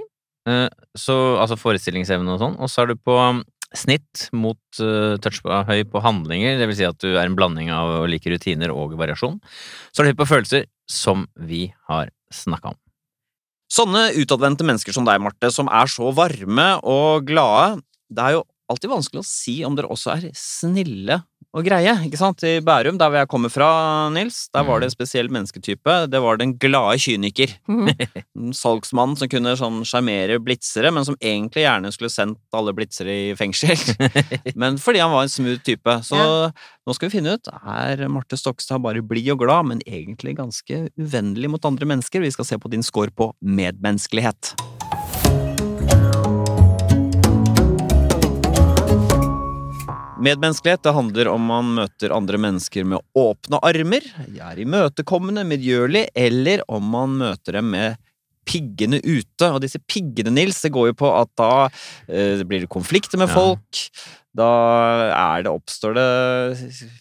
eh, 0.49 0.67
så, 0.97 1.15
altså 1.41 1.57
forestillingsevne 1.59 2.35
og 2.35 2.43
sånn, 2.43 2.59
og 2.61 2.69
så 2.69 2.83
er 2.83 2.91
du 2.91 2.99
på 3.01 3.15
um, 3.17 3.41
snitt 3.75 4.27
mot 4.33 4.81
eh, 4.81 5.15
touch 5.23 5.41
på, 5.45 5.53
høy 5.69 5.81
på 5.89 6.03
handlinger, 6.05 6.59
det 6.59 6.69
vil 6.69 6.77
si 6.77 6.87
at 6.87 6.99
du 7.01 7.11
er 7.15 7.25
en 7.25 7.37
blanding 7.37 7.71
av 7.73 8.01
å 8.01 8.05
like 8.09 8.29
rutiner 8.31 8.73
og 8.73 8.93
variasjon. 8.99 9.39
Så 9.89 10.01
er 10.01 10.09
du 10.09 10.13
høy 10.13 10.21
på 10.21 10.29
følelser, 10.29 10.69
som 10.89 11.25
vi 11.37 11.67
har 11.89 12.13
snakka 12.33 12.73
om. 12.73 12.79
Sånne 13.69 14.07
utadvendte 14.17 14.65
mennesker 14.65 14.95
som 14.95 15.05
deg, 15.05 15.21
Marte, 15.21 15.51
som 15.53 15.69
er 15.69 15.89
så 15.89 16.09
varme 16.17 16.71
og 16.89 17.27
glade, 17.29 17.83
det 18.09 18.25
er 18.25 18.37
jo 18.39 18.45
alltid 18.69 18.91
vanskelig 18.93 19.21
å 19.21 19.27
si 19.27 19.59
om 19.65 19.75
dere 19.77 19.89
også 19.93 20.15
er 20.15 20.29
snille 20.37 21.19
og 21.57 21.65
greie, 21.65 21.95
ikke 22.05 22.19
sant? 22.19 22.43
I 22.45 22.59
Bærum, 22.61 22.99
der 23.01 23.09
hvor 23.09 23.23
jeg 23.23 23.29
kommer 23.31 23.49
fra, 23.49 23.69
Nils, 24.13 24.43
der 24.53 24.65
var 24.67 24.81
det 24.81 24.89
en 24.89 24.93
spesiell 24.93 25.31
mennesketype. 25.33 25.95
Det 26.11 26.21
var 26.21 26.37
den 26.37 26.53
glade 26.61 26.99
kyniker. 27.01 27.55
Mhm. 27.67 27.89
En 28.39 28.53
salgsmann 28.55 29.17
som 29.19 29.27
kunne 29.27 29.51
sånn 29.59 29.81
sjarmere 29.83 30.37
blitzere, 30.39 30.93
men 30.95 31.03
som 31.03 31.17
egentlig 31.19 31.65
gjerne 31.65 31.89
skulle 31.91 32.13
sendt 32.13 32.55
alle 32.55 32.71
blitzere 32.77 33.11
i 33.11 33.35
fengsel. 33.35 33.75
men 34.61 34.77
fordi 34.79 35.01
han 35.03 35.11
var 35.11 35.25
en 35.25 35.33
smooth 35.33 35.59
type. 35.65 35.97
Så 36.07 36.19
nå 36.19 36.95
skal 36.95 37.09
vi 37.09 37.17
finne 37.17 37.35
ut 37.35 37.51
er 37.51 38.05
Marte 38.07 38.39
Stokstad 38.39 38.79
bare 38.85 39.03
blid 39.03 39.33
og 39.35 39.43
glad, 39.43 39.73
men 39.73 39.83
egentlig 39.83 40.37
ganske 40.39 40.85
uvennlig 40.95 41.51
mot 41.51 41.67
andre 41.67 41.89
mennesker. 41.89 42.23
Vi 42.23 42.31
skal 42.31 42.47
se 42.47 42.61
på 42.61 42.71
din 42.71 42.85
score 42.85 43.11
på 43.11 43.33
medmenneskelighet. 43.43 44.55
Medmenneskelighet 50.19 50.83
det 50.83 50.93
handler 50.95 51.29
om 51.31 51.45
man 51.49 51.71
møter 51.77 52.11
andre 52.15 52.39
mennesker 52.41 52.85
med 52.87 52.99
åpne 53.17 53.59
armer, 53.65 54.05
er 54.27 54.59
imøtekommende, 54.65 55.45
medgjørlig, 55.47 56.07
eller 56.17 56.63
om 56.67 56.89
man 56.91 57.17
møter 57.21 57.59
dem 57.59 57.69
med 57.71 57.97
piggene 58.49 58.99
ute. 59.05 59.49
Og 59.53 59.59
disse 59.63 59.79
piggene, 59.87 60.33
Nils, 60.33 60.59
det 60.65 60.71
går 60.75 60.91
jo 60.91 60.97
på 61.03 61.11
at 61.13 61.29
da 61.39 61.51
eh, 62.09 62.41
blir 62.47 62.65
det 62.65 62.71
konflikter 62.71 63.21
med 63.21 63.29
Ja. 63.29 63.35
folk. 63.37 63.83
Da 64.39 64.49
er 65.09 65.43
det, 65.43 65.51
oppstår 65.51 65.95
det 65.97 66.09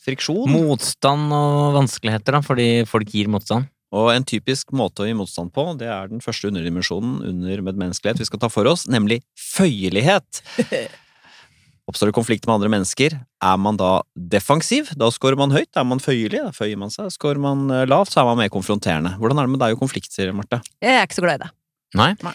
friksjon. 0.04 0.48
Motstand 0.50 1.33
og 1.37 1.74
vanskeligheter, 1.76 2.38
da, 2.38 2.40
fordi 2.44 2.68
folk 2.88 3.11
gir 3.12 3.28
motstand. 3.33 3.68
Og 3.92 4.11
en 4.12 4.24
typisk 4.28 4.72
måte 4.76 5.00
å 5.04 5.09
gi 5.09 5.14
motstand 5.16 5.52
på, 5.54 5.64
det 5.81 5.88
er 5.88 6.09
den 6.11 6.20
første 6.20 6.50
underdimensjonen 6.50 7.22
under 7.24 7.62
medmenneskelighet 7.64 8.20
vi 8.20 8.26
skal 8.28 8.42
ta 8.42 8.50
for 8.52 8.68
oss, 8.68 8.85
nemlig 8.88 9.22
føyelighet. 9.40 10.42
Oppstår 11.88 12.11
det 12.11 12.18
konflikt 12.18 12.44
med 12.44 12.59
andre 12.59 12.68
mennesker, 12.72 13.14
er 13.16 13.61
man 13.61 13.79
da 13.81 14.03
defensiv? 14.12 14.90
Da 15.01 15.09
scorer 15.14 15.38
man 15.40 15.55
høyt. 15.55 15.70
Er 15.72 15.87
man 15.88 16.03
føyelig, 16.05 16.42
da 16.44 16.51
føyer 16.53 16.77
man 16.81 16.92
seg. 16.92 17.09
Scorer 17.14 17.40
man 17.40 17.64
eh, 17.72 17.87
lavt, 17.88 18.12
så 18.12 18.20
er 18.20 18.29
man 18.29 18.42
mer 18.42 18.51
konfronterende. 18.53 19.14
Hvordan 19.16 19.40
er 19.40 19.48
det 19.48 19.55
med 19.55 19.62
deg 19.62 19.77
og 19.77 19.81
konflikter, 19.87 20.35
Marte? 20.37 20.61
Jeg 20.85 20.98
er 20.98 21.07
ikke 21.09 21.16
så 21.16 21.24
glad 21.24 21.40
i 21.40 21.46
det. 21.46 21.55
Nei. 21.96 22.11
Nei. 22.20 22.35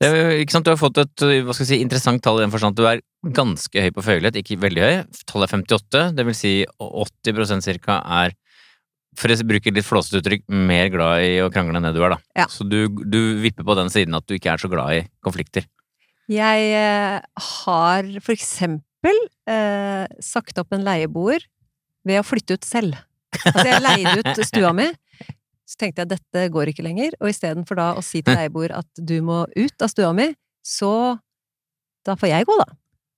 Det 0.00 0.08
er, 0.08 0.30
ikke 0.40 0.54
sant? 0.54 0.64
Du 0.64 0.72
har 0.72 0.80
fått 0.80 1.02
et 1.02 1.24
hva 1.44 1.52
skal 1.56 1.68
si, 1.68 1.82
interessant 1.84 2.24
tall 2.24 2.40
i 2.40 2.46
den 2.46 2.54
forstand 2.54 2.72
at 2.72 2.80
du 2.80 2.88
er 2.88 3.02
ganske 3.36 3.84
høy 3.84 3.90
på 3.92 4.06
føyelighet, 4.06 4.40
ikke 4.40 4.62
veldig 4.62 4.86
høy. 4.86 4.96
Tallet 5.28 5.52
er 5.52 5.60
58, 5.60 6.06
det 6.16 6.26
vil 6.30 6.38
si 6.38 6.54
80% 6.80 7.68
cirka 7.68 8.00
er 8.22 8.32
for 9.20 9.30
å 9.30 9.36
bruke 9.46 9.70
litt 9.70 9.86
flåsete 9.86 10.22
uttrykk, 10.22 10.46
mer 10.48 10.88
glad 10.90 11.26
i 11.26 11.36
å 11.44 11.50
krangle 11.52 11.76
enn 11.78 11.86
det 11.86 11.92
du 11.94 12.00
er, 12.02 12.16
da. 12.16 12.20
Ja. 12.40 12.48
Så 12.50 12.66
du, 12.66 12.88
du 12.88 13.20
vipper 13.44 13.66
på 13.66 13.76
den 13.78 13.92
siden 13.92 14.16
at 14.16 14.26
du 14.26 14.34
ikke 14.38 14.56
er 14.56 14.64
så 14.64 14.72
glad 14.72 14.96
i 14.96 15.04
konflikter. 15.24 15.68
Jeg 16.32 16.72
eh, 16.72 17.20
har 17.20 18.10
for 18.24 18.32
eksempel 18.32 18.82
eh, 19.10 20.04
sagt 20.24 20.60
opp 20.62 20.72
en 20.74 20.84
leieboer 20.86 21.44
ved 22.04 22.20
å 22.20 22.26
flytte 22.26 22.58
ut 22.58 22.68
selv. 22.68 22.96
Altså, 23.44 23.66
jeg 23.68 23.82
leide 23.82 24.14
ut 24.20 24.46
stua 24.46 24.72
mi. 24.76 24.88
Så 25.64 25.78
tenkte 25.80 26.04
jeg 26.04 26.12
dette 26.12 26.46
går 26.52 26.70
ikke 26.70 26.84
lenger, 26.84 27.14
og 27.20 27.30
istedenfor 27.32 27.78
da 27.80 27.90
å 27.96 28.02
si 28.04 28.20
til 28.22 28.36
leieboer 28.36 28.74
at 28.76 29.00
du 29.00 29.16
må 29.24 29.44
ut 29.56 29.84
av 29.84 29.90
stua 29.90 30.12
mi, 30.16 30.28
så 30.64 31.16
da 32.04 32.16
får 32.20 32.34
jeg 32.34 32.48
gå, 32.48 32.56
da. 32.60 32.66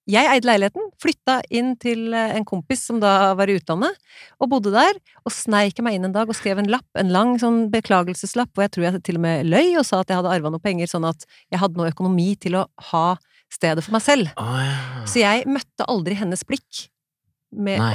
Jeg 0.07 0.29
eide 0.31 0.47
leiligheten, 0.47 0.85
flytta 1.03 1.41
inn 1.51 1.73
til 1.83 2.13
eh, 2.15 2.37
en 2.39 2.45
kompis 2.47 2.85
som 2.87 3.01
da 3.03 3.33
var 3.35 3.51
i 3.51 3.57
utlandet, 3.59 3.97
og 4.39 4.53
bodde 4.53 4.71
der, 4.71 5.01
og 5.27 5.35
sneik 5.35 5.81
meg 5.83 5.97
inn 5.97 6.07
en 6.07 6.15
dag 6.15 6.31
og 6.31 6.39
skrev 6.39 6.61
en 6.63 6.71
lapp, 6.71 6.87
en 6.95 7.11
lang 7.11 7.35
sånn 7.43 7.65
beklagelseslapp, 7.73 8.53
hvor 8.55 8.69
jeg 8.69 8.77
tror 8.77 8.87
jeg 8.87 9.01
til 9.09 9.19
og 9.19 9.25
med 9.25 9.51
løy 9.51 9.75
og 9.75 9.83
sa 9.89 10.05
at 10.05 10.13
jeg 10.13 10.21
hadde 10.21 10.31
arva 10.31 10.53
noe 10.55 10.63
penger, 10.63 10.87
sånn 10.93 11.09
at 11.11 11.27
jeg 11.51 11.59
hadde 11.59 11.81
noe 11.81 11.91
økonomi 11.91 12.29
til 12.39 12.61
å 12.61 12.69
ha 12.93 13.09
stedet 13.53 13.85
for 13.87 13.95
meg 13.97 14.05
selv. 14.05 14.29
Så 15.09 15.23
jeg 15.23 15.47
møtte 15.51 15.87
aldri 15.89 16.19
hennes 16.19 16.45
blikk. 16.47 16.87
Med, 17.57 17.79
Nei. 17.79 17.93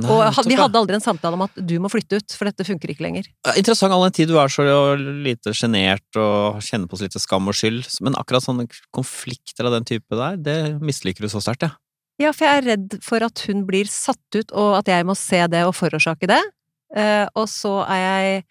Nei, 0.00 0.08
og 0.08 0.46
vi 0.48 0.56
hadde 0.56 0.80
aldri 0.80 0.96
en 0.96 1.04
samtale 1.04 1.36
om 1.36 1.42
at 1.44 1.58
du 1.68 1.74
må 1.84 1.90
flytte 1.92 2.16
ut, 2.18 2.32
for 2.34 2.48
dette 2.48 2.64
funker 2.66 2.90
ikke 2.90 3.04
lenger. 3.04 3.28
Interessant 3.52 3.92
all 3.94 4.02
den 4.06 4.14
tid 4.16 4.30
du 4.32 4.38
er 4.40 4.50
så 4.50 4.64
lite 4.98 5.52
sjenert 5.54 6.18
og 6.18 6.62
kjenner 6.64 6.88
på 6.90 6.98
så 6.98 7.06
lite 7.06 7.20
skam 7.22 7.46
og 7.52 7.54
skyld, 7.54 7.84
men 8.02 8.16
akkurat 8.18 8.42
sånne 8.42 8.64
konflikter 8.96 9.68
av 9.68 9.76
den 9.76 9.86
type 9.86 10.16
der, 10.16 10.40
det 10.40 10.56
misliker 10.82 11.22
du 11.22 11.30
så 11.30 11.44
sterkt, 11.44 11.68
ja. 11.68 11.76
Ja, 12.18 12.32
for 12.32 12.48
jeg 12.48 12.62
er 12.62 12.66
redd 12.72 12.96
for 13.04 13.20
at 13.22 13.44
hun 13.46 13.66
blir 13.68 13.86
satt 13.92 14.38
ut, 14.40 14.48
og 14.56 14.78
at 14.80 14.88
jeg 14.88 15.04
må 15.06 15.14
se 15.20 15.42
det 15.52 15.62
og 15.68 15.74
forårsake 15.76 16.30
det. 16.32 16.40
Eh, 16.96 17.26
og 17.36 17.50
så 17.52 17.82
er 17.84 18.00
jeg 18.06 18.46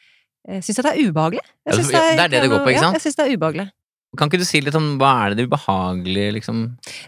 Syns 0.62 0.78
jeg 0.78 0.84
det 0.86 0.92
er 0.94 1.08
ubehagelig. 1.10 1.42
Jeg 1.42 1.72
Ja, 1.72 1.76
synes 1.80 1.88
det 1.90 2.00
er 2.22 2.28
det 2.30 2.42
det 2.44 2.50
går 2.52 2.60
på, 2.62 2.70
ikke 2.70 2.82
sant? 2.84 2.94
Ja, 2.94 3.00
jeg 3.00 3.02
syns 3.08 3.16
det 3.18 3.24
er 3.26 3.32
ubehagelig. 3.34 3.64
Kan 4.18 4.30
ikke 4.30 4.40
du 4.42 4.46
si 4.48 4.62
litt 4.64 4.76
om 4.78 4.98
hva 5.02 5.12
er 5.26 5.34
det 5.34 5.38
det 5.42 5.48
ubehagelige, 5.50 6.34
liksom? 6.38 6.62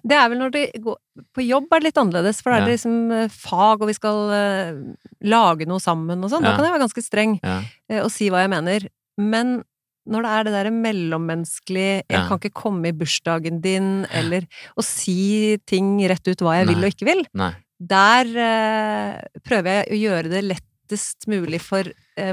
Det 0.04 0.16
er 0.18 0.30
vel 0.30 0.40
når 0.42 0.52
det 0.56 0.64
går 0.84 0.98
På 1.34 1.42
jobb 1.46 1.72
er 1.74 1.80
det 1.82 1.88
litt 1.90 1.98
annerledes, 2.02 2.42
for 2.44 2.52
da 2.52 2.58
er 2.58 2.66
det 2.66 2.70
Ja. 2.70 2.76
liksom 2.78 3.12
eh, 3.12 3.28
fag, 3.34 3.82
og 3.82 3.88
vi 3.90 3.96
skal 3.98 4.20
uh, 4.30 4.82
lage 5.26 5.66
noe 5.66 5.80
sammen 5.82 6.22
og 6.24 6.30
sånn. 6.30 6.44
Da 6.46 6.54
kan 6.56 6.66
jeg 6.68 6.74
være 6.76 6.84
ganske 6.86 7.04
streng 7.06 7.40
Ja. 7.44 7.62
uh, 7.92 8.02
og 8.04 8.12
si 8.14 8.30
hva 8.30 8.44
jeg 8.46 8.52
mener. 8.54 8.88
Men 9.18 9.64
når 10.08 10.22
det 10.24 10.32
er 10.32 10.44
det 10.48 10.54
derre 10.54 10.72
mellommenneskelige 10.72 12.04
'jeg 12.08 12.20
Ja. 12.20 12.28
kan 12.28 12.38
ikke 12.40 12.54
komme 12.54 12.88
i 12.88 12.92
bursdagen 12.94 13.62
din', 13.62 14.06
eller 14.12 14.48
å 14.78 14.84
si 14.84 15.58
ting 15.66 16.00
rett 16.08 16.28
ut 16.28 16.40
hva 16.40 16.60
jeg 16.60 16.68
vil 16.68 16.84
og 16.86 16.92
ikke 16.94 17.06
vil, 17.06 17.26
Nei. 17.34 17.54
der 17.82 18.26
uh, 18.26 19.20
prøver 19.44 19.84
jeg 19.84 19.86
å 19.92 20.02
gjøre 20.06 20.30
det 20.30 20.44
lettest 20.44 21.28
mulig 21.28 21.60
for 21.62 21.84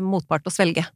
motpart 0.00 0.44
å 0.46 0.52
svelge. 0.52 0.86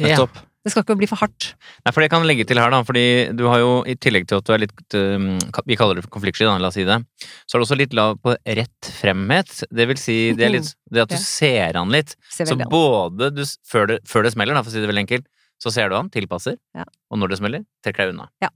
Ja. 0.00 0.26
Det 0.64 0.72
skal 0.72 0.84
ikke 0.84 0.96
bli 0.96 1.08
for 1.10 1.20
hardt. 1.20 1.50
Nei, 1.84 1.92
for 1.92 2.00
det 2.00 2.08
kan 2.12 2.22
jeg 2.24 2.30
legge 2.30 2.46
til 2.48 2.60
her, 2.60 2.72
da, 2.72 2.80
fordi 2.88 3.04
du 3.36 3.44
har 3.50 3.60
jo, 3.60 3.72
i 3.84 3.96
tillegg 4.00 4.24
til 4.30 4.40
at 4.40 4.46
du 4.48 4.54
er 4.54 4.62
litt 4.62 4.96
um, 4.96 5.26
Vi 5.68 5.76
kaller 5.76 6.00
det 6.00 6.08
konfliktsky, 6.14 6.46
la 6.48 6.70
oss 6.70 6.78
si 6.78 6.86
det. 6.88 6.96
Så 7.44 7.58
er 7.58 7.60
du 7.60 7.66
også 7.66 7.76
litt 7.76 7.96
lav 7.96 8.16
på 8.24 8.32
rett 8.32 8.90
fremhet. 9.02 9.52
Det 9.68 9.88
vil 9.90 10.00
si, 10.00 10.18
det 10.38 10.48
er 10.48 10.54
litt 10.56 10.72
det 10.88 11.04
at 11.04 11.12
du 11.12 11.20
ser 11.20 11.76
an 11.80 11.92
litt. 11.92 12.16
Ser 12.32 12.48
Så 12.48 12.56
både 12.56 13.28
du, 13.36 13.44
før, 13.68 13.92
det, 13.92 14.00
før 14.08 14.24
det 14.24 14.32
smeller, 14.32 14.56
da, 14.56 14.64
for 14.64 14.72
å 14.72 14.76
si 14.76 14.80
det 14.80 14.88
veldig 14.88 15.04
enkelt, 15.04 15.28
så 15.60 15.72
ser 15.74 15.92
du 15.92 15.98
an, 15.98 16.08
tilpasser. 16.12 16.56
Ja. 16.76 16.88
Og 17.12 17.20
når 17.20 17.34
det 17.34 17.40
smeller, 17.42 17.66
trekker 17.84 18.06
deg 18.06 18.16
unna. 18.16 18.30
Ja. 18.44 18.48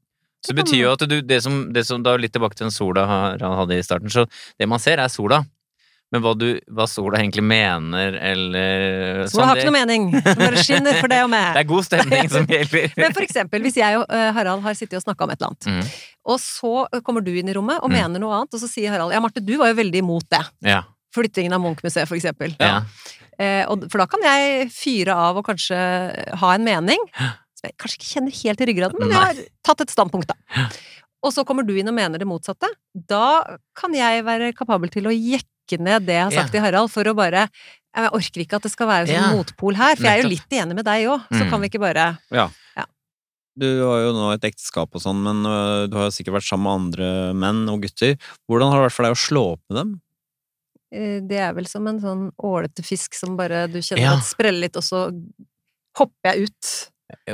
Så 0.45 0.55
det 0.55 0.63
betyr 0.63 0.81
jo 0.81 0.91
at 0.95 1.03
du, 1.11 1.17
det 1.27 1.41
som, 1.43 1.57
det 1.75 1.83
som 1.89 2.03
Da 2.07 2.13
litt 2.15 2.31
tilbake 2.31 2.55
til 2.55 2.69
den 2.69 2.75
sola 2.75 3.05
han 3.11 3.57
hadde 3.59 3.75
i 3.77 3.85
starten, 3.85 4.11
så 4.13 4.25
det 4.57 4.69
man 4.71 4.81
ser, 4.81 5.03
er 5.03 5.11
sola. 5.13 5.43
Men 6.09 6.23
hva, 6.25 6.31
du, 6.41 6.47
hva 6.73 6.87
sola 6.89 7.19
egentlig 7.21 7.43
mener, 7.45 8.15
eller 8.17 9.27
Sola 9.29 9.29
sånn, 9.29 9.49
har 9.51 9.59
ikke 9.61 9.69
noe 9.69 9.75
mening. 9.77 10.07
Det 10.15 10.33
bare 10.41 10.63
skinner 10.65 10.97
for 11.03 11.13
det 11.13 11.19
og 11.27 11.35
Det 11.37 11.61
er 11.61 11.67
god 11.69 11.85
stemning 11.85 12.31
som 12.33 12.47
gjelder. 12.49 12.95
Men 12.97 13.17
for 13.17 13.27
eksempel, 13.27 13.65
hvis 13.67 13.77
jeg 13.77 13.99
og 14.01 14.07
eh, 14.17 14.31
Harald 14.39 14.65
har 14.65 14.79
sittet 14.79 14.97
og 15.01 15.05
snakka 15.05 15.27
om 15.27 15.35
et 15.35 15.43
eller 15.43 15.53
annet, 15.53 15.69
mm. 15.69 15.99
og 16.33 16.39
så 16.41 16.73
kommer 17.05 17.25
du 17.27 17.29
inn 17.37 17.51
i 17.53 17.57
rommet 17.59 17.83
og 17.83 17.91
Mm. 17.93 17.97
mener 17.99 18.23
noe 18.25 18.39
annet, 18.39 18.57
og 18.57 18.63
så 18.63 18.71
sier 18.73 18.93
Harald 18.95 19.13
ja, 19.13 19.21
Marte, 19.21 19.43
du 19.45 19.53
var 19.61 19.69
jo 19.73 19.77
veldig 19.83 20.01
imot 20.01 20.25
det. 20.33 20.41
Ja. 20.65 20.81
Flyttingen 21.15 21.53
av 21.57 21.61
Munch-museet, 21.65 22.09
for 22.09 22.17
eksempel. 22.17 22.57
ja. 22.61 22.79
Eh, 23.39 23.63
for 23.87 24.01
da 24.03 24.07
kan 24.11 24.25
jeg 24.25 24.65
fyre 24.75 25.15
av 25.15 25.37
og 25.39 25.45
kanskje 25.47 25.77
ha 26.41 26.49
en 26.57 26.65
mening, 26.67 27.05
som 27.55 27.69
jeg 27.69 27.77
kanskje 27.79 28.01
ikke 28.01 28.09
kjenner 28.15 28.35
helt 28.41 28.65
i 28.65 28.67
ryggraden, 28.73 28.99
men 28.99 29.13
jeg 29.13 29.21
har 29.29 29.45
tatt 29.69 29.85
et 29.85 29.93
standpunkt, 29.95 30.33
da. 30.33 30.65
Og 31.23 31.33
så 31.35 31.45
kommer 31.47 31.67
du 31.67 31.71
inn 31.79 31.89
og 31.91 31.95
mener 31.95 32.19
det 32.19 32.27
motsatte. 32.31 32.67
Da 32.95 33.45
kan 33.79 33.95
jeg 33.95 34.25
være 34.27 34.51
kapabel 34.59 34.91
til 34.91 35.07
å 35.11 35.15
jekke 35.15 35.47
ned 35.77 36.07
det 36.07 36.15
jeg 36.15 36.25
har 36.25 36.31
sagt 36.33 36.51
til 36.53 36.61
Harald, 36.65 36.89
for 36.91 37.05
å 37.05 37.15
bare 37.15 37.49
Jeg 37.97 38.11
orker 38.13 38.41
ikke 38.45 38.57
at 38.57 38.63
det 38.63 38.71
skal 38.73 38.87
være 38.87 39.07
sånn 39.09 39.15
Ja. 39.15 39.33
motpol 39.35 39.75
her, 39.77 39.97
for 39.97 40.05
jeg 40.05 40.19
er 40.19 40.23
jo 40.23 40.29
litt 40.29 40.49
enig 40.51 40.75
med 40.75 40.85
deg 40.85 41.07
òg, 41.09 41.21
så 41.33 41.45
Mm. 41.45 41.51
kan 41.51 41.61
vi 41.61 41.69
ikke 41.69 41.81
bare 41.81 42.17
Du 43.59 43.67
har 43.83 43.99
jo 44.05 44.13
nå 44.15 44.33
et 44.35 44.45
ekteskap 44.45 44.89
og 44.95 45.01
sånn, 45.03 45.21
men 45.21 45.43
øh, 45.45 45.89
du 45.91 45.97
har 45.97 46.05
jo 46.07 46.15
sikkert 46.15 46.35
vært 46.39 46.47
sammen 46.49 46.63
med 46.63 46.79
andre 46.79 47.35
menn 47.35 47.69
og 47.69 47.83
gutter. 47.83 48.15
Hvordan 48.49 48.71
har 48.71 48.79
det 48.79 48.87
vært 48.87 48.93
for 48.95 49.03
deg 49.03 49.13
å 49.17 49.19
slå 49.19 49.43
opp 49.57 49.61
med 49.69 49.77
dem? 49.81 50.01
eh, 50.95 51.21
Det 51.27 51.39
er 51.39 51.53
vel 51.55 51.67
som 51.67 51.87
en 51.89 51.99
sånn 52.01 52.31
ålete 52.39 52.85
fisk 52.87 53.15
som 53.15 53.37
bare 53.37 53.67
du 53.69 53.79
kjenner 53.81 53.99
Ja. 54.03 54.13
at 54.17 54.23
spreller 54.23 54.61
litt, 54.61 54.77
og 54.77 54.83
så 54.85 55.11
hopper 55.99 56.33
jeg 56.37 56.47
ut. 56.49 56.91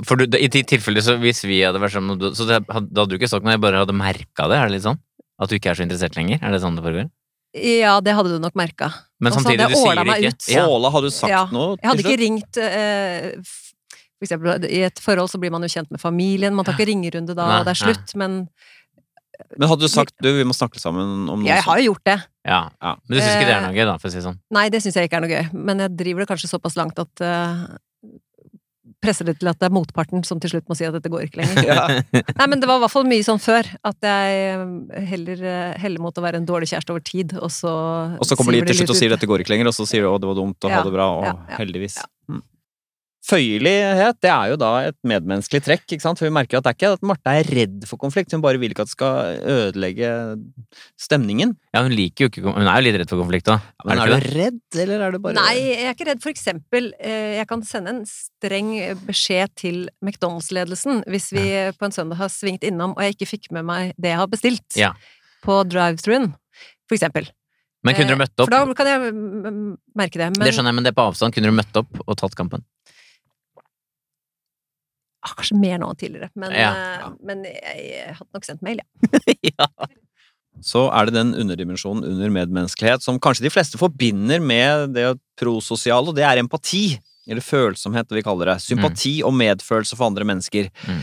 For 0.06 0.16
du, 0.16 0.24
i 0.38 0.48
de 0.48 0.62
tilfeller 0.62 1.02
så 1.02 1.18
hvis 1.20 1.42
vi 1.44 1.60
hadde 1.60 1.78
vært 1.82 1.92
sammen, 1.92 2.16
så 2.34 2.46
det, 2.46 2.66
da 2.66 2.72
hadde 2.80 3.08
du 3.10 3.18
ikke 3.18 3.28
sagt 3.28 3.44
noe, 3.44 3.52
jeg 3.52 3.60
bare 3.60 3.84
hadde 3.84 3.92
merka 3.92 4.48
det? 4.48 4.56
Er 4.56 4.68
det 4.68 4.72
litt 4.78 4.82
sånn? 4.86 4.98
At 5.38 5.50
du 5.50 5.56
ikke 5.58 5.70
er 5.72 5.74
så 5.74 5.84
interessert 5.84 6.14
lenger? 6.16 6.38
Er 6.42 6.52
det 6.52 6.62
sånn 6.62 6.76
det 6.76 6.84
foregår? 6.84 7.10
Ja, 7.54 8.00
det 8.02 8.14
hadde 8.18 8.32
du 8.34 8.40
nok 8.42 8.56
merka. 8.58 8.88
Men 9.22 9.32
samtidig, 9.32 9.68
du 9.70 9.76
sier 9.78 10.00
det 10.00 10.16
ikke. 10.18 10.32
ut. 10.34 10.48
Ja. 10.50 10.64
Åla, 10.66 10.90
har 10.90 11.04
du 11.06 11.10
sagt 11.14 11.30
Ja, 11.30 11.44
noe? 11.54 11.76
Jeg 11.78 11.90
hadde 11.92 12.02
ikke 12.04 12.18
ringt 12.20 12.58
eh, 12.58 13.28
For 14.18 14.26
eksempel, 14.26 14.64
i 14.66 14.80
et 14.88 14.98
forhold 15.02 15.30
så 15.30 15.38
blir 15.42 15.52
man 15.54 15.62
jo 15.62 15.70
kjent 15.70 15.90
med 15.94 16.02
familien, 16.02 16.54
man 16.56 16.66
tar 16.66 16.74
ikke 16.74 16.88
ringerunde 16.90 17.36
da, 17.36 17.46
Nei, 17.46 17.60
og 17.60 17.68
det 17.68 17.74
er 17.76 17.80
slutt, 17.84 18.14
men 18.18 18.40
Men 19.58 19.68
hadde 19.70 19.86
du 19.86 19.90
sagt 19.92 20.14
du, 20.22 20.30
vi 20.34 20.44
må 20.46 20.54
snakke 20.56 20.80
sammen 20.82 21.28
om 21.30 21.42
noe 21.42 21.46
Ja, 21.48 21.60
jeg 21.60 21.66
har 21.68 21.78
jo 21.82 21.88
gjort 21.92 22.04
det. 22.10 22.18
Ja. 22.46 22.60
Ja. 22.82 22.92
Men 23.06 23.16
du 23.16 23.20
syns 23.22 23.34
ikke 23.38 23.48
det 23.48 23.54
er 23.54 23.62
Eh, 23.62 23.66
noe 23.68 23.76
gøy, 23.78 23.86
da, 23.90 23.96
for 24.02 24.10
å 24.10 24.12
si 24.14 24.18
det 24.20 24.26
sånn? 24.26 24.38
Nei, 24.58 24.66
det 24.74 24.82
syns 24.84 24.98
jeg 24.98 25.08
ikke 25.10 25.18
er 25.20 25.24
noe 25.26 25.34
gøy, 25.34 25.46
men 25.70 25.82
jeg 25.86 25.94
driver 26.02 26.24
det 26.24 26.30
kanskje 26.34 26.50
såpass 26.50 26.76
langt 26.80 26.98
at 27.02 27.22
eh, 27.24 27.64
Presser 29.04 29.28
det 29.28 29.36
til 29.40 29.50
at 29.52 29.58
det 29.60 29.68
er 29.68 29.74
motparten 29.76 30.24
som 30.26 30.40
til 30.42 30.54
slutt 30.54 30.66
må 30.70 30.76
si 30.78 30.86
at 30.88 30.94
dette 30.96 31.10
går 31.12 31.26
ikke 31.28 31.42
lenger. 31.42 31.66
Ja. 31.70 31.84
Nei, 32.40 32.46
men 32.50 32.60
det 32.62 32.68
var 32.68 32.80
i 32.80 32.84
hvert 32.84 32.92
fall 32.94 33.06
mye 33.08 33.24
sånn 33.26 33.40
før, 33.42 33.68
at 33.84 34.08
jeg 34.08 34.40
eh, 34.50 35.04
heller 35.12 35.44
eh, 35.50 35.76
heller 35.84 36.02
mot 36.04 36.16
å 36.16 36.24
være 36.24 36.40
en 36.42 36.48
dårlig 36.48 36.68
kjæreste 36.72 36.94
over 36.94 37.04
tid, 37.04 37.36
og 37.38 37.52
så 37.52 37.72
Og 38.18 38.26
så 38.28 38.36
kommer 38.38 38.56
de 38.56 38.64
til 38.68 38.80
slutt 38.82 38.94
og 38.94 38.98
sier 38.98 39.12
at 39.12 39.18
dette 39.20 39.28
går 39.30 39.44
ikke 39.44 39.54
lenger, 39.54 39.70
og 39.70 39.76
så 39.76 39.86
sier 39.88 40.04
du 40.06 40.10
å, 40.10 40.16
det 40.20 40.28
var 40.30 40.38
dumt, 40.40 40.58
og 40.64 40.72
Ja, 40.72 40.80
ha 40.80 40.88
det 40.88 40.94
bra, 40.96 41.08
og 41.20 41.54
heldigvis. 41.60 42.00
ja. 42.02 42.08
Mm. 42.32 42.42
Føyelighet 43.24 44.18
det 44.20 44.28
er 44.28 44.50
jo 44.52 44.56
da 44.60 44.70
et 44.90 44.96
medmenneskelig 45.06 45.62
trekk. 45.64 45.84
ikke 45.94 46.04
sant? 46.04 46.18
For 46.20 46.28
vi 46.28 46.32
merker 46.36 46.58
at 46.58 46.66
det 46.66 46.72
er 46.74 46.76
ikke 46.76 46.90
at 46.98 47.06
Marte 47.08 47.32
er 47.40 47.46
redd 47.56 47.86
for 47.88 47.96
konflikt, 48.02 48.34
hun 48.36 48.42
bare 48.44 48.58
vil 48.60 48.74
ikke 48.74 48.84
at 48.84 48.90
det 48.90 48.96
skal 48.98 49.38
ødelegge 49.54 50.10
stemningen. 51.00 51.54
Ja, 51.74 51.82
hun 51.86 51.94
liker 51.96 52.26
jo 52.26 52.30
ikke 52.30 52.42
Hun 52.44 52.68
er 52.68 52.76
jo 52.78 52.84
litt 52.84 52.98
redd 53.00 53.08
for 53.12 53.22
konflikt, 53.22 53.48
da. 53.48 53.56
Men 53.84 53.96
er 53.98 54.02
er 54.04 54.12
du 54.12 54.26
det? 54.26 54.34
redd, 54.36 54.60
eller 54.84 55.06
er 55.06 55.16
du 55.16 55.18
bare 55.24 55.38
Nei, 55.38 55.54
jeg 55.56 55.86
er 55.88 55.94
ikke 55.96 56.08
redd. 56.10 56.22
For 56.24 56.32
eksempel, 56.34 56.90
eh, 57.00 57.38
jeg 57.40 57.48
kan 57.48 57.62
sende 57.64 57.94
en 57.94 58.02
streng 58.08 58.74
beskjed 59.08 59.54
til 59.56 59.80
McDonald's-ledelsen 60.04 61.04
hvis 61.08 61.30
vi 61.32 61.46
på 61.78 61.88
en 61.88 61.96
søndag 61.96 62.20
har 62.20 62.28
svingt 62.32 62.64
innom 62.68 62.92
og 62.96 63.02
jeg 63.06 63.16
ikke 63.16 63.30
fikk 63.36 63.50
med 63.56 63.64
meg 63.64 63.94
det 63.96 64.12
jeg 64.12 64.20
har 64.20 64.28
bestilt 64.28 64.76
Ja. 64.78 64.92
på 65.44 65.62
drive-thruen, 65.68 66.34
for 66.88 66.96
eksempel. 66.98 67.30
Men 67.84 67.94
kunne 67.94 68.08
du 68.08 68.14
Eh, 68.14 68.22
møtt 68.22 68.36
opp? 68.40 68.48
For 68.48 68.52
da 68.52 68.74
kan 68.76 68.86
jeg 68.88 69.12
merke 69.96 70.16
det. 70.20 70.28
Men 70.36 70.44
Det 70.44 70.54
skjønner 70.54 70.72
jeg, 70.72 70.74
men 70.74 70.84
det 70.84 70.92
er 70.94 71.00
på 71.00 71.08
avstand. 71.10 71.34
Kunne 71.34 71.50
du 71.52 71.56
møtt 71.56 71.76
opp 71.76 72.00
og 72.06 72.16
tatt 72.16 72.34
kampen? 72.34 72.62
Ah, 75.24 75.34
kanskje 75.38 75.58
mer 75.58 75.80
nå 75.82 75.90
enn 75.92 76.00
tidligere. 76.00 76.30
Men, 76.38 76.54
Ja. 76.54 76.72
ja. 77.00 77.12
men 77.24 77.44
jeg, 77.48 77.84
jeg 77.90 78.16
hadde 78.20 78.38
nok 78.38 78.48
sendt 78.48 78.64
mail, 78.66 78.82
ja. 78.82 79.22
ja. 79.50 79.68
så 80.64 80.86
er 80.94 81.08
det 81.08 81.16
den 81.16 81.34
underdimensjonen 81.44 82.06
under 82.12 82.32
medmenneskelighet 82.38 83.04
som 83.04 83.18
kanskje 83.22 83.46
de 83.48 83.52
fleste 83.52 83.80
forbinder 83.80 84.42
med 84.44 84.94
det 84.96 85.08
prososiale, 85.40 86.12
og 86.12 86.16
det 86.18 86.26
er 86.28 86.42
empati. 86.42 86.86
Eller 87.24 87.40
følsomhet, 87.40 88.10
vi 88.12 88.20
kaller 88.24 88.52
det. 88.52 88.58
Sympati 88.60 89.14
og 89.24 89.32
medfølelse 89.32 89.96
for 89.96 90.10
andre 90.10 90.26
mennesker. 90.28 90.68
Mm. 90.84 91.00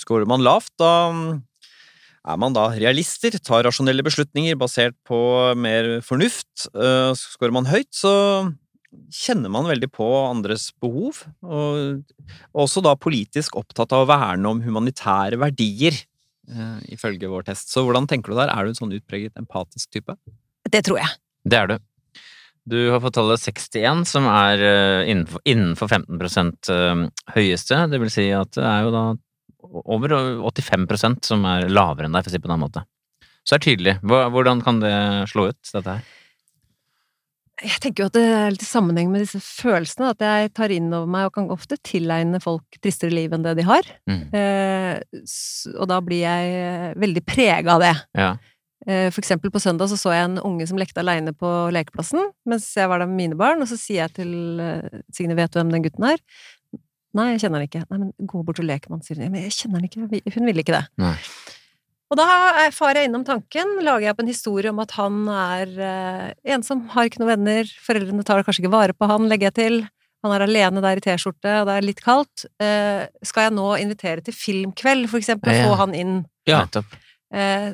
Skårer 0.00 0.26
man 0.26 0.42
lavt, 0.42 0.72
da 0.80 0.90
mm, 1.14 1.28
er 2.30 2.40
man 2.42 2.56
da 2.56 2.64
realister, 2.74 3.36
tar 3.38 3.62
rasjonelle 3.64 4.02
beslutninger 4.02 4.58
basert 4.58 4.96
på 5.06 5.20
mer 5.54 6.00
fornuft. 6.02 6.66
Eh, 6.74 7.12
Skårer 7.14 7.54
man 7.54 7.70
høyt, 7.70 7.88
så 7.94 8.12
kjenner 9.14 9.52
man 9.52 9.68
veldig 9.68 9.88
på 9.92 10.06
andres 10.24 10.70
behov, 10.82 11.22
og 11.46 12.02
også 12.58 12.82
da 12.84 12.96
politisk 12.98 13.58
opptatt 13.60 13.94
av 13.94 14.04
å 14.04 14.10
verne 14.10 14.50
om 14.50 14.62
humanitære 14.64 15.38
verdier, 15.40 15.96
eh, 16.50 16.78
ifølge 16.94 17.30
vår 17.30 17.46
test. 17.50 17.70
Så 17.72 17.84
hvordan 17.86 18.08
tenker 18.10 18.32
du 18.32 18.40
der? 18.40 18.50
Er 18.50 18.64
du 18.64 18.72
en 18.72 18.80
sånn 18.80 18.96
utpreget 18.96 19.38
empatisk 19.38 19.90
type? 19.94 20.16
Det 20.70 20.82
tror 20.86 21.00
jeg. 21.02 21.16
Det 21.46 21.58
er 21.58 21.70
du. 21.70 21.78
Du 22.70 22.78
har 22.92 23.00
fått 23.02 23.16
tallet 23.16 23.40
61, 23.40 24.04
som 24.06 24.26
er 24.30 24.62
eh, 24.62 25.10
innenfor, 25.10 25.42
innenfor 25.48 25.88
15 25.88 26.54
eh, 26.74 27.04
høyeste. 27.36 27.82
Det 27.90 28.00
vil 28.02 28.12
si 28.12 28.28
at 28.36 28.52
det 28.58 28.66
er 28.66 28.86
jo 28.86 28.94
da 28.94 29.04
over 29.70 30.14
85% 30.50 31.26
som 31.30 31.44
er 31.48 31.68
lavere 31.70 32.08
enn 32.08 32.16
deg, 32.16 32.24
for 32.24 32.30
å 32.30 32.32
si 32.32 32.38
det 32.38 32.44
på 32.44 32.50
en 32.50 32.56
annen 32.56 32.66
måte. 32.68 32.84
Så 33.44 33.54
det 33.54 33.60
er 33.60 33.66
tydelig. 33.66 33.94
Hvordan 34.04 34.60
kan 34.64 34.80
det 34.82 34.94
slå 35.30 35.48
ut, 35.50 35.60
dette 35.72 35.96
her? 35.96 36.16
Jeg 37.60 37.80
tenker 37.84 38.04
jo 38.04 38.08
at 38.08 38.14
det 38.16 38.22
er 38.24 38.52
litt 38.54 38.62
i 38.64 38.68
sammenheng 38.68 39.10
med 39.12 39.24
disse 39.24 39.40
følelsene, 39.44 40.12
at 40.14 40.22
jeg 40.24 40.52
tar 40.56 40.72
inn 40.72 40.86
over 40.96 41.10
meg 41.10 41.26
og 41.28 41.34
kan 41.36 41.50
ofte 41.52 41.76
tilegne 41.84 42.40
folk 42.40 42.78
tristere 42.80 43.12
liv 43.12 43.34
enn 43.36 43.44
det 43.44 43.56
de 43.58 43.66
har. 43.68 43.88
Mm. 44.08 44.22
Eh, 44.36 45.20
og 45.76 45.90
da 45.90 45.98
blir 46.04 46.22
jeg 46.24 46.54
eh, 46.60 46.86
veldig 47.00 47.24
prega 47.28 47.74
av 47.76 47.84
det. 47.84 47.92
Ja. 48.16 48.30
Eh, 48.86 49.08
For 49.12 49.20
eksempel 49.20 49.52
på 49.52 49.60
søndag 49.60 49.90
så 49.92 49.98
så 50.00 50.14
jeg 50.16 50.30
en 50.30 50.40
unge 50.40 50.64
som 50.70 50.80
lekte 50.80 51.04
aleine 51.04 51.34
på 51.36 51.50
lekeplassen, 51.76 52.30
mens 52.48 52.70
jeg 52.76 52.88
var 52.88 53.02
der 53.02 53.10
med 53.10 53.20
mine 53.20 53.36
barn, 53.40 53.60
og 53.60 53.68
så 53.68 53.76
sier 53.76 54.06
jeg 54.06 54.16
til 54.22 54.64
eh, 54.64 55.00
Signe, 55.12 55.36
vet 55.36 55.52
du 55.52 55.60
hvem 55.60 55.74
den 55.76 55.84
gutten 55.84 56.08
er? 56.14 56.24
Nei, 57.12 57.32
jeg 57.34 57.42
kjenner 57.44 57.60
han 57.60 57.66
ikke. 57.68 57.84
Nei, 57.90 57.98
men 58.06 58.28
gå 58.30 58.40
bort 58.46 58.60
og 58.62 58.68
lek 58.68 58.84
med 58.88 59.00
han, 59.00 59.04
sier 59.04 59.18
hun. 59.18 59.32
Men 59.34 59.44
jeg 59.48 59.56
kjenner 59.58 59.82
han 59.82 59.88
ikke, 59.90 60.32
hun 60.36 60.46
ville 60.48 60.62
ikke 60.64 60.76
det. 60.78 60.84
Nei. 61.02 61.16
Og 62.10 62.18
da 62.18 62.24
er- 62.66 62.72
farer 62.74 62.94
jeg 63.04 63.08
innom 63.10 63.24
tanken, 63.24 63.76
lager 63.86 64.02
jeg 64.08 64.10
opp 64.16 64.20
en 64.24 64.26
historie 64.32 64.70
om 64.72 64.80
at 64.82 64.90
han 64.98 65.28
er 65.30 65.66
eh, 65.78 66.54
ensom, 66.56 66.88
har 66.90 67.06
ikke 67.06 67.20
noen 67.22 67.36
venner, 67.36 67.64
foreldrene 67.86 68.24
tar 68.26 68.42
kanskje 68.42 68.64
ikke 68.64 68.72
vare 68.74 68.92
på 68.98 69.06
han, 69.06 69.28
legger 69.30 69.50
jeg 69.50 69.54
til. 69.60 69.76
Han 70.24 70.32
er 70.34 70.42
alene 70.44 70.82
der 70.82 70.98
i 70.98 71.00
T-skjorte, 71.04 71.52
og 71.62 71.68
det 71.70 71.76
er 71.78 71.86
litt 71.86 72.02
kaldt. 72.04 72.44
Eh, 72.60 73.06
skal 73.24 73.46
jeg 73.46 73.54
nå 73.56 73.68
invitere 73.80 74.24
til 74.26 74.34
filmkveld, 74.36 75.06
for 75.08 75.18
eksempel, 75.22 75.48
og 75.54 75.56
Ja. 75.56 75.68
få 75.70 75.76
han 75.78 75.94
inn? 75.94 76.26
Ja. 76.50 76.64
Nettopp. 76.66 76.98
Eh, 77.32 77.72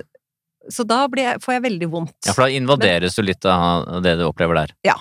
så 0.70 0.84
da 0.86 1.06
blir 1.08 1.22
jeg, 1.24 1.40
får 1.40 1.54
jeg 1.56 1.62
veldig 1.62 1.88
vondt. 1.90 2.14
Ja, 2.26 2.32
for 2.34 2.42
da 2.44 2.50
invaderes 2.52 3.14
du 3.16 3.22
litt 3.22 3.44
av 3.46 4.02
det 4.02 4.18
du 4.18 4.24
opplever 4.28 4.54
der. 4.54 4.74
Ja. 4.84 4.94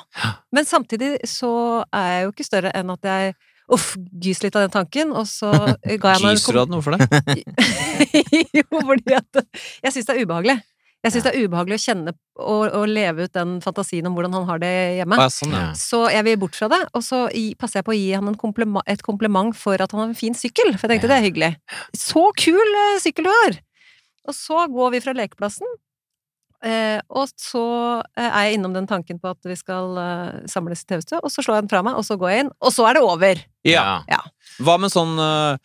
Men 0.54 0.64
samtidig 0.66 1.20
så 1.28 1.84
er 1.92 2.08
jeg 2.08 2.24
jo 2.26 2.32
ikke 2.32 2.46
større 2.50 2.72
enn 2.74 2.90
at 2.94 3.02
jeg 3.04 3.36
uff, 3.74 3.95
gys 4.22 4.43
litt 4.43 4.55
av 4.55 4.66
den 4.68 4.74
tanken, 4.76 5.11
og 5.16 5.26
så 5.30 5.51
ga 6.01 6.16
jeg 6.16 6.24
meg 6.24 6.38
Gyser 6.38 6.55
du 6.57 6.61
av 6.61 6.70
den? 6.70 6.78
Hvorfor 6.80 6.97
det? 6.97 7.43
jo, 8.59 8.66
fordi 8.78 9.18
at 9.18 9.43
jeg 9.86 9.95
syns 9.95 10.09
det 10.09 10.16
er 10.16 10.24
ubehagelig. 10.26 10.57
Jeg 11.05 11.13
syns 11.13 11.26
det 11.28 11.32
er 11.36 11.43
ubehagelig 11.45 11.78
å 11.78 11.84
kjenne 11.84 12.11
og, 12.41 12.63
og 12.74 12.88
leve 12.89 13.28
ut 13.28 13.34
den 13.36 13.59
fantasien 13.61 14.07
om 14.09 14.16
hvordan 14.18 14.34
han 14.39 14.47
har 14.49 14.61
det 14.63 14.72
hjemme. 14.97 15.20
Ja, 15.22 15.28
sånn, 15.30 15.53
ja. 15.53 15.68
Så 15.78 15.99
jeg 16.09 16.26
vil 16.26 16.39
bort 16.41 16.57
fra 16.57 16.70
det, 16.72 16.80
og 16.97 17.05
så 17.05 17.28
passer 17.61 17.80
jeg 17.82 17.86
på 17.86 17.93
å 17.93 17.97
gi 17.99 18.07
han 18.16 18.32
en 18.32 18.39
komplima, 18.41 18.82
et 18.89 19.03
kompliment 19.05 19.53
for 19.53 19.78
at 19.78 19.93
han 19.93 20.01
har 20.01 20.09
en 20.09 20.18
fin 20.18 20.34
sykkel, 20.38 20.74
for 20.74 20.88
jeg 20.89 20.95
tenkte 20.95 21.11
Ja. 21.11 21.13
det 21.13 21.20
er 21.20 21.28
hyggelig. 21.28 21.51
Så 21.93 22.26
kul 22.41 22.80
eh, 22.82 22.97
sykkel 23.03 23.30
du 23.30 23.34
har! 23.36 23.59
Og 24.26 24.34
så 24.34 24.66
går 24.74 24.95
vi 24.95 25.03
fra 25.05 25.13
lekeplassen, 25.13 25.70
eh, 26.64 26.99
og 27.10 27.28
så 27.39 27.66
eh, 28.16 28.28
er 28.30 28.47
jeg 28.47 28.60
innom 28.60 28.76
den 28.76 28.88
tanken 28.89 29.20
på 29.22 29.34
at 29.34 29.47
vi 29.47 29.58
skal 29.60 29.97
eh, 29.99 30.45
samles 30.51 30.86
i 30.86 30.88
TV-stua, 30.89 31.20
og 31.24 31.34
så 31.34 31.43
slår 31.43 31.60
jeg 31.60 31.66
den 31.66 31.74
fra 31.74 31.82
meg, 31.86 31.97
og 31.99 32.06
så 32.08 32.18
går 32.22 32.32
jeg 32.32 32.45
inn, 32.45 32.53
og 32.62 32.74
så 32.76 32.88
er 32.89 32.97
det 32.97 33.03
over! 33.06 33.43
Ja. 33.66 33.86
Ja. 34.08 34.22
Hva 34.62 34.76
med 34.80 34.93
sånn 34.93 35.18
uh, 35.18 35.58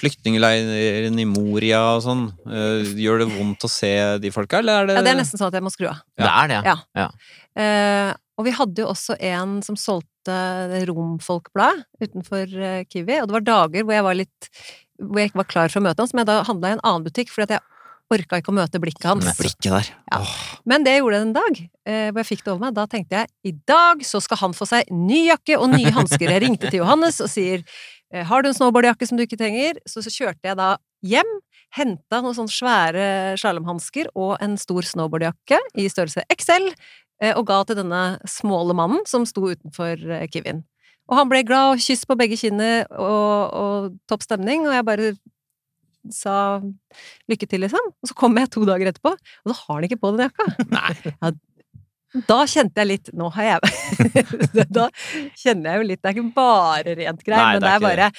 flyktningleiren 0.00 1.18
i 1.20 1.26
Moria 1.28 1.82
og 1.94 2.02
sånn? 2.06 2.24
Eh, 2.48 2.94
gjør 3.04 3.20
det 3.22 3.28
vondt 3.34 3.66
å 3.66 3.70
se 3.70 3.92
de 4.22 4.32
folka, 4.34 4.62
eller 4.62 4.80
er 4.80 4.88
det 4.88 4.96
Ja, 4.98 5.04
det 5.04 5.12
er 5.12 5.20
nesten 5.20 5.40
sånn 5.40 5.52
at 5.52 5.58
jeg 5.60 5.66
må 5.66 5.72
skru 5.74 5.90
av. 5.92 6.00
Det 6.18 6.30
er 6.30 6.50
det, 6.50 6.60
Ja. 6.66 6.76
ja. 6.98 7.08
Eh, 7.54 8.10
og 8.34 8.48
vi 8.48 8.54
hadde 8.56 8.82
jo 8.82 8.88
også 8.90 9.14
en 9.22 9.60
som 9.62 9.76
solgte 9.78 10.38
Romfolkblad 10.88 11.84
utenfor 12.02 12.56
eh, 12.56 12.80
Kiwi, 12.90 13.20
og 13.20 13.28
det 13.28 13.36
var 13.36 13.46
dager 13.46 13.84
hvor 13.84 13.94
jeg 13.94 14.08
var 14.08 14.18
litt 14.18 14.50
hvor 15.02 15.20
jeg 15.20 15.30
ikke 15.30 15.42
var 15.42 15.50
klar 15.50 15.70
for 15.70 15.82
å 15.82 15.86
møte 15.88 16.02
han, 16.02 16.10
som 16.10 16.20
jeg 16.20 16.28
da 16.28 16.40
handla 16.46 16.70
i 16.70 16.76
en 16.76 16.84
annen 16.86 17.06
butikk, 17.06 17.30
fordi 17.34 17.48
at 17.48 17.56
jeg 17.56 17.73
orka 18.14 18.40
ikke 18.40 18.52
å 18.52 18.56
møte 18.56 18.80
blikket 18.82 19.06
hans. 19.10 19.26
Med 19.26 19.38
blikket 19.38 19.70
der? 19.70 19.90
Ja. 20.12 20.20
Men 20.68 20.86
det 20.86 20.96
gjorde 20.96 21.18
jeg 21.18 21.26
en 21.26 21.34
dag, 21.36 21.60
eh, 21.86 22.08
hvor 22.10 22.22
jeg 22.22 22.30
fikk 22.30 22.44
det 22.44 22.52
over 22.52 22.64
meg. 22.66 22.74
Da 22.76 22.86
tenkte 22.90 23.22
jeg 23.22 23.30
i 23.50 23.54
dag 23.68 24.04
så 24.06 24.20
skal 24.24 24.40
han 24.40 24.56
få 24.56 24.68
seg 24.70 24.90
ny 24.92 25.24
jakke 25.28 25.58
og 25.60 25.70
nye 25.74 25.92
hansker. 25.94 26.30
Jeg 26.30 26.44
ringte 26.46 26.70
til 26.70 26.82
Johannes 26.82 27.20
og 27.24 27.30
sier 27.32 27.62
eh, 28.12 28.24
har 28.26 28.42
du 28.42 28.50
en 28.50 28.56
snowboardjakke 28.56 29.08
som 29.08 29.20
du 29.20 29.24
ikke 29.26 29.40
trenger? 29.40 29.80
Så, 29.88 30.04
så 30.06 30.12
kjørte 30.12 30.50
jeg 30.50 30.58
da 30.60 30.74
hjem, 31.04 31.32
henta 31.74 32.20
noen 32.22 32.36
sånne 32.36 32.54
svære 32.54 33.06
slalåmhansker 33.40 34.12
og 34.14 34.36
en 34.44 34.54
stor 34.60 34.86
snowboardjakke 34.86 35.58
i 35.80 35.88
størrelse 35.90 36.22
XL, 36.32 36.70
eh, 37.22 37.34
og 37.34 37.48
ga 37.50 37.64
til 37.66 37.82
denne 37.82 38.04
småle 38.30 38.76
mannen 38.78 39.02
som 39.10 39.26
sto 39.28 39.50
utenfor 39.50 39.98
Kevin. 39.98 40.30
Kiwien. 40.34 40.64
Og 41.10 41.18
han 41.18 41.28
ble 41.28 41.42
glad 41.44 41.74
og 41.74 41.82
kyss 41.84 42.06
på 42.08 42.16
begge 42.16 42.38
kinner 42.40 42.86
og, 42.96 43.52
og 43.52 43.96
topp 44.08 44.24
stemning, 44.24 44.64
og 44.64 44.72
jeg 44.72 44.86
bare 44.88 45.10
sa 46.12 46.60
lykke 47.30 47.46
til, 47.48 47.60
liksom. 47.64 47.80
Og 48.02 48.10
så 48.10 48.14
kommer 48.18 48.44
jeg 48.44 48.50
to 48.54 48.64
dager 48.68 48.90
etterpå, 48.92 49.14
og 49.14 49.50
så 49.52 49.56
har 49.60 49.74
han 49.78 49.84
ikke 49.88 50.00
på 50.02 50.12
den 50.16 50.26
jakka. 50.28 50.46
Ja, 52.14 52.22
da 52.28 52.36
kjente 52.46 52.78
jeg 52.78 52.86
litt 52.86 53.08
Nå 53.18 53.26
har 53.34 53.42
jeg 53.48 53.60
Da 54.76 54.84
kjenner 55.34 55.72
jeg 55.72 55.80
jo 55.80 55.86
litt 55.88 55.98
Det 56.04 56.12
er 56.12 56.14
ikke 56.14 56.34
bare 56.36 56.92
rent 57.00 57.24
greier, 57.26 57.48
men 57.56 57.58
det 57.58 57.66
det 57.66 57.72
er 57.72 57.80
er 57.80 57.82
bare 57.82 58.10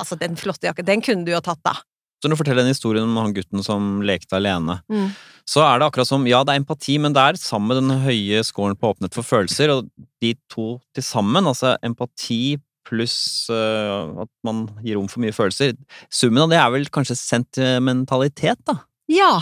Altså, 0.00 0.16
den 0.16 0.38
flotte 0.40 0.70
jakka, 0.70 0.84
den 0.88 1.02
kunne 1.04 1.26
du 1.26 1.34
jo 1.34 1.40
tatt, 1.44 1.60
da. 1.66 1.74
Så 2.22 2.30
når 2.30 2.38
du 2.38 2.40
forteller 2.40 2.62
den 2.64 2.72
historien 2.72 3.04
om 3.04 3.18
han 3.20 3.34
gutten 3.36 3.60
som 3.66 3.98
lekte 4.08 4.38
alene, 4.38 4.78
Mm. 4.88 5.10
så 5.44 5.60
er 5.66 5.82
det 5.82 5.88
akkurat 5.90 6.08
som 6.08 6.24
Ja, 6.30 6.40
det 6.48 6.54
er 6.54 6.62
empati, 6.62 6.96
men 7.02 7.12
det 7.12 7.20
er 7.20 7.36
sammen 7.36 7.68
med 7.74 7.82
den 7.82 8.00
høye 8.06 8.40
scoren 8.46 8.78
på 8.78 8.88
åpenhet 8.94 9.12
for 9.18 9.26
følelser, 9.26 9.68
og 9.74 9.90
de 10.22 10.32
to 10.48 10.78
til 10.96 11.02
sammen, 11.04 11.44
altså 11.44 11.74
empati 11.84 12.56
pluss 12.88 13.16
øh, 13.52 14.22
at 14.24 14.30
man 14.46 14.64
gir 14.84 14.98
rom 14.98 15.08
for 15.10 15.22
mye 15.24 15.34
følelser 15.34 15.74
Summen 16.12 16.44
av 16.44 16.52
det 16.52 16.60
er 16.60 16.70
vel 16.74 16.88
kanskje 16.92 17.18
sentimentalitet, 17.18 18.62
da? 18.68 18.80
Ja! 19.10 19.34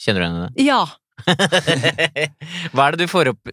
Kjenner 0.00 0.22
du 0.22 0.26
henne 0.26 0.48
i 0.48 0.48
det? 0.48 0.66
Ja! 0.68 0.82
hva 2.72 2.86
er 2.86 2.96
det 2.96 3.04
du 3.04 3.10
får 3.10 3.34
opp 3.34 3.50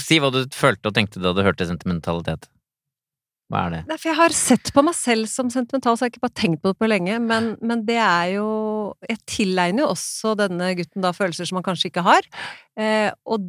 Si 0.00 0.16
hva 0.22 0.30
du 0.32 0.44
følte 0.56 0.88
og 0.88 0.96
tenkte 0.96 1.20
da 1.20 1.34
du 1.36 1.42
hørte 1.44 1.66
sentimentalitet. 1.68 2.48
Hva 3.52 3.66
er 3.66 3.74
det? 3.74 3.80
Nei, 3.90 3.98
for 4.00 4.08
jeg 4.08 4.18
har 4.18 4.34
sett 4.36 4.70
på 4.72 4.82
meg 4.86 4.96
selv 4.96 5.28
som 5.28 5.50
sentimental, 5.52 5.98
så 5.98 6.06
jeg 6.06 6.08
har 6.08 6.14
ikke 6.14 6.24
bare 6.24 6.38
tenkt 6.40 6.62
på 6.62 6.72
det 6.72 6.78
på 6.80 6.88
lenge, 6.88 7.18
men, 7.20 7.50
men 7.60 7.84
det 7.84 7.98
er 8.00 8.38
jo 8.38 8.48
Jeg 9.04 9.20
tilegner 9.28 9.84
jo 9.84 9.90
også 9.92 10.32
denne 10.40 10.70
gutten 10.78 11.04
da 11.04 11.12
følelser 11.16 11.48
som 11.48 11.60
han 11.60 11.66
kanskje 11.66 11.90
ikke 11.90 12.06
har, 12.06 12.28
eh, 12.80 13.10
og 13.28 13.44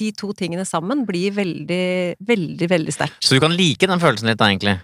de 0.00 0.10
to 0.16 0.32
tingene 0.36 0.64
sammen 0.68 1.04
blir 1.08 1.34
veldig, 1.36 2.18
veldig, 2.28 2.68
veldig 2.70 2.94
sterkt. 2.94 3.18
Så 3.24 3.36
du 3.36 3.42
kan 3.42 3.54
like 3.56 3.88
den 3.90 4.02
følelsen 4.02 4.30
litt, 4.30 4.40
da, 4.40 4.50
egentlig? 4.52 4.78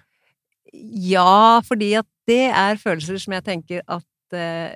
Ja, 1.05 1.61
fordi 1.67 1.93
at 2.01 2.09
det 2.29 2.49
er 2.51 2.81
følelser 2.81 3.21
som 3.23 3.37
jeg 3.37 3.45
tenker 3.47 3.85
at 3.85 4.37
eh, 4.37 4.75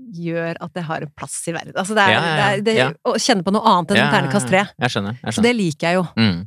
gjør 0.00 0.60
at 0.64 0.72
det 0.76 0.84
har 0.86 1.04
en 1.04 1.12
plass 1.16 1.36
i 1.50 1.54
verden. 1.54 1.76
Altså 1.76 1.96
det 1.96 2.04
er, 2.06 2.14
Ja, 2.14 2.20
ja, 2.20 2.36
ja. 2.36 2.62
Det 2.64 2.74
er 2.74 2.94
det, 2.94 3.00
å 3.04 3.16
kjenne 3.20 3.46
på 3.46 3.54
noe 3.54 3.64
annet 3.74 3.94
enn 3.94 4.14
ternekast 4.14 4.50
tre. 4.50 4.64
Jeg 4.80 4.94
skjønner. 4.94 5.18
Jeg 5.22 5.36
Så 5.36 5.44
det 5.44 5.54
liker 5.56 5.90
jeg 5.90 6.00
jo. 6.00 6.06
Mm. 6.16 6.46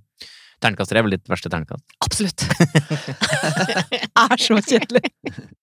Ternekast 0.63 0.93
tre 0.93 1.01
er 1.01 1.05
vel 1.05 1.17
ditt 1.17 1.29
verste 1.31 1.51
ternekast? 1.51 1.97
Absolutt. 2.03 2.47
er 4.25 4.41
så 4.41 4.57
kjedelig. 4.57 5.05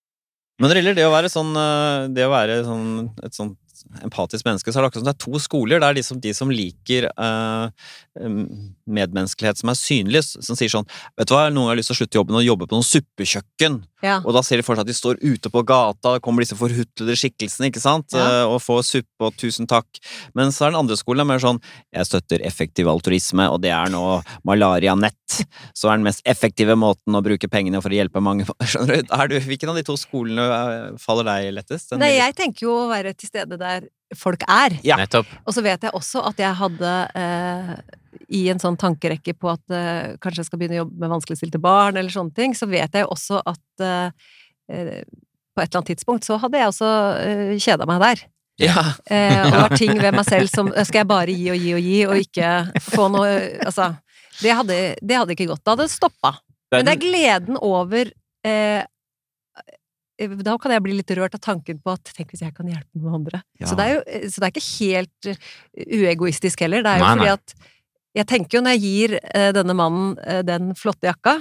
Men 0.61 0.69
når 0.69 0.77
det 0.77 0.81
gjelder 0.83 0.97
det 0.99 1.05
å 1.07 1.13
være 1.15 1.29
sånn, 1.33 1.55
øh, 1.57 2.07
det 2.13 2.25
å 2.27 2.31
være 2.31 2.59
sånn, 2.67 2.89
et 3.25 3.33
sånt 3.33 3.57
empatisk 4.05 4.45
menneske, 4.47 4.71
så 4.71 4.79
er 4.79 4.85
det 4.85 4.91
akkurat 4.91 5.03
som 5.03 5.09
det 5.09 5.15
er 5.15 5.23
to 5.25 5.41
skoler. 5.41 5.81
Det 5.81 5.87
er 5.89 5.97
liksom 5.99 6.21
de 6.23 6.33
som 6.37 6.53
liker 6.53 7.07
eh, 7.11 7.89
medmenneskelighet 8.85 9.61
som 9.61 9.71
er 9.73 9.79
synlig, 9.79 10.23
som 10.29 10.57
sier 10.57 10.71
sånn 10.71 10.87
Vet 11.19 11.29
du 11.29 11.35
hva, 11.35 11.47
noen 11.53 11.71
har 11.71 11.79
lyst 11.79 11.91
til 11.91 11.97
å 11.97 12.01
slutte 12.01 12.19
jobben 12.19 12.39
og 12.39 12.45
jobbe 12.45 12.67
på 12.67 12.77
noen 12.77 12.87
suppekjøkken. 12.87 13.81
Ja. 14.01 14.19
Og 14.25 14.33
da 14.35 14.41
ser 14.45 14.61
de 14.61 14.65
for 14.65 14.75
seg 14.77 14.85
at 14.85 14.91
de 14.91 14.95
står 14.97 15.19
ute 15.21 15.51
på 15.53 15.63
gata, 15.67 16.15
det 16.15 16.23
kommer 16.25 16.45
disse 16.45 16.57
forhutlede 16.59 17.15
skikkelsene, 17.19 17.69
ikke 17.71 17.83
sant, 17.83 18.11
Ja. 18.17 18.41
Eh, 18.41 18.45
og 18.49 18.61
får 18.63 18.83
suppe 18.87 19.29
og 19.29 19.37
tusen 19.39 19.69
takk. 19.69 20.01
Men 20.37 20.51
så 20.51 20.67
er 20.67 20.73
den 20.73 20.81
andre 20.81 20.97
skolen 20.99 21.27
mer 21.27 21.39
sånn 21.39 21.61
Jeg 21.93 22.07
støtter 22.07 22.43
effektiv 22.47 22.87
altruisme, 22.87 23.47
og 23.51 23.61
det 23.61 23.71
er 23.75 23.91
nå 23.93 24.21
malaria-nett. 24.47 25.45
Så 25.77 25.89
er 25.89 25.97
den 25.99 26.07
mest 26.07 26.21
effektive 26.25 26.75
måten 26.75 27.15
å 27.15 27.23
bruke 27.23 27.49
pengene 27.51 27.81
for 27.81 27.93
å 27.93 27.97
hjelpe 27.99 28.21
mange. 28.23 28.45
Skjønner 28.71 29.03
du? 29.03 29.15
Du 29.31 29.39
hvilken 29.45 29.69
av 29.71 29.77
de 29.77 29.83
to 29.87 29.95
skolene 29.99 30.43
eh, 30.43 30.99
faller 30.99 31.27
deg 31.27 31.53
lettest? 31.55 31.93
Nei, 31.99 32.15
jeg 32.17 32.35
tenker 32.35 32.67
jo 32.67 32.77
å 32.85 32.91
være 32.91 33.13
til 33.13 33.31
stede 33.31 33.59
der 33.61 33.87
folk 34.17 34.43
er. 34.47 34.77
Ja. 34.85 34.97
Nettopp. 34.99 35.29
Og 35.45 35.55
så 35.55 35.63
vet 35.65 35.87
jeg 35.87 35.95
også 35.97 36.23
at 36.27 36.39
jeg 36.41 36.57
hadde 36.59 36.93
eh, 37.15 37.73
i 38.31 38.43
en 38.51 38.61
sånn 38.61 38.77
tankerekke 38.79 39.35
på 39.37 39.51
at 39.51 39.75
eh, 39.75 40.13
kanskje 40.21 40.43
jeg 40.43 40.49
skal 40.49 40.61
begynne 40.61 40.79
å 40.79 40.83
jobbe 40.83 41.03
med 41.03 41.13
vanskeligstilte 41.15 41.61
barn, 41.63 41.99
eller 41.99 42.13
sånne 42.13 42.35
ting, 42.37 42.55
så 42.57 42.67
vet 42.71 42.95
jeg 42.97 43.07
også 43.07 43.41
at 43.47 43.85
eh, 43.85 44.35
eh, 44.71 45.01
på 45.51 45.63
et 45.63 45.67
eller 45.67 45.81
annet 45.81 45.91
tidspunkt 45.93 46.27
så 46.27 46.37
hadde 46.41 46.61
jeg 46.61 46.71
også 46.71 46.91
eh, 47.23 47.57
kjeda 47.61 47.87
meg 47.89 48.03
der. 48.03 48.23
Ja. 48.61 48.85
Eh, 49.09 49.41
og 49.47 49.57
var 49.57 49.75
ting 49.79 49.95
ved 49.97 50.13
meg 50.13 50.27
selv 50.27 50.51
som 50.51 50.67
eh, 50.75 50.83
Skal 50.85 51.01
jeg 51.01 51.09
bare 51.09 51.33
gi 51.33 51.47
og 51.49 51.57
gi 51.57 51.71
og 51.73 51.85
gi, 51.87 51.99
og 52.05 52.19
ikke 52.19 52.49
få 52.83 53.07
noe 53.09 53.29
Altså, 53.63 53.87
det 54.41 54.53
hadde, 54.57 54.79
det 55.01 55.17
hadde 55.17 55.33
ikke 55.33 55.47
gått. 55.49 55.63
Det 55.63 55.73
hadde 55.73 55.87
stoppa. 55.89 56.35
Men 56.71 56.87
det 56.87 56.93
er 56.93 57.01
gleden 57.01 57.57
over 57.57 58.11
eh, 58.47 58.83
Da 60.45 60.55
kan 60.61 60.73
jeg 60.75 60.83
bli 60.85 60.95
litt 60.97 61.11
rørt 61.17 61.35
av 61.37 61.41
tanken 61.43 61.79
på 61.81 61.93
at 61.95 62.11
tenk 62.15 62.33
hvis 62.33 62.43
jeg 62.45 62.53
kan 62.57 62.67
hjelpe 62.69 62.99
noen 63.01 63.21
andre. 63.21 63.41
Ja. 63.61 63.69
Så, 63.69 63.77
det 63.79 63.85
er 63.85 63.93
jo, 63.95 64.01
så 64.29 64.41
det 64.41 64.47
er 64.47 64.53
ikke 64.55 64.67
helt 64.69 65.29
eh, 65.31 65.45
uegoistisk 66.01 66.65
heller. 66.65 66.83
Det 66.85 66.91
er 66.95 67.01
jo 67.01 67.05
Nei, 67.05 67.13
fordi 67.15 67.29
nei. 67.29 67.37
at 67.37 67.55
Jeg 68.21 68.27
tenker 68.27 68.57
jo 68.57 68.63
når 68.65 68.75
jeg 68.75 68.83
gir 68.83 69.15
eh, 69.21 69.51
denne 69.55 69.75
mannen 69.77 70.17
eh, 70.27 70.41
den 70.43 70.73
flotte 70.75 71.07
jakka, 71.07 71.37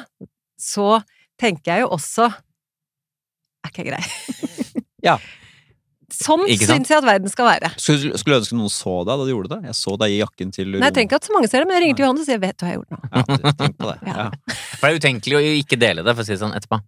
så 0.60 1.00
tenker 1.40 1.72
jeg 1.74 1.84
jo 1.86 1.90
også 1.96 2.28
Er 2.30 3.72
ikke 3.72 3.84
jeg 3.84 3.92
grei? 3.92 4.04
Ja. 5.10 5.14
Sånn 6.12 6.42
syns 6.44 6.90
jeg 6.90 6.98
at 6.98 7.06
verden 7.06 7.30
skal 7.30 7.46
være. 7.46 7.70
Skulle, 7.80 8.18
skulle 8.20 8.40
ønske 8.40 8.56
noen 8.58 8.72
så 8.72 8.98
deg 9.06 9.14
da 9.14 9.24
du 9.24 9.30
gjorde 9.30 9.54
det. 9.54 9.70
Jeg 9.70 9.76
så 9.78 9.94
deg 10.00 10.12
i 10.12 10.18
jakken 10.18 10.50
til 10.52 10.72
Nei, 10.74 10.82
jeg 10.88 10.96
trenger 10.96 11.08
ikke 11.08 11.20
at 11.22 11.28
så 11.28 11.36
mange 11.36 11.48
ser 11.48 11.62
det, 11.62 11.68
men 11.70 11.78
jeg 11.78 11.84
ringer 11.84 11.98
til 12.00 12.04
Johanne 12.04 12.20
og 12.24 12.26
sier 12.28 12.40
'vet 12.42 12.56
du 12.58 12.64
hva 12.66 12.70
jeg 12.70 12.76
har 12.76 12.82
gjort 12.82 12.92
nå'? 12.92 13.00
Ja, 13.14 13.52
tenk 13.62 13.76
på 13.78 13.90
det. 13.90 13.98
Ja. 14.10 14.16
Ja. 14.18 14.56
For 14.74 14.84
det 14.84 14.90
er 14.90 15.00
utenkelig 15.00 15.38
å 15.38 15.42
ikke 15.62 15.78
dele 15.80 16.04
det, 16.04 16.14
for 16.16 16.24
å 16.24 16.26
si 16.26 16.34
det 16.34 16.42
sånn, 16.42 16.56
etterpå. 16.58 16.80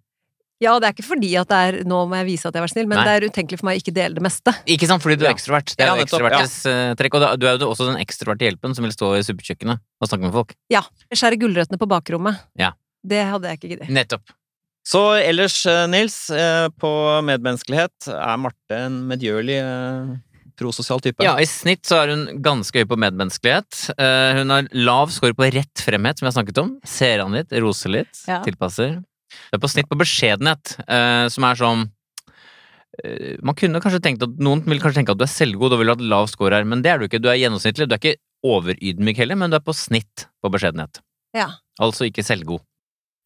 Ja, 0.62 0.76
det 0.78 0.86
er 0.88 0.94
ikke 0.94 1.08
fordi 1.08 1.32
at 1.40 1.48
det 1.50 1.58
er 1.58 1.78
'nå 1.82 1.98
må 2.08 2.14
jeg 2.22 2.26
vise 2.30 2.46
at 2.46 2.54
jeg 2.54 2.62
var 2.62 2.70
snill', 2.70 2.86
men 2.86 2.98
Nei. 3.00 3.04
det 3.04 3.14
er 3.18 3.28
utenkelig 3.28 3.58
for 3.58 3.66
meg 3.66 3.76
å 3.76 3.82
ikke 3.82 3.94
dele 3.96 4.14
det 4.14 4.22
meste. 4.22 4.54
Ikke 4.70 4.86
sant, 4.86 5.02
fordi 5.02 5.16
du 5.18 5.24
er 5.26 5.30
Ja. 5.30 5.34
ekstrovert. 5.34 5.74
Det 5.76 5.82
er 5.82 5.90
jo 5.96 6.04
ekstrovertes 6.06 6.54
ja. 6.64 6.94
trekk. 6.94 7.14
Og 7.18 7.40
du 7.40 7.46
er 7.48 7.58
jo 7.58 7.68
også 7.72 7.88
den 7.90 7.98
ekstroverte 7.98 8.46
hjelpen 8.46 8.74
som 8.76 8.84
vil 8.86 8.92
stå 8.94 9.16
i 9.18 9.22
suppekjøkkenet 9.26 9.80
og 10.00 10.08
snakke 10.08 10.22
med 10.22 10.32
folk. 10.32 10.54
Ja. 10.70 10.82
Skjære 11.12 11.38
gulrøttene 11.42 11.78
på 11.78 11.88
bakrommet. 11.90 12.38
Ja. 12.56 12.72
Det 13.04 13.26
hadde 13.26 13.42
jeg 13.50 13.58
ikke 13.58 13.70
giddet. 13.74 13.88
Nettopp. 13.90 14.22
Så 14.84 15.14
ellers, 15.22 15.64
eh, 15.66 15.86
Nils, 15.86 16.30
eh, 16.30 16.68
på 16.78 17.22
medmenneskelighet, 17.22 18.08
er 18.08 18.36
Marte 18.38 18.70
en 18.70 19.08
medgjørlig 19.08 19.58
eh, 19.58 20.16
prososial 20.58 21.00
type? 21.00 21.22
Ja, 21.22 21.36
i 21.38 21.44
snitt 21.46 21.82
så 21.86 22.02
er 22.02 22.08
hun 22.14 22.42
ganske 22.42 22.82
høy 22.82 22.84
på 22.86 22.98
medmenneskelighet. 22.98 23.90
Eh, 23.98 24.34
hun 24.38 24.50
har 24.50 24.68
lav 24.74 25.10
score 25.10 25.34
på 25.34 25.50
rett 25.52 25.74
fremhet, 25.82 26.18
som 26.18 26.26
vi 26.26 26.32
har 26.32 26.44
snakket 26.44 26.58
om. 26.62 26.80
Ser 26.84 27.20
an 27.24 27.32
litt, 27.32 27.50
roser 27.50 27.90
litt, 27.90 28.14
Ja. 28.28 28.42
tilpasser. 28.42 29.02
Det 29.50 29.58
er 29.58 29.62
på 29.64 29.70
snitt 29.72 29.88
på 29.90 29.98
beskjedenhet, 30.00 30.76
eh, 30.86 31.26
som 31.32 31.46
er 31.48 31.60
sånn 31.60 31.86
eh, 33.04 33.38
man 33.44 33.56
kunne 33.58 33.80
kanskje 33.84 34.02
tenkt 34.04 34.26
at 34.26 34.36
Noen 34.42 34.64
vil 34.66 34.82
kanskje 34.82 35.00
tenke 35.00 35.14
at 35.16 35.20
du 35.20 35.26
er 35.26 35.32
selvgod 35.32 35.74
og 35.74 35.82
vil 35.82 35.92
ha 35.92 35.96
et 35.98 36.04
lav 36.12 36.28
score 36.32 36.56
her, 36.56 36.68
men 36.68 36.84
det 36.84 36.92
er 36.92 37.00
du 37.00 37.08
ikke. 37.08 37.22
Du 37.22 37.30
er 37.32 37.40
gjennomsnittlig. 37.40 37.88
Du 37.88 37.96
er 37.96 38.02
ikke 38.02 38.18
overydmyk 38.42 39.22
heller, 39.22 39.38
men 39.38 39.52
du 39.52 39.58
er 39.58 39.64
på 39.64 39.74
snitt 39.76 40.26
på 40.42 40.50
beskjedenhet. 40.52 41.02
Ja. 41.36 41.48
Altså 41.80 42.08
ikke 42.08 42.24
selvgod. 42.26 42.62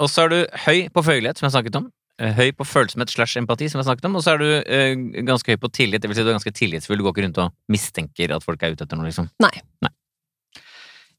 Og 0.03 0.11
så 0.13 0.27
er 0.27 0.33
du 0.33 0.41
høy 0.67 0.89
på 0.93 1.03
føyelighet, 1.07 1.41
som 1.41 1.49
jeg 1.49 1.57
snakket 1.57 1.79
om. 1.81 1.87
Eh, 2.21 2.33
Høy 2.37 2.51
på 2.57 2.65
følsomhet 2.65 3.13
slash 3.13 3.37
empati, 3.41 3.69
som 3.69 3.81
jeg 3.81 3.89
snakket 3.89 4.07
om. 4.09 4.17
Og 4.17 4.25
så 4.25 4.35
er 4.35 4.41
du 4.41 4.49
eh, 4.49 4.93
ganske 5.27 5.53
høy 5.53 5.61
på 5.61 5.73
tillit, 5.73 6.03
det 6.05 6.11
vil 6.11 6.17
si 6.19 6.25
du 6.25 6.31
er 6.31 6.37
ganske 6.39 6.53
tillitsfull. 6.57 7.01
Du 7.01 7.05
går 7.07 7.17
ikke 7.17 7.25
rundt 7.27 7.41
og 7.45 7.57
mistenker 7.73 8.33
at 8.37 8.45
folk 8.45 8.63
er 8.65 8.77
ute 8.77 8.85
etter 8.87 9.01
noe, 9.01 9.09
liksom. 9.09 9.29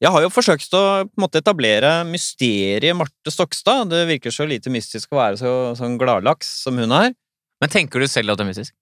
Jeg 0.03 0.11
har 0.13 0.21
jo 0.21 0.29
forsøkt 0.29 0.73
å 0.77 0.81
på 1.07 1.17
en 1.17 1.23
måte 1.23 1.39
etablere 1.41 1.91
mysteriet 2.05 2.93
Marte 2.97 3.31
Stokstad. 3.33 3.89
Det 3.89 4.03
virker 4.11 4.33
så 4.33 4.45
lite 4.45 4.69
mystisk 4.73 5.09
å 5.15 5.17
være 5.17 5.39
så, 5.41 5.53
sånn 5.79 5.95
gladlaks 5.97 6.51
som 6.63 6.77
hun 6.77 6.93
er. 6.93 7.15
Men 7.61 7.71
tenker 7.73 8.03
du 8.03 8.05
selv 8.09 8.35
at 8.35 8.37
det 8.37 8.45
er 8.45 8.51
mystisk? 8.51 8.75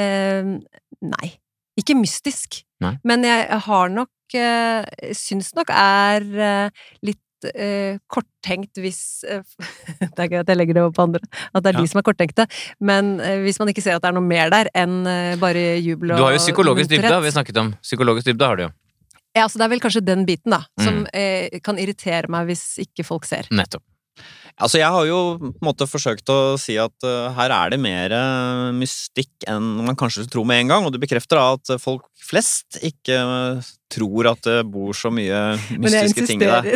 Eh, 0.00 0.54
nei. 1.04 1.28
Ikke 1.76 1.96
mystisk. 1.98 2.62
Nei. 2.80 2.94
Men 3.04 3.26
jeg 3.28 3.60
har 3.66 3.92
nok 3.92 4.36
eh, 4.36 5.12
Syns 5.16 5.52
nok 5.56 5.68
er 5.72 6.24
eh, 6.24 6.86
litt 7.04 7.48
eh, 7.52 7.98
korttenkt 8.08 8.80
hvis 8.80 9.02
eh, 9.28 9.44
Det 10.16 10.16
er 10.24 10.32
gøy 10.32 10.40
at 10.40 10.48
jeg 10.52 10.58
legger 10.62 10.78
det 10.80 10.84
over 10.86 10.96
på 10.96 11.04
andre, 11.10 11.20
at 11.52 11.60
det 11.60 11.74
er 11.74 11.76
Ja. 11.76 11.84
de 11.84 11.92
som 11.92 12.00
er 12.00 12.06
korttenkte. 12.08 12.48
Men 12.80 13.18
eh, 13.20 13.42
hvis 13.44 13.60
man 13.60 13.68
ikke 13.72 13.84
ser 13.84 13.98
at 14.00 14.04
det 14.04 14.10
er 14.14 14.16
noe 14.16 14.24
mer 14.24 14.48
der 14.52 14.72
enn 14.72 15.02
eh, 15.04 15.36
bare 15.40 15.76
jubel 15.84 16.16
og 16.16 16.22
Du 16.22 16.24
har 16.24 16.32
jo 16.38 16.40
psykologisk 16.46 16.88
dybde, 16.88 17.02
munterhet. 17.04 17.18
har 17.20 17.26
vi 17.28 17.34
snakket 17.36 17.60
om. 17.66 17.74
Psykologisk 17.84 18.32
dybde 18.32 18.48
har 18.48 18.56
du 18.56 18.64
jo. 18.70 18.72
Ja, 19.36 19.46
så 19.48 19.58
det 19.58 19.64
er 19.66 19.72
vel 19.72 19.80
kanskje 19.80 20.04
den 20.04 20.26
biten, 20.28 20.52
da, 20.52 20.64
som 20.80 21.04
Mm. 21.04 21.08
eh, 21.14 21.60
kan 21.64 21.78
irritere 21.80 22.28
meg 22.28 22.50
hvis 22.50 22.78
ikke 22.84 23.04
folk 23.06 23.24
ser. 23.24 23.48
Nettopp. 23.50 23.82
Altså, 24.60 24.76
jeg 24.76 24.92
har 24.92 25.06
jo 25.08 25.38
på 25.40 25.46
en 25.48 25.64
måte 25.64 25.86
forsøkt 25.88 26.28
å 26.28 26.58
si 26.60 26.74
at 26.76 26.92
uh, 27.08 27.32
her 27.32 27.48
er 27.56 27.70
det 27.72 27.78
mer 27.80 28.12
uh, 28.12 28.68
mystikk 28.76 29.46
enn 29.48 29.70
man 29.86 29.96
kanskje 29.96 30.26
tror 30.28 30.44
med 30.44 30.60
en 30.60 30.68
gang, 30.68 30.84
og 30.84 30.92
du 30.92 30.98
bekrefter 31.00 31.40
da 31.40 31.54
at 31.56 31.80
folk 31.80 32.04
flest 32.20 32.76
ikke 32.84 33.16
uh, 33.16 33.62
tror 33.88 34.28
at 34.34 34.44
det 34.44 34.58
bor 34.68 34.92
så 34.92 35.08
mye 35.08 35.38
mystiske 35.80 36.26
ting 36.28 36.44
i 36.44 36.50
deg. 36.50 36.68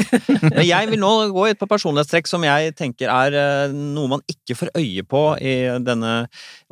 Men 0.49 0.65
jeg 0.65 0.89
vil 0.89 1.03
nå 1.05 1.13
gå 1.37 1.45
inn 1.51 1.61
på 1.61 1.69
personlighetstrekk 1.69 2.33
som 2.33 2.49
jeg 2.49 2.73
tenker 2.81 3.13
er 3.13 3.37
eh, 3.41 3.77
noe 3.77 4.09
man 4.17 4.25
ikke 4.33 4.57
får 4.57 4.73
øye 4.77 5.05
på 5.05 5.23
i 5.41 5.55
denne 5.85 6.17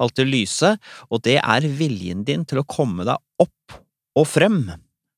alltid 0.01 0.29
lyse, 0.33 0.75
og 1.13 1.23
det 1.29 1.37
er 1.45 1.69
viljen 1.69 2.25
din 2.25 2.49
til 2.49 2.61
å 2.61 2.67
komme 2.69 3.05
deg 3.09 3.21
opp 3.45 3.79
og 4.17 4.29
frem. 4.29 4.63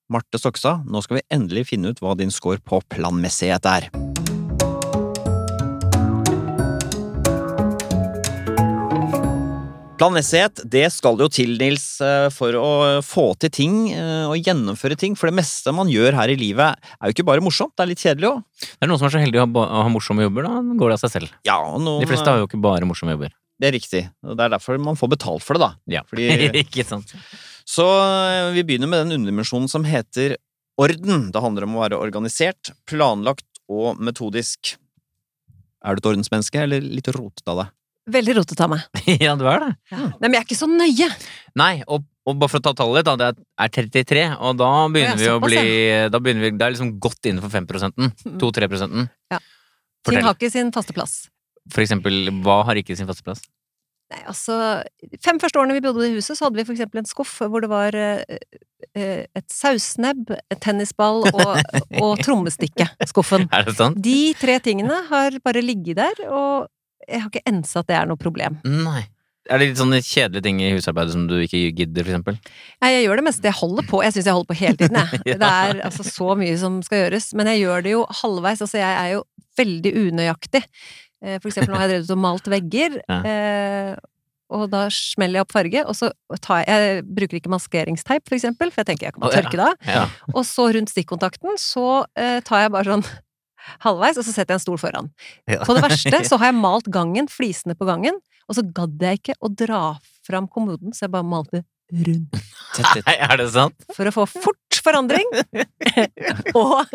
Marte 0.07 0.39
Stokstad, 0.39 0.85
nå 0.87 1.01
skal 1.03 1.19
vi 1.19 1.25
endelig 1.35 1.65
finne 1.73 1.91
ut 1.91 1.99
hva 1.99 2.13
din 2.15 2.31
score 2.31 2.61
på 2.63 2.79
planmessighet 2.95 3.65
er. 3.67 3.89
Planmessighet, 9.97 10.61
det 10.71 10.85
skal 10.95 11.19
jo 11.19 11.27
til, 11.33 11.57
Nils, 11.59 11.87
eh, 12.05 12.29
for 12.31 12.55
å 12.61 12.71
få 13.03 13.31
til 13.41 13.51
ting 13.51 13.79
eh, 13.97 14.29
og 14.29 14.37
gjennomføre 14.39 14.95
ting. 15.01 15.17
For 15.19 15.33
det 15.33 15.39
meste 15.41 15.73
man 15.75 15.91
gjør 15.91 16.15
her 16.21 16.31
i 16.31 16.37
livet, 16.39 16.77
er 17.01 17.11
jo 17.11 17.17
ikke 17.17 17.27
bare 17.27 17.43
morsomt, 17.43 17.73
det 17.75 17.87
er 17.87 17.91
litt 17.91 18.05
kjedelig 18.05 18.31
òg. 18.31 18.45
Det 18.63 18.87
er 18.87 18.93
noen 18.93 19.01
som 19.01 19.09
er 19.09 19.17
så 19.17 19.25
heldige 19.25 19.43
å 19.43 19.67
ha, 19.73 19.89
morsomme 19.91 20.29
jobber, 20.29 20.47
da 20.47 20.61
går 20.77 20.93
det 20.93 21.01
av 21.01 21.03
seg 21.03 21.15
selv. 21.17 21.35
Ja, 21.49 21.59
og 21.65 21.81
noen, 21.81 22.05
De 22.05 22.13
fleste 22.13 22.31
har 22.31 22.45
jo 22.45 22.47
ikke 22.47 22.63
bare 22.63 22.87
morsomme 22.87 23.17
jobber. 23.17 23.35
Det 23.57 23.73
er 23.73 23.75
riktig. 23.75 24.07
Det 24.21 24.39
er 24.39 24.53
derfor 24.53 24.79
man 24.79 25.01
får 25.01 25.17
betalt 25.17 25.43
for 25.43 25.57
det, 25.57 25.65
da. 25.65 25.97
Ja. 25.97 26.07
Fordi, 26.07 26.29
ikke 26.63 26.87
sant? 26.87 27.17
Så 27.67 27.87
eh, 27.87 28.53
vi 28.55 28.65
begynner 28.67 28.91
med 28.91 29.05
den 29.05 29.19
underdimensjonen 29.19 29.71
som 29.71 29.87
heter 29.87 30.37
orden. 30.81 31.31
Det 31.33 31.43
handler 31.43 31.67
om 31.67 31.77
å 31.77 31.85
være 31.85 32.01
organisert, 32.01 32.73
planlagt 32.89 33.63
og 33.67 33.99
metodisk. 33.99 34.77
Er 35.87 35.97
du 35.97 36.03
et 36.03 36.11
ordensmenneske, 36.13 36.63
eller 36.63 36.85
litt 36.85 37.11
rotete 37.15 37.51
av 37.53 37.65
deg? 37.65 37.73
Veldig 38.17 38.37
rotete 38.39 38.63
av 38.63 38.71
meg. 38.71 38.85
ja, 39.27 39.35
du 39.39 39.47
er 39.51 39.65
det. 39.65 39.73
Nei, 39.97 40.29
men 40.29 40.37
jeg 40.37 40.45
er 40.45 40.47
ikke 40.47 40.61
så 40.61 40.69
nøye. 40.71 41.09
Nei, 41.59 41.73
og, 41.91 42.07
og 42.27 42.39
bare 42.39 42.53
for 42.53 42.63
å 42.63 42.67
ta 42.69 42.75
tallet 42.79 43.01
litt, 43.01 43.09
da, 43.09 43.17
det 43.19 43.47
er 43.67 43.73
33, 43.75 44.27
og 44.39 44.61
da 44.61 44.71
begynner 44.95 45.19
vi 45.19 45.31
å 45.33 45.41
bli 45.43 45.65
da 46.13 46.23
begynner 46.23 46.47
vi, 46.47 46.53
Det 46.55 46.69
er 46.69 46.77
liksom 46.77 46.95
godt 47.03 47.31
innenfor 47.33 47.51
5 47.51 47.67
2-3 48.39 48.71
prosenten. 48.71 49.11
Ja. 49.35 49.43
Ting 50.07 50.23
har 50.23 50.39
ikke 50.39 50.53
sin 50.55 50.71
faste 50.75 50.95
plass. 50.95 51.25
For 51.75 51.83
eksempel, 51.83 52.29
hva 52.47 52.61
har 52.69 52.79
ikke 52.79 52.95
sin 52.95 53.11
faste 53.11 53.27
plass? 53.27 53.43
Nei, 54.07 54.21
altså 54.31 54.57
Fem 55.25 55.41
første 55.43 55.59
årene 55.59 55.75
vi 55.75 55.83
bodde 55.83 56.07
i 56.07 56.15
huset, 56.15 56.37
så 56.39 56.47
hadde 56.47 56.61
vi 56.61 56.67
for 56.69 56.77
eksempel 56.77 57.03
en 57.03 57.09
skuff 57.09 57.33
hvor 57.43 57.65
det 57.65 57.71
var 57.73 57.97
eh, 57.99 58.39
eh, 58.95 59.25
et 59.27 59.47
sausnebb, 59.51 60.31
et 60.47 60.63
tennisball 60.63 61.27
og, 61.33 61.59
og 62.05 62.23
trommestikke. 62.23 62.87
Skuffen. 63.11 63.49
Er 63.51 63.67
det 63.67 63.77
sant? 63.81 63.99
De 64.03 64.31
tre 64.39 64.61
tingene 64.63 65.03
har 65.11 65.37
bare 65.43 65.65
ligget 65.65 65.99
der, 65.99 66.23
og 66.31 66.71
jeg 67.07 67.23
har 67.23 67.31
ikke 67.33 67.47
ensa 67.51 67.83
at 67.83 67.91
det 67.91 67.99
er 67.99 68.09
noe 68.11 68.21
problem. 68.21 68.61
Nei. 68.67 69.05
Er 69.47 69.61
det 69.61 69.69
litt 69.71 69.79
sånne 69.79 70.01
kjedelige 70.03 70.43
ting 70.43 70.59
i 70.59 70.73
husarbeidet 70.75 71.15
som 71.15 71.27
du 71.31 71.37
ikke 71.39 71.69
gidder, 71.79 72.03
for 72.03 72.13
eksempel? 72.13 72.39
Nei, 72.83 72.91
jeg 72.97 73.05
gjør 73.07 73.21
det 73.21 73.27
meste. 73.29 73.47
Jeg 73.47 73.59
holder 73.61 73.87
på. 73.87 74.01
Jeg 74.03 74.15
syns 74.17 74.27
jeg 74.27 74.35
holder 74.35 74.51
på 74.51 74.59
hele 74.59 74.79
tiden, 74.81 74.99
jeg. 74.99 75.21
Ja. 75.31 75.37
Det 75.39 75.51
er 75.51 75.83
altså 75.87 76.07
så 76.07 76.35
mye 76.39 76.57
som 76.59 76.81
skal 76.87 77.05
gjøres. 77.05 77.29
Men 77.39 77.51
jeg 77.53 77.63
gjør 77.63 77.85
det 77.87 77.93
jo 77.95 78.01
halvveis. 78.23 78.63
Altså, 78.67 78.81
jeg 78.81 78.97
er 79.05 79.13
jo 79.15 79.23
veldig 79.61 79.93
unøyaktig. 80.03 80.63
Eh, 81.25 81.39
For 81.41 81.49
eksempel 81.51 81.73
nå 81.75 81.79
har 81.81 81.89
jeg 81.89 81.95
drevet 82.03 82.13
og 82.17 82.23
malt 82.27 82.51
vegger. 82.53 83.01
Ja. 83.09 83.19
eh, 83.25 83.97
Og 84.49 84.69
da 84.71 84.85
smeller 84.95 85.41
jeg 85.41 85.47
opp 85.47 85.51
farge, 85.57 85.81
og 85.91 85.95
så 85.99 86.13
tar 86.41 86.61
jeg 86.63 86.69
Jeg 86.69 87.05
bruker 87.19 87.39
ikke 87.41 87.51
maskeringsteip, 87.51 88.29
for 88.29 88.37
eksempel, 88.37 88.71
for 88.71 88.85
jeg 88.85 88.87
tenker 88.93 89.09
jeg 89.09 89.15
kan 89.17 89.27
Å, 89.27 89.31
tørke 89.35 89.59
det 89.59 89.65
av. 89.67 89.89
Ja. 89.91 90.05
Og 90.35 90.45
så 90.47 90.69
rundt 90.77 90.93
stikkontakten 90.93 91.57
så 91.59 92.05
eh, 92.15 92.39
tar 92.47 92.63
jeg 92.67 92.71
bare 92.77 92.93
sånn 92.95 93.07
halvveis, 93.87 94.21
og 94.21 94.25
så 94.29 94.31
setter 94.37 94.55
jeg 94.55 94.61
en 94.61 94.67
stol 94.69 94.79
foran. 94.79 95.09
Ja. 95.51 95.65
På 95.67 95.75
det 95.75 95.83
verste 95.83 96.21
så 96.31 96.39
har 96.39 96.53
jeg 96.53 96.61
malt 96.63 96.87
gangen, 96.95 97.27
flisene 97.27 97.75
på 97.75 97.89
gangen, 97.89 98.21
og 98.47 98.55
så 98.55 98.63
gadd 98.63 99.03
jeg 99.03 99.19
ikke 99.25 99.35
å 99.43 99.51
dra 99.51 99.81
fram 100.27 100.47
kommoden, 100.47 100.95
så 100.95 101.07
jeg 101.09 101.15
bare 101.17 101.27
malte 101.27 101.65
rundt. 101.91 102.39
Nei, 103.07 103.15
er 103.27 103.37
det 103.39 103.49
sant? 103.55 103.85
For 103.95 104.07
å 104.07 104.13
få 104.15 104.25
fort 104.31 104.66
forandring, 104.87 105.27
og 106.61 106.87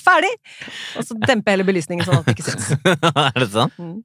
ferdig! 0.00 0.32
Og 0.96 1.06
så 1.06 1.16
demper 1.18 1.50
jeg 1.50 1.58
heller 1.58 1.68
belysningen 1.68 2.06
sånn 2.06 2.22
at 2.22 2.30
det 2.30 2.36
ikke 2.38 2.46
syns. 2.48 2.70
er 3.26 3.36
det 3.42 3.50
sånn? 3.52 3.74
Mm. 3.76 3.98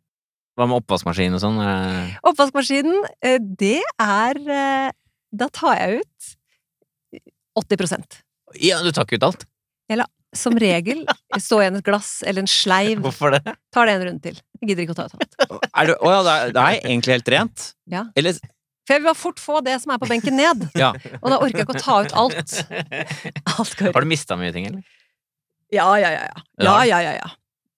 Hva 0.55 0.67
med 0.71 0.79
oppvaskmaskin 0.79 1.35
og 1.35 1.41
sånn? 1.43 1.57
Eh, 1.59 2.13
Oppvaskmaskinen, 2.31 3.01
eh, 3.27 3.41
det 3.43 3.81
er 3.99 4.37
eh, 4.39 4.93
Da 5.35 5.49
tar 5.51 5.75
jeg 5.81 6.05
ut 6.05 6.29
80% 7.59 8.21
Ja, 8.63 8.79
du 8.79 8.93
tar 8.95 9.03
ikke 9.03 9.19
ut 9.19 9.27
alt? 9.27 9.43
Som 10.35 10.57
regel 10.59 11.05
står 11.39 11.61
igjen 11.63 11.77
et 11.79 11.85
glass 11.87 12.09
eller 12.27 12.43
en 12.43 12.49
sleiv. 12.51 12.99
Hvorfor 13.05 13.31
det? 13.37 13.53
Tar 13.71 13.87
det 13.87 13.93
en 13.95 14.01
runde 14.03 14.19
til. 14.25 14.39
Jeg 14.59 14.67
gidder 14.71 14.83
ikke 14.83 14.95
å 14.95 14.97
ta 14.97 15.05
ut 15.07 15.13
alt. 15.15 15.69
Er 15.69 15.91
å 15.95 16.11
ja, 16.11 16.17
det 16.25 16.33
er, 16.33 16.51
det 16.57 16.63
er 16.63 16.79
egentlig 16.81 17.15
helt 17.15 17.31
rent? 17.31 17.63
Ja. 17.93 18.01
Eller 18.19 18.35
For 18.85 18.93
jeg 18.95 19.01
vil 19.01 19.07
bare 19.09 19.17
fort 19.17 19.39
få 19.41 19.61
det 19.65 19.79
som 19.81 19.95
er 19.95 20.01
på 20.01 20.09
benken, 20.11 20.37
ned. 20.37 20.67
Ja. 20.83 20.91
Og 21.21 21.31
da 21.33 21.39
orker 21.41 21.57
jeg 21.61 21.65
ikke 21.65 21.77
å 21.77 21.81
ta 21.81 21.97
ut 22.05 22.13
alt. 22.13 22.53
Alt 23.55 23.75
går 23.79 23.95
Har 23.97 24.05
du 24.05 24.11
mista 24.11 24.37
mye 24.39 24.53
ting, 24.55 24.67
eller? 24.69 24.83
Ja, 25.73 25.87
ja, 25.97 26.11
ja. 26.13 26.27
ja. 26.29 26.43
Ja, 26.61 26.75
ja, 26.85 26.99
ja, 27.01 27.15
ja. 27.17 27.33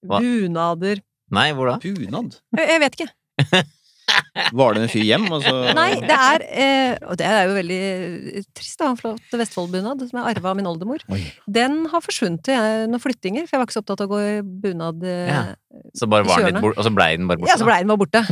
Bunader 0.07 0.99
Nei, 1.33 1.49
hvor 1.55 1.67
da? 1.71 1.79
bunad? 1.81 2.37
jeg, 2.55 2.67
jeg 2.69 2.83
vet 2.83 2.99
ikke. 2.99 3.09
Var 4.55 4.77
det 4.77 4.81
en 4.85 4.91
fyr 4.91 5.03
hjem, 5.03 5.25
og 5.35 5.41
så 5.43 5.51
Nei, 5.75 5.89
det 5.99 6.15
er 6.15 6.43
eh, 6.47 6.93
Og 7.09 7.17
det 7.19 7.25
er 7.27 7.49
jo 7.49 7.55
veldig 7.57 7.79
trist, 8.55 8.77
da. 8.79 8.91
En 8.93 8.99
flott 8.99 9.33
Vestfold-bunad 9.41 10.05
som 10.07 10.19
jeg 10.21 10.37
arva 10.37 10.53
av 10.53 10.59
min 10.59 10.69
oldemor. 10.69 11.03
Oi. 11.11 11.19
Den 11.57 11.81
har 11.91 12.03
forsvunnet 12.05 12.43
til 12.47 12.85
noen 12.87 13.03
flyttinger, 13.03 13.47
for 13.49 13.57
jeg 13.57 13.63
var 13.63 13.67
ikke 13.67 13.75
så 13.75 13.83
opptatt 13.83 14.05
av 14.05 14.07
å 14.07 14.13
gå 14.15 14.21
i 14.23 14.37
bunad. 14.63 15.03
eh, 15.03 15.27
Ja. 15.33 15.41
Så 15.97 16.07
bare 16.09 16.23
var 16.27 16.39
den 16.45 16.55
litt 16.55 16.63
borte, 16.63 16.79
og 16.79 16.87
så 16.87 16.93
blei 16.95 17.09
den 17.19 17.27
bare 17.27 17.41
borte? 17.41 17.51
Ja, 17.51 17.59
så 17.59 17.67
blei 17.67 17.81
den 17.83 17.91
bare 17.91 18.01
borte. 18.05 18.23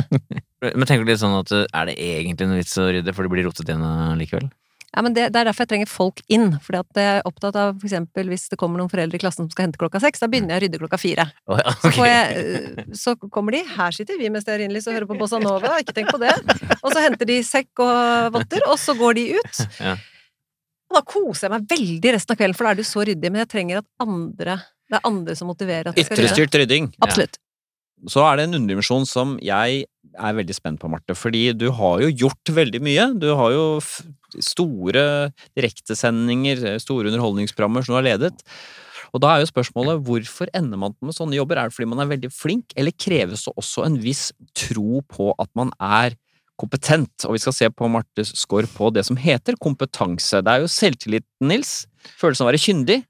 Men 0.64 0.86
tenker 0.88 1.04
du 1.04 1.10
litt 1.10 1.20
sånn 1.20 1.36
at 1.36 1.50
uh, 1.52 1.66
er 1.76 1.90
det 1.90 1.96
egentlig 2.00 2.48
noe 2.48 2.60
vits 2.62 2.78
å 2.80 2.86
rydde, 2.88 3.12
for 3.12 3.26
det 3.26 3.32
blir 3.34 3.44
rotet 3.48 3.68
igjen 3.68 3.84
uh, 3.84 4.14
likevel? 4.16 4.48
Ja, 4.96 5.02
men 5.04 5.12
det, 5.12 5.26
det 5.34 5.40
er 5.42 5.48
derfor 5.50 5.66
jeg 5.66 5.70
trenger 5.74 5.90
folk 5.92 6.22
inn. 6.32 6.54
Fordi 6.64 6.78
at 6.80 6.98
jeg 7.00 7.16
er 7.18 7.26
opptatt 7.28 7.56
av 7.60 7.74
for 7.76 7.88
eksempel 7.88 8.30
hvis 8.32 8.46
det 8.48 8.56
kommer 8.60 8.80
noen 8.80 8.88
foreldre 8.88 9.18
i 9.18 9.20
klassen 9.20 9.44
som 9.44 9.52
skal 9.52 9.66
hente 9.66 9.80
klokka 9.80 10.00
seks, 10.00 10.22
da 10.22 10.28
begynner 10.32 10.54
jeg 10.54 10.62
å 10.62 10.64
rydde 10.64 10.80
klokka 10.80 11.00
fire. 11.02 11.26
Oh, 11.44 11.60
ja, 11.60 11.74
Så, 11.82 11.90
får 11.98 12.08
jeg, 12.08 12.44
eh, 12.46 12.86
så 12.96 13.12
kommer 13.20 13.58
de, 13.58 13.60
her 13.76 13.92
sitter 13.92 14.16
vi 14.16 14.32
med 14.32 14.44
stearinlys 14.44 14.88
og 14.88 14.96
hører 14.96 15.10
på 15.10 15.18
Bossa 15.20 15.40
Nova, 15.42 15.74
ikke 15.82 15.98
tenk 15.98 16.14
på 16.14 16.22
det. 16.22 16.32
Og 16.80 16.88
så 16.94 17.04
henter 17.04 17.28
de 17.28 17.36
sekk 17.44 17.84
og 17.84 18.32
votter, 18.38 18.64
og 18.70 18.80
så 18.80 18.96
går 18.96 19.20
de 19.20 19.30
ut. 19.36 19.64
Ja. 19.86 19.98
Og 20.86 20.94
da 20.94 21.00
koser 21.02 21.46
jeg 21.46 21.50
meg 21.50 21.64
veldig 21.68 22.10
resten 22.14 22.32
av 22.32 22.38
kvelden, 22.38 22.56
for 22.56 22.66
da 22.66 22.72
er 22.72 22.78
du 22.78 22.86
så 22.86 23.02
ryddig, 23.04 23.30
men 23.34 23.42
jeg 23.42 23.48
trenger 23.50 23.80
at 23.80 23.86
andre 24.02 24.54
Det 24.86 24.94
er 24.96 25.08
andre 25.08 25.34
som 25.34 25.50
motiverer 25.50 25.90
at 25.90 25.98
jeg 25.98 26.06
skal 26.06 26.20
rydde. 26.20 26.30
Ytrestyrt 26.30 26.58
rydding. 26.60 26.86
Absolutt. 27.02 27.40
Så 28.04 28.22
er 28.26 28.36
det 28.36 28.46
en 28.46 28.58
underdimensjon 28.58 29.06
som 29.08 29.36
jeg 29.42 29.86
er 30.16 30.36
veldig 30.36 30.56
spent 30.56 30.80
på, 30.80 30.90
Marte. 30.92 31.16
Fordi 31.16 31.50
du 31.56 31.70
har 31.74 32.02
jo 32.04 32.12
gjort 32.24 32.52
veldig 32.58 32.80
mye. 32.84 33.06
Du 33.20 33.30
har 33.38 33.54
jo 33.54 33.64
store 34.44 35.06
direktesendinger, 35.56 36.78
store 36.82 37.10
underholdningsprogrammer 37.10 37.86
som 37.86 37.94
du 37.94 38.00
har 38.00 38.08
ledet. 38.10 38.34
Og 39.14 39.22
da 39.22 39.32
er 39.32 39.42
jo 39.42 39.50
spørsmålet 39.50 40.02
hvorfor 40.04 40.50
ender 40.56 40.80
man 40.80 40.94
med 41.00 41.16
sånne 41.16 41.38
jobber? 41.38 41.60
Er 41.60 41.70
det 41.70 41.76
fordi 41.76 41.88
man 41.88 42.02
er 42.04 42.12
veldig 42.12 42.30
flink, 42.34 42.74
eller 42.76 42.94
kreves 43.00 43.46
det 43.46 43.54
også 43.56 43.86
en 43.86 43.98
viss 44.02 44.28
tro 44.58 45.02
på 45.08 45.32
at 45.40 45.50
man 45.58 45.72
er 45.80 46.18
kompetent? 46.60 47.24
Og 47.24 47.36
vi 47.36 47.42
skal 47.44 47.56
se 47.56 47.70
på 47.72 47.88
Martes 47.92 48.34
score 48.36 48.68
på 48.70 48.90
det 48.94 49.06
som 49.08 49.18
heter 49.20 49.58
kompetanse. 49.62 50.42
Det 50.44 50.52
er 50.52 50.64
jo 50.64 50.72
selvtilliten, 50.72 51.48
Nils. 51.48 51.86
Følelsen 52.20 52.44
av 52.44 52.50
å 52.50 52.52
være 52.52 52.64
kyndig. 52.66 53.00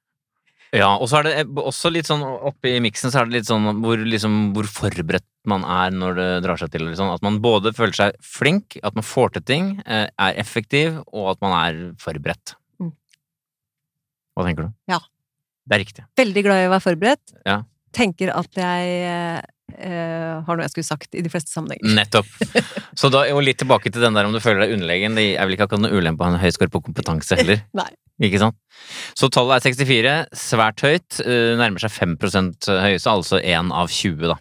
Ja, 0.75 0.89
og 0.97 1.07
så 1.11 1.21
er 1.21 1.27
det 1.27 1.35
eh, 1.41 1.59
også 1.62 1.91
litt 1.95 2.09
sånn 2.09 2.25
oppi 2.25 2.75
miksen 2.83 3.12
så 3.12 3.21
er 3.21 3.29
det 3.29 3.39
litt 3.39 3.49
sånn 3.49 3.67
hvor, 3.85 4.01
liksom, 4.01 4.39
hvor 4.57 4.69
forberedt 4.71 5.27
man 5.47 5.62
er 5.62 5.95
når 5.95 6.19
det 6.19 6.29
drar 6.47 6.61
seg 6.61 6.73
til. 6.75 6.89
Sånn. 6.99 7.12
At 7.14 7.25
man 7.27 7.39
både 7.45 7.75
føler 7.77 7.95
seg 7.97 8.21
flink, 8.25 8.79
at 8.83 8.97
man 8.99 9.07
får 9.07 9.37
til 9.37 9.47
ting, 9.47 9.73
eh, 9.87 10.07
er 10.11 10.41
effektiv, 10.43 11.01
og 11.12 11.35
at 11.37 11.43
man 11.45 11.57
er 11.61 11.83
forberedt. 12.03 12.57
Mm. 12.83 12.95
Hva 14.35 14.49
tenker 14.49 14.69
du? 14.69 14.75
Ja. 14.91 15.03
Det 15.67 15.77
er 15.77 15.83
riktig. 15.83 16.07
Veldig 16.19 16.47
glad 16.47 16.62
i 16.62 16.71
å 16.71 16.73
være 16.75 16.87
forberedt. 16.87 17.37
Ja. 17.47 17.61
Tenker 17.97 18.35
at 18.35 18.59
jeg 18.62 19.45
Uh, 19.67 20.47
har 20.47 20.57
noe 20.57 20.62
jeg 20.62 20.73
skulle 20.73 20.87
sagt 20.87 21.17
i 21.19 21.23
de 21.27 21.31
fleste 21.31 21.51
sammenhenger. 21.51 21.91
Nettopp. 21.99 22.29
Så 23.01 23.11
da, 23.12 23.25
og 23.35 23.43
litt 23.45 23.59
tilbake 23.61 23.91
til 23.91 24.05
den 24.05 24.14
der 24.14 24.29
om 24.29 24.33
du 24.33 24.39
føler 24.41 24.62
deg 24.62 24.77
underlegen. 24.77 25.19
Det 25.19 25.25
er 25.35 25.43
vel 25.43 25.57
ikke 25.57 25.67
akkurat 25.67 25.83
noe 25.83 25.99
ulempe 25.99 26.23
å 26.23 26.29
ha 26.29 26.37
en 26.37 26.41
høy 26.41 26.53
score 26.55 26.71
på 26.73 26.85
kompetanse 26.87 27.37
heller. 27.37 27.64
Nei. 27.81 27.91
Ikke 28.23 28.39
sant? 28.41 28.57
Så 29.19 29.29
tallet 29.29 29.59
er 29.59 29.64
64, 29.69 30.12
svært 30.33 30.81
høyt. 30.81 31.21
eh, 31.21 31.53
Nærmer 31.61 31.83
seg 31.83 31.93
5% 31.93 32.69
høyeste, 32.81 33.11
altså 33.12 33.41
1 33.43 33.73
av 33.77 33.89
20 33.93 34.31
da, 34.33 34.39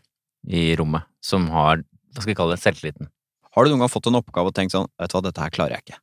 i 0.47 0.75
rommet, 0.79 1.03
som 1.21 1.49
har 1.51 1.77
hva 2.15 2.21
skal 2.23 2.31
vi 2.31 2.35
kalle 2.39 2.55
det, 2.55 2.63
selvtilliten. 2.63 3.09
Har 3.55 3.65
du 3.65 3.71
noen 3.71 3.79
gang 3.83 3.91
fått 3.91 4.07
en 4.07 4.15
oppgave 4.19 4.47
og 4.51 4.55
tenkt 4.55 4.71
sånn 4.71 4.87
Vet 4.99 5.11
du 5.11 5.15
hva, 5.17 5.23
dette 5.23 5.41
her 5.43 5.49
klarer 5.51 5.75
jeg 5.75 5.83
ikke. 5.85 5.99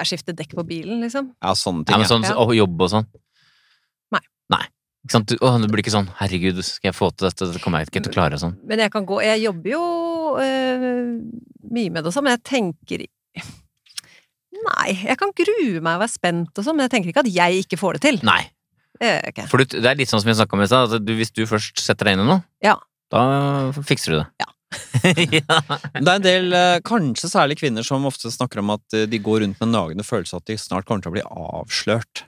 Jeg 0.00 0.08
skifter 0.08 0.32
dekk 0.36 0.54
på 0.56 0.64
bilen, 0.64 1.02
liksom. 1.04 1.34
Ja, 1.44 1.52
sånne 1.58 1.84
Ja, 1.90 1.98
men 2.00 2.08
sånn, 2.08 2.24
Ja. 2.24 2.36
Og 2.40 2.54
jobb 2.56 2.80
og 2.80 2.88
sånn? 2.90 3.06
Nei. 4.12 4.22
Nei. 4.50 4.62
Ikke 5.04 5.16
sant? 5.18 5.26
Du, 5.28 5.36
å, 5.44 5.50
det 5.60 5.68
blir 5.68 5.82
ikke 5.82 5.92
sånn 5.92 6.08
'herregud, 6.16 6.62
skal 6.64 6.88
jeg 6.92 6.96
få 6.96 7.10
til 7.12 7.28
dette', 7.28 7.52
det 7.52 7.60
kommer 7.60 7.80
jeg 7.82 7.88
ikke 7.90 8.04
til 8.04 8.12
å 8.12 8.16
klare. 8.16 8.38
Sånn. 8.40 8.56
Men 8.64 8.78
jeg 8.78 8.90
kan 8.92 9.04
gå 9.04 9.20
Jeg 9.22 9.42
jobber 9.42 9.70
jo 9.70 9.82
øh, 10.38 11.20
mye 11.70 11.90
med 11.90 12.04
det 12.04 12.06
og 12.06 12.12
sånn, 12.14 12.24
men 12.24 12.38
jeg 12.38 12.44
tenker 12.44 13.00
i- 13.04 13.42
Nei, 14.52 14.90
jeg 15.08 15.16
kan 15.20 15.32
grue 15.36 15.80
meg 15.80 15.96
og 15.96 16.02
være 16.04 16.12
spent 16.12 16.58
og 16.60 16.66
sånn, 16.66 16.76
men 16.76 16.86
jeg 16.86 16.92
tenker 16.96 17.12
ikke 17.12 17.24
at 17.24 17.30
jeg 17.32 17.64
ikke 17.64 17.78
får 17.80 17.98
det 17.98 18.02
til. 18.04 18.18
Nei. 18.26 18.42
Gjør. 19.02 19.46
For 19.50 19.62
det 19.64 19.80
er 19.88 19.96
litt 19.98 20.10
sånn 20.12 20.20
som 20.22 20.28
vi 20.30 20.34
snakka 20.38 20.54
om 20.54 20.62
i 20.62 20.68
stad, 20.70 20.92
at 20.98 21.04
du, 21.06 21.12
hvis 21.18 21.32
du 21.34 21.42
først 21.48 21.80
setter 21.82 22.06
deg 22.06 22.18
inn 22.18 22.24
i 22.26 22.28
noe, 22.28 22.42
Ja. 22.62 22.76
da 23.10 23.22
fikser 23.82 24.14
du 24.14 24.18
det. 24.20 24.26
Ja. 24.44 24.50
ja. 25.40 25.56
Det 25.96 26.04
er 26.04 26.14
en 26.14 26.26
del, 26.26 26.52
eh, 26.56 26.78
kanskje 26.86 27.32
særlig 27.32 27.58
kvinner, 27.60 27.84
som 27.86 28.06
ofte 28.08 28.30
snakker 28.32 28.62
om 28.62 28.74
at 28.76 28.96
eh, 28.96 29.08
de 29.10 29.18
går 29.20 29.42
rundt 29.42 29.58
med 29.58 29.68
en 29.68 29.74
nagende 29.74 30.06
følelse 30.06 30.36
av 30.36 30.44
at 30.44 30.52
de 30.52 30.58
snart 30.60 30.86
kommer 30.88 31.02
til 31.04 31.12
å 31.12 31.16
bli 31.16 31.24
avslørt. 31.26 32.24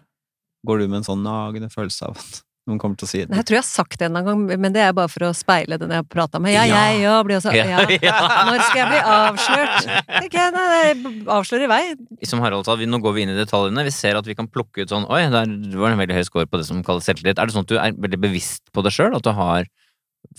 Går 0.67 0.81
du 0.81 0.89
med 0.89 1.03
en 1.03 1.09
sånn 1.11 1.25
nagende 1.25 1.71
følelse 1.73 2.09
av 2.09 2.19
at 2.19 2.43
noen 2.67 2.79
kommer 2.81 2.97
til 2.97 3.05
å 3.05 3.11
si 3.11 3.19
det? 3.25 3.29
Jeg 3.37 3.45
tror 3.45 3.57
jeg 3.59 3.63
har 3.63 3.69
sagt 3.69 3.99
det 4.01 4.07
en 4.09 4.17
gang, 4.25 4.43
men 4.49 4.73
det 4.73 4.81
er 4.81 4.93
bare 4.97 5.11
for 5.13 5.27
å 5.29 5.33
speile 5.37 5.77
den 5.81 5.91
jeg 5.93 6.01
har 6.01 6.07
prata 6.09 6.41
med. 6.41 6.55
Ja, 6.55 6.63
Ja. 6.65 6.79
jeg, 6.89 7.03
ja, 7.05 7.15
blir 7.27 7.37
også 7.37 7.53
ja. 7.53 7.65
Ja. 8.09 8.15
Når 8.49 8.63
skal 8.69 8.81
jeg 8.81 8.89
bli 8.89 9.01
avslørt? 9.15 9.89
Jeg, 10.33 10.55
nei, 10.57 11.25
avslør 11.37 11.65
i 11.67 11.71
vei. 11.75 11.83
Som 12.25 12.41
Harald 12.41 12.65
sa, 12.65 12.77
vi, 12.81 12.89
nå 12.89 13.01
går 13.05 13.17
vi 13.19 13.27
inn 13.27 13.35
i 13.35 13.37
detaljene. 13.37 13.85
Vi 13.85 13.93
ser 13.93 14.17
at 14.17 14.25
vi 14.27 14.37
kan 14.39 14.49
plukke 14.49 14.87
ut 14.87 14.95
sånn 14.95 15.05
Oi, 15.13 15.21
der 15.29 15.45
var 15.77 15.93
det 15.93 15.97
en 15.99 16.03
veldig 16.07 16.17
høy 16.17 16.25
score 16.31 16.47
på 16.49 16.61
det 16.63 16.67
som 16.71 16.81
kalles 16.87 17.05
selvtillit. 17.05 17.37
Er 17.39 17.47
det 17.51 17.57
sånn 17.57 17.67
at 17.69 17.73
du 17.75 17.77
er 17.77 17.93
veldig 18.07 18.21
bevisst 18.25 18.65
på 18.73 18.85
det 18.87 18.95
sjøl? 18.97 19.13
At 19.19 19.29
du 19.29 19.33
har 19.37 19.69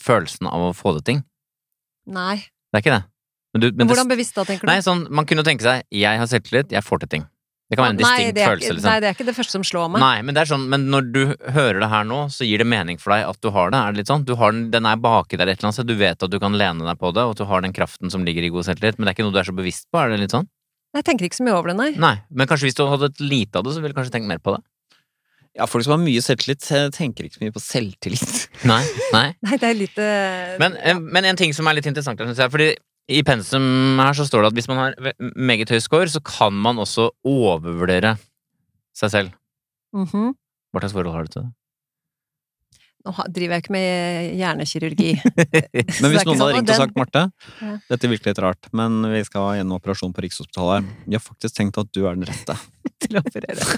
følelsen 0.01 0.49
av 0.49 0.71
å 0.71 0.73
få 0.73 0.95
til 0.97 1.05
ting? 1.11 1.21
Nei. 2.09 2.37
Det 2.73 2.79
er 2.81 2.83
ikke 2.85 2.95
det. 2.97 3.03
Men 3.55 3.61
du, 3.63 3.67
men 3.71 3.77
Men 3.85 3.87
hvordan 3.93 4.09
bevisst 4.11 4.35
da, 4.35 4.43
tenker 4.49 4.65
du? 4.65 4.71
nei, 4.73 4.81
sånn, 4.83 5.05
man 5.13 5.25
kunne 5.29 5.45
tenke 5.47 5.63
seg 5.63 5.85
Jeg 5.93 6.19
har 6.19 6.27
selvtillit, 6.27 6.73
jeg 6.75 6.83
får 6.83 7.05
til 7.05 7.11
ting. 7.13 7.23
Det 7.65 7.77
kan 7.79 7.87
være 7.87 7.93
en 7.95 7.97
distinkt 7.97 8.35
det 8.37 8.41
er, 8.43 8.49
følelse, 8.51 8.65
ikke- 8.65 8.75
liksom. 8.77 8.89
Nei, 8.91 8.99
det 9.01 9.07
er 9.09 9.13
ikke 9.15 9.25
det 9.25 9.35
første 9.35 9.55
som 9.55 9.63
slår 9.65 9.87
meg. 9.89 9.99
Nei, 10.03 10.21
men 10.21 10.35
det 10.37 10.41
er 10.43 10.49
sånn, 10.53 10.67
men 10.69 10.83
når 10.93 11.07
du 11.11 11.21
hører 11.55 11.79
det 11.81 11.89
her 11.89 12.03
nå, 12.05 12.19
så 12.29 12.45
gir 12.45 12.61
det 12.61 12.67
mening 12.69 12.99
for 13.01 13.15
deg 13.15 13.25
at 13.25 13.39
du 13.41 13.49
har 13.49 13.71
det. 13.73 13.79
Er 13.79 13.91
det 13.91 13.97
litt 14.03 14.11
sånn? 14.11 14.25
Du 14.27 14.35
har 14.37 14.51
den, 14.53 14.67
den 14.69 14.85
er 14.85 14.95
baki 15.01 15.33
der 15.39 15.49
et 15.49 15.57
eller 15.57 15.71
annet 15.71 15.79
sted, 15.79 15.87
du 15.89 15.95
vet 15.97 16.21
at 16.21 16.29
du 16.29 16.37
kan 16.39 16.53
lene 16.53 16.85
deg 16.85 16.99
på 17.01 17.09
det, 17.15 17.23
og 17.25 17.33
at 17.33 17.41
du 17.41 17.45
har 17.49 17.61
den 17.65 17.73
kraften 17.73 18.11
som 18.13 18.23
ligger 18.23 18.45
i 18.45 18.49
god 18.53 18.65
selvtillit, 18.69 18.99
men 18.99 19.07
det 19.09 19.15
er 19.15 19.17
ikke 19.17 19.25
noe 19.25 19.33
du 19.33 19.41
er 19.41 19.49
så 19.49 19.55
bevisst 19.57 19.89
på, 19.89 19.97
er 19.97 20.13
det 20.13 20.19
litt 20.21 20.35
sånn? 20.37 20.45
Jeg 20.93 21.03
tenker 21.09 21.25
ikke 21.25 21.41
så 21.41 21.43
mye 21.49 21.57
over 21.57 21.73
det, 21.73 21.77
nei. 21.81 21.91
Nei, 21.97 22.15
men 22.29 22.47
kanskje 22.47 22.69
hvis 22.69 22.77
du 22.77 22.85
hadde 22.85 23.09
et 23.09 23.19
lite 23.19 23.57
av 23.57 23.65
det, 23.65 23.73
så 23.73 23.81
ville 23.81 23.91
du 23.91 23.97
kanskje 23.97 24.13
tenkt 24.13 24.29
mer 24.29 24.37
på 24.37 24.53
det? 24.55 24.61
Ja, 25.55 25.65
folk 25.65 25.85
som 25.87 25.95
har 25.97 26.01
mye 26.05 26.21
selvtillit, 26.21 26.69
eh, 26.71 26.89
tenker 26.91 27.25
ikke 27.25 27.39
så 27.39 27.43
mye 27.47 27.53
på 27.55 27.63
selvtillit. 27.63 28.47
Nei, 28.67 28.81
nei. 29.15 29.27
Nei, 29.47 29.57
det 29.57 29.69
er 29.71 29.73
litt 29.79 29.97
eh, 29.97 30.57
Men, 30.59 30.75
ja. 30.77 30.99
men 30.99 31.25
en 31.31 31.35
ting 31.39 31.53
som 31.55 31.65
er 31.67 31.79
litt 31.79 31.87
interessant, 31.87 32.19
syns 32.19 32.37
jeg, 32.43 32.51
fordi 32.51 32.75
i 33.11 33.21
pensum 33.25 33.99
her 34.01 34.15
så 34.17 34.25
står 34.25 34.45
det 34.45 34.49
at 34.53 34.57
hvis 34.57 34.69
man 34.71 34.79
har 34.81 34.95
meget 35.37 35.69
høy 35.69 35.79
score, 35.83 36.07
så 36.09 36.21
kan 36.25 36.53
man 36.53 36.79
også 36.81 37.09
overvurdere 37.25 38.15
seg 38.97 39.11
selv. 39.13 39.35
mhm. 39.93 40.33
Hva 40.73 40.81
slags 40.83 40.95
forhold 40.97 41.13
har 41.15 41.23
du 41.27 41.31
til 41.31 41.43
det? 41.45 41.51
Nå 43.05 43.13
driver 43.29 43.53
jeg 43.53 43.61
ikke 43.61 43.73
med 43.75 44.31
hjernekirurgi. 44.39 45.11
Men 46.01 46.09
hvis 46.09 46.23
er 46.23 46.25
noen 46.25 46.39
sånn, 46.39 46.39
hadde 46.41 46.55
ringt 46.57 46.71
og 46.73 46.79
sagt 46.79 46.95
Marte, 46.97 47.21
Ja. 47.61 47.75
dette 47.91 48.09
virker 48.09 48.31
litt 48.31 48.41
rart, 48.41 48.69
men 48.73 48.97
vi 49.13 49.21
skal 49.27 49.45
ha 49.45 49.51
en 49.61 49.75
operasjon 49.77 50.11
på 50.15 50.23
Rikshospitalet 50.25 50.79
her. 50.81 51.03
Vi 51.05 51.13
har 51.19 51.21
faktisk 51.21 51.53
tenkt 51.59 51.77
at 51.77 51.91
du 51.93 52.01
er 52.09 52.17
den 52.17 52.25
rette. 52.25 52.57
til 53.05 53.19
å 53.19 53.21
operere. 53.21 53.77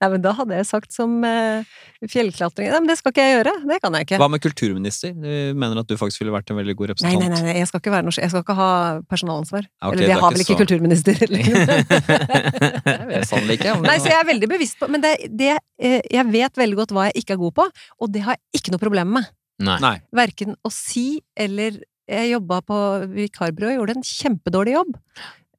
Nei, 0.00 0.08
men 0.12 0.22
da 0.24 0.32
hadde 0.34 0.56
jeg 0.58 0.66
sagt 0.68 0.94
som 0.94 1.18
uh, 1.22 1.62
fjellklatring 2.10 2.68
Nei, 2.72 2.80
men 2.82 2.90
det 2.90 2.96
skal 2.98 3.12
ikke 3.14 3.24
jeg 3.26 3.36
gjøre. 3.38 3.52
Det 3.70 3.78
kan 3.82 3.94
jeg 3.98 4.06
ikke. 4.08 4.18
Hva 4.22 4.28
med 4.32 4.42
kulturminister? 4.42 5.12
Du 5.14 5.28
mener 5.58 5.82
at 5.82 5.88
du 5.90 5.94
faktisk 6.00 6.22
ville 6.24 6.34
vært 6.34 6.50
en 6.50 6.58
veldig 6.58 6.74
god 6.78 6.92
representant? 6.92 7.22
nei, 7.22 7.30
nei, 7.32 7.42
nei, 7.46 7.54
jeg 7.60 7.70
skal 7.70 7.82
ikke 7.82 7.94
være 7.94 8.06
norsk. 8.08 8.22
Jeg 8.24 8.32
skal 8.34 8.42
ikke 8.46 8.56
ha 8.58 8.70
personalansvar. 9.12 9.68
Ja, 9.68 9.88
ok, 9.88 9.92
Eller 9.94 10.02
jeg 10.02 10.12
det 10.12 10.20
har 10.24 10.34
vel 10.36 10.44
ikke 10.44 10.56
så- 10.56 10.62
kulturminister. 10.62 11.22
Jeg 11.22 13.06
vet 13.08 13.28
sannelig 13.28 13.58
ikke. 13.60 13.76
Nei, 13.84 13.96
så 14.02 14.10
jeg 14.10 14.18
er 14.18 14.26
veldig 14.28 14.48
bevisst 14.50 14.78
på 14.80 14.88
Men 14.92 15.04
det, 15.04 15.12
det, 15.30 15.52
eh, 15.82 16.00
jeg 16.12 16.26
vet 16.32 16.58
veldig 16.58 16.78
godt 16.82 16.94
hva 16.96 17.06
jeg 17.08 17.22
ikke 17.22 17.36
er 17.36 17.40
god 17.42 17.54
på, 17.60 17.68
og 18.02 18.12
det 18.12 18.24
har 18.26 18.36
jeg 18.38 18.60
ikke 18.62 18.74
noe 18.74 18.82
problem 18.82 19.14
med. 19.18 19.30
Nei. 19.62 19.78
Nei. 19.82 19.94
Verken 20.16 20.56
å 20.66 20.72
si 20.74 21.22
eller 21.38 21.80
Jeg 22.10 22.32
jobba 22.32 22.56
på 22.66 22.76
vikarbyrå 23.14 23.68
og 23.70 23.76
gjorde 23.78 23.94
en 23.94 24.02
kjempedårlig 24.04 24.72
jobb. 24.74 24.96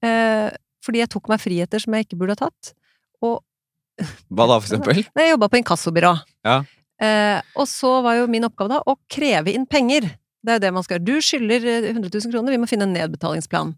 Eh, 0.03 0.49
fordi 0.83 0.99
jeg 0.99 1.09
tok 1.13 1.29
meg 1.31 1.39
friheter 1.39 1.79
som 1.81 1.95
jeg 1.95 2.05
ikke 2.05 2.17
burde 2.19 2.35
ha 2.35 2.41
tatt. 2.43 2.73
Og 3.23 3.39
Hva 4.33 4.47
da, 4.49 4.57
for 4.59 4.67
eksempel? 4.69 5.03
Nei, 5.15 5.27
jeg 5.27 5.35
jobba 5.35 5.49
på 5.53 5.59
inkassobyrå. 5.61 6.13
Ja. 6.47 6.57
Eh, 7.03 7.39
og 7.59 7.67
så 7.69 7.95
var 8.05 8.19
jo 8.21 8.27
min 8.31 8.45
oppgave 8.47 8.71
da 8.75 8.81
å 8.87 8.97
kreve 9.11 9.53
inn 9.53 9.65
penger. 9.69 10.07
Det 10.43 10.51
er 10.53 10.59
jo 10.59 10.63
det 10.65 10.73
man 10.75 10.83
skal 10.85 10.97
gjøre. 10.99 11.07
Du 11.07 11.25
skylder 11.25 11.65
eh, 11.69 11.89
100 11.93 12.09
000 12.09 12.31
kroner, 12.33 12.55
vi 12.55 12.61
må 12.61 12.69
finne 12.69 12.87
en 12.89 12.95
nedbetalingsplan. 12.95 13.73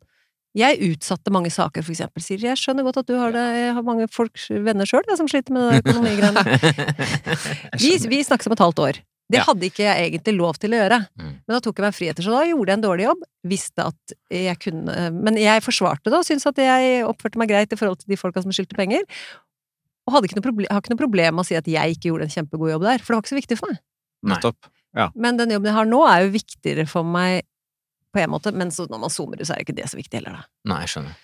Jeg 0.55 0.79
utsatte 0.87 1.33
mange 1.35 1.49
saker, 1.51 1.83
for 1.83 1.91
eksempel. 1.91 2.23
Sier 2.23 2.39
jeg 2.47 2.55
skjønner 2.61 2.85
godt 2.87 3.01
at 3.01 3.09
du 3.09 3.17
har 3.19 3.33
det, 3.35 3.41
jeg 3.59 3.73
har 3.75 3.83
mange 3.83 4.05
folk, 4.07 4.39
venner 4.63 4.87
sjøl, 4.87 5.03
som 5.19 5.27
sliter 5.27 5.51
med 5.51 5.81
økonomigreiene. 5.81 6.43
Vi, 7.81 7.97
vi 8.07 8.21
snakkes 8.23 8.47
om 8.47 8.55
et 8.55 8.63
halvt 8.63 8.79
år. 8.85 9.01
Det 9.25 9.39
Ja. 9.39 9.43
hadde 9.47 9.65
ikke 9.65 9.81
jeg 9.83 10.05
egentlig 10.13 10.35
lov 10.37 10.55
til 10.61 10.71
å 10.75 10.77
gjøre. 10.79 10.99
Mm. 11.17 11.29
Men 11.43 11.53
da 11.55 11.59
tok 11.65 11.79
jeg 11.81 11.85
meg 11.87 11.95
friheter, 11.97 12.23
så 12.23 12.31
da 12.35 12.43
gjorde 12.45 12.71
jeg 12.71 12.77
en 12.77 12.83
dårlig 12.85 13.05
jobb. 13.07 13.23
Visste 13.51 13.87
at 13.89 14.13
jeg 14.29 14.59
kunne 14.61 14.95
Men 15.17 15.39
jeg 15.41 15.63
forsvarte 15.65 16.11
det, 16.11 16.19
og 16.19 16.27
syntes 16.27 16.45
at 16.45 16.61
jeg 16.61 17.01
oppførte 17.07 17.41
meg 17.41 17.49
greit 17.49 17.73
i 17.73 17.79
forhold 17.79 18.03
til 18.03 18.13
de 18.13 18.19
folka 18.21 18.43
som 18.45 18.53
skyldte 18.53 18.77
penger. 18.77 19.01
Og 20.05 20.13
hadde 20.13 20.29
ikke 20.29 20.37
noe 20.37 20.45
proble 20.45 20.69
har 20.69 20.81
ikke 20.83 20.93
noe 20.93 21.01
problem 21.01 21.35
med 21.37 21.45
å 21.45 21.47
si 21.47 21.57
at 21.57 21.67
jeg 21.69 21.97
ikke 21.97 22.11
gjorde 22.11 22.27
en 22.27 22.33
kjempegod 22.35 22.71
jobb 22.75 22.85
der, 22.85 23.01
for 23.01 23.13
det 23.13 23.17
var 23.17 23.25
ikke 23.25 23.33
så 23.33 23.39
viktig 23.41 23.57
for 23.59 23.73
meg. 23.73 23.81
Nettopp. 24.35 24.69
Ja. 24.95 25.09
Men 25.17 25.37
den 25.39 25.51
jobben 25.51 25.71
jeg 25.71 25.75
har 25.77 25.89
nå, 25.89 26.01
er 26.07 26.25
jo 26.25 26.33
viktigere 26.35 26.85
for 26.89 27.07
meg 27.07 27.43
på 28.15 28.21
en 28.23 28.31
måte, 28.31 28.53
men 28.55 28.71
så 28.71 28.85
når 28.87 29.01
man 29.01 29.11
zoomer 29.11 29.41
ut, 29.41 29.47
så 29.47 29.55
er 29.55 29.59
det 29.59 29.65
ikke 29.67 29.77
det 29.81 29.89
så 29.91 29.97
viktig 29.99 30.21
heller, 30.21 30.37
da. 30.39 30.45
Nei, 30.71 30.83
jeg 30.85 30.93
skjønner. 30.93 31.17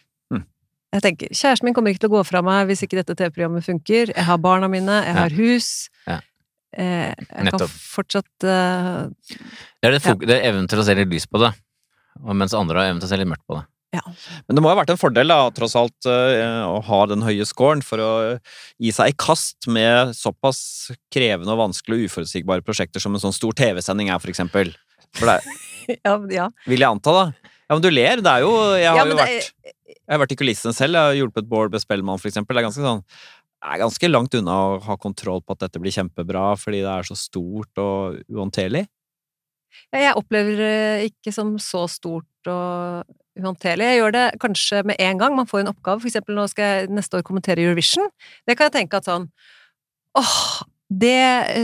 Jeg 0.91 1.03
tenker, 1.05 1.29
Kjæresten 1.31 1.69
min 1.69 1.75
kommer 1.75 1.93
ikke 1.93 2.01
til 2.03 2.09
å 2.11 2.17
gå 2.17 2.21
fra 2.27 2.41
meg 2.43 2.65
hvis 2.67 2.81
ikke 2.83 2.97
dette 2.99 3.15
TV-programmet 3.15 3.63
funker. 3.63 4.09
Jeg 4.11 4.25
har 4.27 4.39
barna 4.43 4.67
mine, 4.67 4.97
jeg 5.05 5.15
Ja. 5.15 5.21
har 5.21 5.35
hus. 5.37 5.69
Ja. 6.03 6.17
Eh, 6.75 7.13
jeg 7.15 7.51
kan 7.53 7.63
fortsatt 7.67 8.27
uh, 8.43 9.07
Det 9.23 9.87
er, 9.87 9.91
det, 9.95 10.01
ja. 10.03 10.13
det 10.19 10.35
er 10.35 10.49
evnen 10.51 10.67
til 10.67 10.79
å 10.79 10.83
se 10.87 10.95
litt 10.95 11.07
lys 11.11 11.27
på 11.27 11.39
det, 11.39 11.53
og 12.19 12.35
mens 12.35 12.53
andre 12.55 12.79
har 12.79 12.91
evnen 12.91 12.99
til 12.99 13.07
å 13.07 13.11
se 13.11 13.19
litt 13.19 13.27
mørkt 13.31 13.47
på 13.47 13.55
det. 13.59 13.63
Men 13.91 14.55
det 14.55 14.63
må 14.63 14.71
ha 14.71 14.77
vært 14.79 14.93
en 14.93 14.99
fordel, 14.99 15.31
da, 15.33 15.49
tross 15.55 15.75
alt, 15.75 16.07
eh, 16.07 16.61
å 16.63 16.77
ha 16.87 16.99
den 17.11 17.25
høye 17.25 17.43
scoren 17.47 17.83
for 17.83 17.99
å 17.99 18.11
gi 18.79 18.93
seg 18.95 19.11
i 19.11 19.17
kast 19.19 19.67
med 19.67 20.13
såpass 20.15 20.61
krevende 21.11 21.51
og 21.51 21.59
vanskelige 21.65 22.07
og 22.07 22.13
uforutsigbare 22.13 22.63
prosjekter 22.63 23.03
som 23.03 23.17
en 23.17 23.23
sånn 23.23 23.35
stor 23.35 23.57
TV-sending 23.57 24.13
er, 24.13 24.21
for 24.23 24.31
eksempel. 24.31 24.71
For 25.19 25.27
det 25.27 25.41
ja, 26.07 26.15
ja. 26.31 26.47
vil 26.71 26.85
jeg 26.85 26.87
anta, 26.87 27.17
da. 27.17 27.51
Ja, 27.67 27.75
men 27.75 27.83
du 27.83 27.91
ler. 27.91 28.23
Det 28.23 28.31
er 28.31 28.43
jo 28.43 28.55
Jeg 28.75 28.89
har 28.91 28.97
Ja, 28.99 29.05
jo 29.07 29.19
vært, 29.19 29.51
er... 29.51 29.75
Jeg 30.01 30.15
har 30.15 30.19
vært 30.23 30.33
i 30.35 30.39
kulissene 30.39 30.75
selv. 30.75 30.97
Jeg 30.97 31.07
har 31.07 31.19
hjulpet 31.21 31.47
Bård 31.47 31.71
Bespellmann, 31.71 32.19
for 32.19 32.27
eksempel. 32.31 32.57
Det 32.57 32.63
er 32.63 32.67
ganske 32.67 32.83
sånn 32.83 33.05
er 33.61 33.77
ganske 33.77 34.09
langt 34.09 34.33
unna 34.33 34.55
å 34.57 34.77
ha 34.87 34.95
kontroll 34.97 35.43
på 35.45 35.53
at 35.53 35.67
dette 35.67 35.79
blir 35.81 35.93
kjempebra, 35.93 36.55
fordi 36.57 36.79
det 36.81 36.89
er 36.89 37.05
så 37.05 37.17
stort 37.19 37.81
og 37.81 38.17
uhåndterlig. 38.25 38.87
Ja, 39.93 39.99
Jeg 40.07 40.15
opplever 40.19 40.57
det 40.57 41.11
ikke 41.11 41.33
som 41.35 41.53
så 41.61 41.85
stort 41.91 42.49
og 42.49 43.05
uhåndterlig. 43.39 43.85
Jeg 43.87 43.99
gjør 44.01 44.11
det 44.17 44.25
kanskje 44.41 44.83
med 44.85 44.95
en 44.99 45.17
gang. 45.21 45.35
Man 45.35 45.47
får 45.47 45.61
en 45.63 45.71
oppgave. 45.71 46.01
For 46.03 46.09
eksempel 46.11 46.35
nå 46.35 46.47
skal 46.51 46.63
jeg 46.81 46.89
neste 46.91 47.17
år 47.19 47.23
kommentere 47.27 47.63
Eurovision. 47.63 48.09
Det 48.47 48.57
kan 48.57 48.67
jeg 48.69 48.75
tenke 48.81 48.97
at 49.01 49.05
sånn 49.09 49.29
Åh, 50.19 50.63
det 50.91 51.63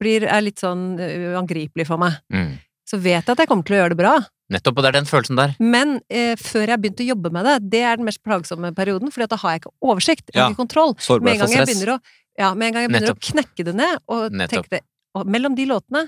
blir, 0.00 0.24
er 0.30 0.44
litt 0.46 0.62
sånn 0.62 0.94
uangripelig 1.00 1.86
for 1.88 1.98
meg. 2.00 2.20
Mm. 2.32 2.52
Så 2.86 3.00
vet 3.02 3.26
jeg 3.26 3.34
at 3.34 3.40
jeg 3.42 3.50
kommer 3.50 3.66
til 3.66 3.74
å 3.76 3.80
gjøre 3.80 3.94
det 3.96 3.98
bra. 3.98 4.12
Nettopp, 4.54 4.76
og 4.78 4.84
det 4.86 4.90
er 4.92 4.96
den 5.00 5.08
følelsen 5.10 5.38
der. 5.40 5.56
Men 5.58 5.96
eh, 6.06 6.36
før 6.38 6.70
jeg 6.70 6.78
begynte 6.84 7.02
å 7.02 7.08
jobbe 7.08 7.32
med 7.34 7.48
det, 7.48 7.56
det 7.72 7.80
er 7.82 7.98
den 7.98 8.06
mest 8.06 8.22
plagsomme 8.22 8.70
perioden, 8.76 9.10
for 9.10 9.26
da 9.26 9.38
har 9.42 9.56
jeg 9.56 9.64
ikke 9.64 9.72
oversikt, 9.82 10.28
jeg 10.30 10.38
har 10.38 10.44
Ja. 10.46 10.52
ikke 10.54 10.62
kontroll. 10.62 10.94
Med 11.18 11.32
en 11.34 11.40
gang 11.42 11.50
jeg 11.56 11.66
begynner 11.66 11.96
å, 11.96 11.98
ja, 12.38 12.52
med 12.54 12.68
en 12.68 12.76
gang 12.76 12.86
jeg 12.86 12.92
begynner 12.92 13.10
Nettopp. 13.10 13.24
å 13.26 13.32
knekke 13.32 13.66
det 13.66 13.74
ned, 13.74 13.98
og 14.06 14.38
Nettopp. 14.38 14.68
det, 14.70 14.80
og 15.18 15.26
mellom 15.26 15.56
de 15.58 15.66
låtene 15.66 16.04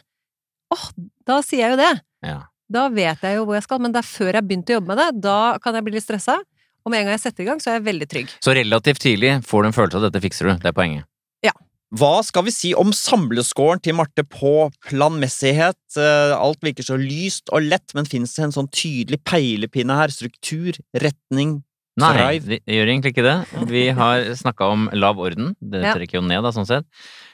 Åh, 0.70 0.86
da 1.26 1.38
sier 1.42 1.64
jeg 1.64 1.70
jo 1.72 1.76
det! 1.80 1.92
Ja. 2.28 2.38
Da 2.68 2.88
vet 2.92 3.22
jeg 3.24 3.38
jo 3.38 3.46
hvor 3.48 3.56
jeg 3.56 3.64
skal, 3.64 3.80
men 3.80 3.94
det 3.94 4.02
er 4.02 4.08
før 4.08 4.38
jeg 4.38 4.46
begynte 4.48 4.74
å 4.74 4.78
jobbe 4.78 4.92
med 4.92 5.00
det. 5.00 5.08
Da 5.24 5.38
kan 5.62 5.76
jeg 5.78 5.86
bli 5.86 5.96
litt 5.96 6.04
stressa. 6.04 6.38
Og 6.84 6.92
med 6.92 7.02
en 7.02 7.08
gang 7.08 7.16
jeg 7.16 7.24
setter 7.26 7.44
i 7.44 7.48
gang, 7.48 7.60
så 7.60 7.72
er 7.72 7.78
jeg 7.78 7.86
veldig 7.88 8.08
trygg. 8.08 8.34
Så 8.44 8.54
relativt 8.56 9.02
tidlig 9.04 9.32
får 9.48 9.64
du 9.64 9.68
en 9.70 9.76
følelse 9.76 9.98
av 9.98 10.04
at 10.04 10.12
dette 10.12 10.24
fikser 10.24 10.48
du. 10.48 10.52
Det 10.62 10.70
er 10.70 10.76
poenget. 10.76 11.08
Ja. 11.44 11.52
Hva 11.98 12.18
skal 12.24 12.44
vi 12.46 12.52
si 12.52 12.74
om 12.76 12.92
samleskåren 12.96 13.80
til 13.84 13.96
Marte 13.96 14.24
på 14.28 14.68
planmessighet? 14.88 15.80
Eh, 15.96 16.34
Alt 16.36 16.60
virker 16.64 16.84
så 16.86 16.98
lyst 17.00 17.48
og 17.52 17.64
lett, 17.64 17.96
men 17.96 18.08
finnes 18.08 18.34
det 18.36 18.44
en 18.46 18.54
sånn 18.54 18.68
tydelig 18.68 19.20
peilepinne 19.28 19.96
her? 19.96 20.12
Struktur, 20.12 20.76
retning, 20.96 21.62
Nei, 21.98 22.38
det 22.38 22.60
gjør 22.62 22.90
egentlig 22.92 23.10
ikke 23.10 23.26
det. 23.26 23.36
Vi 23.66 23.88
har 23.90 24.28
snakka 24.38 24.68
om 24.70 24.84
lav 24.94 25.18
orden. 25.18 25.54
Det 25.58 25.82
trekker 25.82 26.20
jo 26.20 26.26
ned, 26.26 26.44
da, 26.46 26.52
sånn 26.54 26.68
sett. 26.68 26.86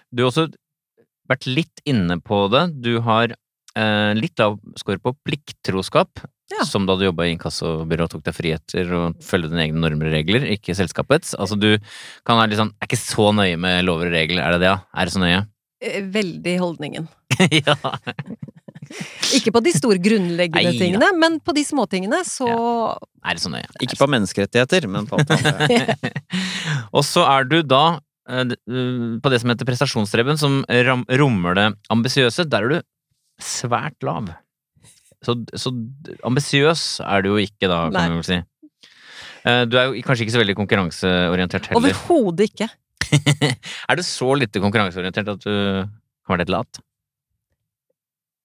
Du 0.08 0.22
har 0.24 0.30
også 0.30 0.46
vært 1.28 1.44
litt 1.48 1.82
inne 1.88 2.16
på 2.24 2.46
det. 2.52 2.62
Du 2.84 2.94
har 3.04 3.34
litt 4.14 4.38
lav 4.38 4.60
score 4.78 5.00
på 5.02 5.10
plikttroskap. 5.26 6.22
Ja. 6.52 6.64
Som 6.68 6.84
da 6.86 6.94
du 6.98 7.06
jobba 7.06 7.24
i 7.24 7.32
inkassobyrå 7.32 8.04
og 8.04 8.12
tok 8.12 8.24
deg 8.26 8.36
friheter 8.36 8.90
og 8.98 9.22
følge 9.24 9.48
dine 9.48 9.64
egne 9.64 9.80
normer 9.80 10.10
og 10.10 10.16
regler, 10.18 10.44
ikke 10.52 10.76
selskapets. 10.76 11.32
Altså 11.40 11.56
du 11.56 11.70
kan 12.26 12.36
være 12.36 12.52
litt 12.52 12.60
sånn 12.60 12.74
Er 12.76 12.90
ikke 12.90 13.00
så 13.00 13.30
nøye 13.34 13.56
med 13.60 13.80
lover 13.88 14.10
og 14.10 14.16
regler, 14.18 14.44
er 14.44 14.54
det 14.54 14.60
det, 14.62 14.70
ja? 14.74 14.76
Er 14.92 15.08
det 15.08 15.14
så 15.16 15.22
nøye? 15.22 15.40
Eh, 15.84 16.04
Veldig 16.14 16.54
holdningen. 16.60 17.08
ja. 17.64 17.78
Ikke 19.34 19.54
på 19.54 19.62
de 19.64 19.72
store 19.72 19.96
grunnleggende 20.02 20.68
Nei 20.68 20.78
tingene, 20.78 21.08
men 21.16 21.38
på 21.42 21.54
de 21.56 21.64
småtingene 21.64 22.20
så 22.28 22.48
Er 23.24 23.38
det 23.38 23.42
så 23.42 23.52
nøye? 23.52 23.66
Ikke 23.82 23.96
på 23.98 24.08
menneskerettigheter, 24.12 24.86
men 24.92 25.08
på 25.08 25.18
alt 25.18 25.32
annet. 25.32 26.10
Og 26.96 27.02
så 27.08 27.24
er 27.26 27.48
du 27.48 27.62
da 27.64 27.84
eh, 28.28 28.44
eh, 28.52 29.06
på 29.24 29.32
det 29.32 29.40
som 29.40 29.54
heter 29.54 29.68
prestasjonsdreven, 29.68 30.40
som 30.40 30.60
rommer 31.20 31.56
det 31.56 31.70
ambisiøse. 31.94 32.44
Der 32.52 32.68
er 32.68 32.74
du 32.76 32.82
svært 33.44 34.04
lav. 34.06 34.32
Så, 35.24 35.36
så 35.56 35.72
ambisiøs 36.26 37.00
er 37.04 37.24
du 37.24 37.30
jo 37.34 37.38
ikke 37.40 37.68
da, 37.70 37.84
kan 37.88 37.96
Nei. 37.96 38.08
vi 38.12 38.18
vel 38.20 38.26
si. 38.28 38.40
Eh, 39.44 39.62
Du 39.68 39.76
er 39.80 39.90
jo 39.90 40.02
kanskje 40.04 40.26
ikke 40.26 40.34
så 40.36 40.42
veldig 40.42 40.56
konkurranseorientert 40.58 41.68
heller. 41.70 41.80
Overhodet 41.80 42.50
ikke. 42.50 42.68
er 43.88 44.00
du 44.00 44.02
så 44.06 44.32
lite 44.40 44.60
konkurranseorientert 44.64 45.30
at 45.36 45.44
du 45.44 45.54
kan 45.54 46.34
være 46.34 46.44
litt 46.44 46.52
lat? 46.56 46.82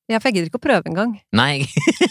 Ja, 0.09 0.17
for 0.17 0.29
jeg 0.29 0.39
gidder 0.39 0.49
ikke 0.49 0.59
å 0.59 0.65
prøve 0.67 0.89
engang. 0.89 1.17
Nei. 1.35 1.65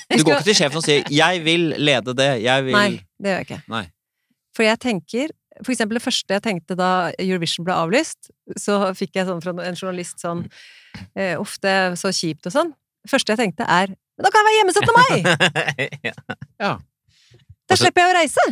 Du 0.09 0.25
går 0.25 0.39
ikke 0.41 0.49
til 0.49 0.57
sjefen 0.57 0.81
og 0.81 0.83
sier 0.87 1.05
'jeg 1.13 1.41
vil 1.45 1.65
lede 1.79 2.15
det', 2.17 2.41
jeg 2.43 2.65
vil 2.65 2.75
Nei, 2.75 2.91
det 3.21 3.29
gjør 3.29 3.37
jeg 3.39 3.47
ikke. 3.47 3.59
Nei. 3.71 3.83
For 4.57 4.65
jeg 4.67 4.79
tenker 4.83 5.33
For 5.65 5.73
eksempel 5.75 5.99
det 5.99 6.05
første 6.05 6.37
jeg 6.37 6.45
tenkte 6.45 6.77
da 6.79 6.91
Eurovision 7.19 7.67
ble 7.67 7.75
avlyst, 7.77 8.31
så 8.61 8.93
fikk 8.99 9.19
jeg 9.19 9.29
sånn 9.29 9.43
fra 9.45 9.55
en 9.65 9.79
journalist 9.79 10.23
sånn 10.23 10.45
eh, 11.15 11.35
Uff, 11.41 11.57
er 11.67 11.97
så 11.99 12.13
kjipt 12.15 12.47
og 12.51 12.55
sånn. 12.55 12.71
Det 13.05 13.13
første 13.13 13.35
jeg 13.35 13.43
tenkte 13.43 13.67
er 13.69 13.93
Men 13.93 14.27
da 14.27 14.31
kan 14.35 14.43
jeg 14.43 14.49
være 14.49 14.59
hjemme 14.59 14.75
17. 14.75 14.97
mai! 14.97 15.91
Ja. 16.59 16.73
Da 17.69 17.75
Altså- 17.75 17.85
slipper 17.85 18.03
jeg 18.07 18.15
å 18.15 18.19
reise! 18.19 18.47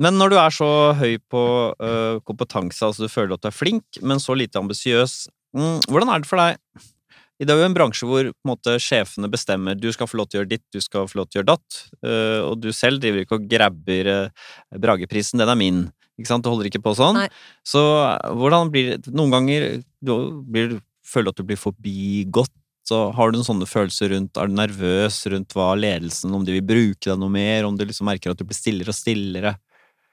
Men 0.00 0.16
når 0.16 0.32
du 0.32 0.36
er 0.40 0.54
så 0.56 0.68
høy 0.96 1.18
på 1.28 1.40
uh, 1.76 2.20
kompetanse, 2.24 2.80
altså 2.86 3.04
du 3.04 3.12
føler 3.12 3.34
at 3.36 3.42
du 3.44 3.50
er 3.50 3.52
flink, 3.52 3.98
men 4.00 4.16
så 4.22 4.32
lite 4.32 4.56
ambisiøs, 4.56 5.26
mm, 5.52 5.82
hvordan 5.92 6.08
er 6.14 6.22
det 6.22 6.30
for 6.30 6.40
deg? 6.40 6.56
Det 7.40 7.52
er 7.52 7.60
jo 7.60 7.66
en 7.68 7.76
bransje 7.76 8.08
hvor 8.08 8.24
på 8.30 8.44
en 8.46 8.50
måte, 8.50 8.78
sjefene 8.80 9.28
bestemmer 9.32 9.76
du 9.76 9.90
skal 9.92 10.08
få 10.08 10.16
lov 10.20 10.30
til 10.30 10.38
å 10.38 10.42
gjøre 10.42 10.50
ditt, 10.54 10.64
du 10.72 10.80
skal 10.80 11.04
få 11.08 11.20
lov 11.20 11.28
til 11.28 11.38
å 11.38 11.42
gjøre 11.42 11.50
datt, 11.52 11.78
uh, 12.00 12.40
og 12.48 12.62
du 12.64 12.70
selv 12.76 13.00
driver 13.04 13.26
ikke 13.26 13.36
og 13.42 13.46
grabber 13.52 14.10
uh, 14.12 14.48
Brageprisen, 14.80 15.40
den 15.40 15.52
er 15.52 15.60
min. 15.60 15.82
Ikke 16.20 16.30
sant? 16.30 16.44
Du 16.44 16.52
holder 16.52 16.68
ikke 16.68 16.82
på 16.84 16.94
sånn. 16.98 17.16
Nei. 17.16 17.28
Så 17.66 17.82
hvordan 18.36 18.70
blir 18.72 18.96
det 19.00 19.12
Noen 19.16 19.32
ganger 19.34 19.66
blir, 20.00 20.78
føler 21.06 21.30
du 21.30 21.34
at 21.34 21.40
du 21.40 21.48
blir 21.48 21.60
forbigått. 21.60 22.52
Så 22.90 23.02
har 23.14 23.30
du 23.30 23.38
noen 23.38 23.46
sånne 23.46 23.68
følelser 23.68 24.10
rundt 24.14 24.38
Er 24.40 24.48
du 24.48 24.54
nervøs 24.56 25.18
rundt 25.30 25.52
hva 25.54 25.66
ledelsen 25.78 26.32
Om 26.34 26.46
de 26.46 26.54
vil 26.56 26.64
bruke 26.64 27.04
deg 27.04 27.18
noe 27.20 27.30
mer? 27.30 27.66
Om 27.68 27.76
du 27.76 27.84
liksom 27.84 28.08
merker 28.08 28.32
at 28.32 28.40
du 28.40 28.46
blir 28.48 28.56
stillere 28.56 28.90
og 28.90 28.96
stillere? 28.96 29.52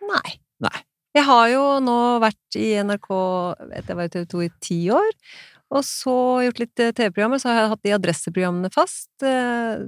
Nei. 0.03 0.35
Nei. 0.63 0.75
Jeg 1.17 1.25
har 1.25 1.45
jo 1.49 1.61
nå 1.81 1.99
vært 2.21 2.57
i 2.59 2.73
NRK 2.85 3.07
vet 3.71 3.87
Jeg 3.87 3.97
var 3.97 4.09
i 4.09 4.11
TV 4.13 4.27
2 4.33 4.43
i 4.43 4.49
ti 4.61 4.79
år. 4.93 5.15
Og 5.73 5.83
så 5.83 6.17
gjort 6.45 6.61
litt 6.61 6.83
eh, 6.83 6.93
TV-programmer. 6.95 7.41
Så 7.41 7.49
har 7.49 7.57
jeg 7.63 7.71
hatt 7.73 7.87
de 7.87 7.95
adresseprogrammene 7.97 8.71
fast. 8.73 9.09
Eh, 9.25 9.87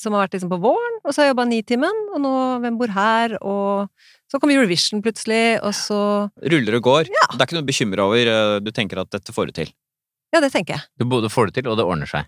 som 0.00 0.14
har 0.14 0.24
vært 0.24 0.36
liksom 0.36 0.50
på 0.50 0.60
våren. 0.64 0.98
Og 1.04 1.12
så 1.12 1.20
har 1.20 1.28
jeg 1.28 1.34
jobba 1.34 1.46
Nitimen, 1.50 2.00
og 2.14 2.22
nå 2.24 2.34
Hvem 2.64 2.78
bor 2.80 2.94
her? 2.94 3.36
Og 3.42 4.23
så 4.34 4.40
kom 4.42 4.50
Eurovision 4.50 5.00
plutselig, 5.04 5.60
og 5.62 5.70
så 5.78 5.98
ruller 6.42 6.74
og 6.80 6.82
går. 6.88 7.04
Det 7.06 7.38
er 7.38 7.46
ikke 7.46 7.54
noe 7.60 7.62
å 7.64 7.70
bekymre 7.70 8.02
over. 8.02 8.26
eh, 8.34 8.60
Du 8.64 8.72
tenker 8.74 8.98
at 9.00 9.10
dette 9.14 9.32
får 9.32 9.46
du 9.52 9.52
til. 9.62 9.70
Ja, 10.34 10.40
det 10.42 10.50
tenker 10.50 10.74
jeg. 10.74 10.82
Du 10.98 11.04
både 11.06 11.30
får 11.30 11.52
det 11.52 11.60
til, 11.62 11.70
og 11.70 11.78
det 11.78 11.86
ordner 11.86 12.10
seg. 12.10 12.26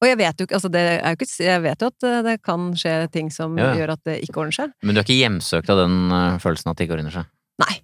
Og 0.00 0.06
jeg 0.08 0.16
vet 0.16 0.38
jo 0.40 0.46
altså 0.56 0.70
det 0.72 0.80
er 1.02 1.10
jo 1.12 1.18
ikke, 1.18 1.28
jeg 1.44 1.60
vet 1.66 1.82
jo 1.82 1.88
at 1.90 2.04
eh, 2.08 2.20
det 2.24 2.36
kan 2.46 2.70
skje 2.78 2.94
ting 3.12 3.28
som 3.34 3.58
Ja. 3.58 3.74
gjør 3.76 3.90
at 3.98 4.04
det 4.06 4.20
ikke 4.24 4.38
ordner 4.40 4.54
seg. 4.56 4.70
Men 4.82 4.94
du 4.94 5.00
er 5.00 5.04
ikke 5.04 5.18
hjemsøkt 5.18 5.68
av 5.74 5.76
den 5.82 5.96
eh, 6.14 6.38
følelsen 6.40 6.70
at 6.70 6.76
det 6.78 6.86
ikke 6.86 6.96
ordner 6.96 7.12
seg? 7.18 7.26
Nei. 7.60 7.74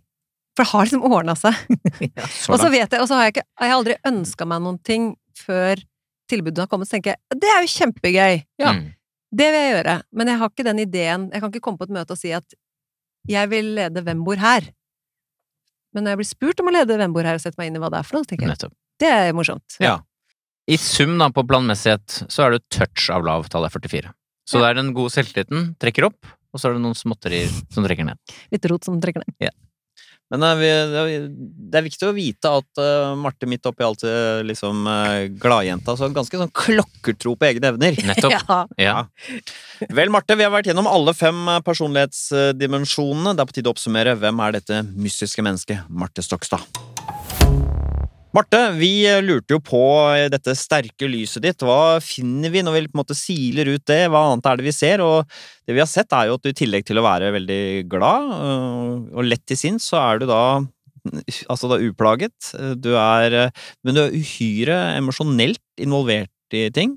For 0.57 0.65
det 0.65 0.71
har 0.71 0.87
liksom 0.87 1.03
ordna 1.11 1.35
seg. 1.37 1.53
Så 2.31 2.49
Og 2.55 2.61
så 2.63 2.71
vet 2.73 2.89
jeg, 2.89 3.01
og 3.03 3.09
så 3.11 3.19
har 3.19 3.27
jeg 3.27 3.35
ikke 3.37 3.45
Jeg 3.61 3.69
har 3.69 3.77
aldri 3.77 3.97
ønska 4.09 4.47
meg 4.49 4.63
noen 4.65 4.79
ting 4.87 5.11
før 5.37 5.83
tilbudet 6.31 6.63
har 6.65 6.71
kommet, 6.71 6.89
så 6.89 6.97
tenker 6.97 7.13
jeg 7.19 7.41
det 7.43 7.51
er 7.53 7.61
jo 7.67 7.75
kjempegøy! 7.75 8.39
Ja. 8.63 8.73
Mm. 8.73 8.87
Det 9.37 9.47
vil 9.53 9.59
jeg 9.61 9.73
gjøre. 9.75 9.95
Men 10.17 10.29
jeg 10.31 10.39
har 10.41 10.49
ikke 10.55 10.65
den 10.65 10.79
ideen 10.81 11.25
Jeg 11.35 11.43
kan 11.43 11.51
ikke 11.53 11.61
komme 11.67 11.77
på 11.83 11.85
et 11.91 11.93
møte 11.99 12.15
og 12.15 12.19
si 12.23 12.31
at 12.33 12.47
jeg 13.29 13.51
vil 13.51 13.75
lede 13.77 14.03
Hvem 14.07 14.25
bor 14.27 14.37
her? 14.41 14.67
Men 15.95 16.05
når 16.05 16.13
jeg 16.15 16.21
blir 16.21 16.29
spurt 16.29 16.61
om 16.61 16.69
å 16.71 16.75
lede 16.75 16.99
Hvem 17.01 17.13
bor 17.17 17.25
her, 17.27 17.39
og 17.39 17.41
sette 17.45 17.59
meg 17.61 17.71
inn 17.71 17.79
i 17.79 17.83
hva 17.83 17.91
det 17.93 17.99
er 18.03 18.07
for 18.09 18.19
noe, 18.19 18.29
tenker 18.29 18.47
jeg 18.47 18.53
Nettopp. 18.55 18.75
det 19.03 19.09
er 19.13 19.33
morsomt. 19.37 19.77
Ja. 19.83 19.99
I 20.69 20.77
sum 20.83 21.15
da, 21.21 21.29
på 21.31 21.45
planmessighet, 21.47 22.25
så 22.33 22.47
er 22.47 22.57
du 22.57 22.65
touch 22.75 23.09
av 23.15 23.23
lav, 23.27 23.47
tallet 23.53 23.71
er 23.71 23.79
44. 23.79 24.13
Så 24.49 24.59
Ja. 24.59 24.63
det 24.65 24.71
er 24.71 24.75
den 24.83 24.93
gode 24.95 25.11
selvtilliten, 25.15 25.77
trekker 25.79 26.07
opp, 26.09 26.27
og 26.53 26.61
så 26.61 26.69
er 26.71 26.75
det 26.75 26.83
noen 26.83 26.95
småtterier 26.99 27.51
som 27.73 27.85
trekker 27.87 28.05
ned. 28.09 28.19
Litt 28.51 28.65
rot 28.71 28.85
som 28.85 28.99
trekker 29.01 29.23
ned. 29.23 29.51
Men 30.33 30.43
eh, 30.43 30.59
det 30.59 31.79
er- 31.79 31.85
viktig 31.87 32.09
å 32.09 32.15
vite 32.17 32.51
at 32.59 32.81
eh, 32.83 33.13
Marte 33.21 33.47
midt 33.47 33.67
oppi 33.71 33.85
alt 33.87 34.03
eh, 34.09 34.41
liksom 34.49 34.83
gladjenta, 35.39 35.95
så 35.99 36.09
ganske 36.15 36.41
sånn 36.41 36.51
klokkertro 36.51 37.37
på 37.39 37.47
egne 37.51 37.71
evner. 37.71 37.95
Nettopp. 38.11 38.35
Ja. 38.35 38.59
Ja. 38.81 38.97
Vel, 39.95 40.11
Marte, 40.11 40.35
vi 40.39 40.47
har 40.47 40.51
vært 40.55 40.73
gjennom 40.73 40.89
alle 40.91 41.15
fem 41.15 41.45
personlighetsdimensjonene. 41.67 43.37
Det 43.37 43.45
er 43.45 43.51
på 43.53 43.59
tide 43.61 43.71
å 43.71 43.77
oppsummere. 43.77 44.17
Hvem 44.19 44.43
er 44.49 44.59
dette 44.59 44.83
mystiske 44.97 45.45
mennesket? 45.47 45.87
Marte 45.89 46.25
Stokstad. 46.27 46.67
Marte, 48.37 48.59
vi 48.77 49.07
eh, 49.09 49.23
lurte 49.25 49.55
jo 49.55 49.63
på 49.65 49.79
eh, 50.13 50.27
dette 50.29 50.53
sterke 50.61 51.09
lyset 51.09 51.41
ditt. 51.41 51.63
Hva 51.65 51.97
finner 52.05 52.53
vi 52.53 52.61
når 52.61 52.75
vi 52.75 52.83
på 52.91 52.99
en 52.99 53.01
måte 53.01 53.17
siler 53.17 53.71
ut 53.71 53.85
det? 53.89 54.11
Hva 54.13 54.27
annet 54.29 54.49
er 54.51 54.61
det 54.61 54.67
vi 54.67 54.75
ser? 54.77 55.01
Og 55.01 55.25
det 55.65 55.73
vi 55.73 55.81
har 55.81 55.89
sett, 55.89 56.13
er 56.13 56.29
jo 56.29 56.37
at 56.37 56.45
du 56.45 56.51
i 56.51 56.59
tillegg 56.59 56.85
til 56.85 57.01
å 57.01 57.07
være 57.07 57.31
veldig 57.33 57.87
glad 57.89 58.29
øh, 58.35 58.93
og 59.17 59.25
lett 59.31 59.47
til 59.49 59.61
sinns, 59.63 59.89
så 59.89 60.03
er 60.03 60.21
du 60.21 60.29
da 60.29 60.43
altså 61.49 61.73
da 61.73 61.81
uplaget. 61.81 62.53
Du 62.83 62.93
er 62.99 63.39
Men 63.87 63.97
du 63.97 64.03
er 64.05 64.13
uhyre 64.13 64.79
emosjonelt 64.99 65.81
involvert 65.81 66.57
i 66.59 66.67
ting. 66.75 66.97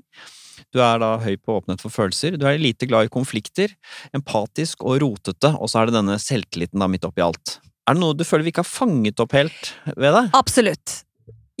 Du 0.76 0.84
er 0.84 1.00
da 1.00 1.14
høy 1.24 1.38
på 1.40 1.56
åpenhet 1.56 1.80
for 1.80 1.94
følelser. 1.94 2.36
Du 2.36 2.44
er 2.50 2.60
lite 2.60 2.84
glad 2.90 3.08
i 3.08 3.14
konflikter. 3.16 3.72
Empatisk 4.12 4.84
og 4.84 5.00
rotete, 5.00 5.56
og 5.56 5.72
så 5.72 5.80
er 5.80 5.88
det 5.88 6.02
denne 6.02 6.20
selvtilliten 6.20 6.84
da 6.84 6.90
midt 6.90 7.08
oppi 7.08 7.24
alt. 7.24 7.62
Er 7.88 7.96
det 7.96 8.04
noe 8.04 8.18
du 8.18 8.28
føler 8.28 8.44
vi 8.44 8.52
ikke 8.52 8.66
har 8.66 8.74
fanget 8.74 9.22
opp 9.24 9.32
helt 9.38 9.78
ved 9.96 10.12
deg? 10.12 10.36
Absolutt. 10.36 11.00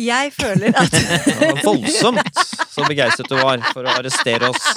Jeg 0.00 0.32
føler 0.36 0.76
at 0.80 0.94
Det 1.28 1.34
var 1.40 1.60
voldsomt 1.66 2.44
så 2.70 2.86
begeistret 2.88 3.28
du 3.28 3.36
var 3.36 3.60
for 3.74 3.84
å 3.84 3.92
arrestere 3.98 4.48
oss. 4.48 4.70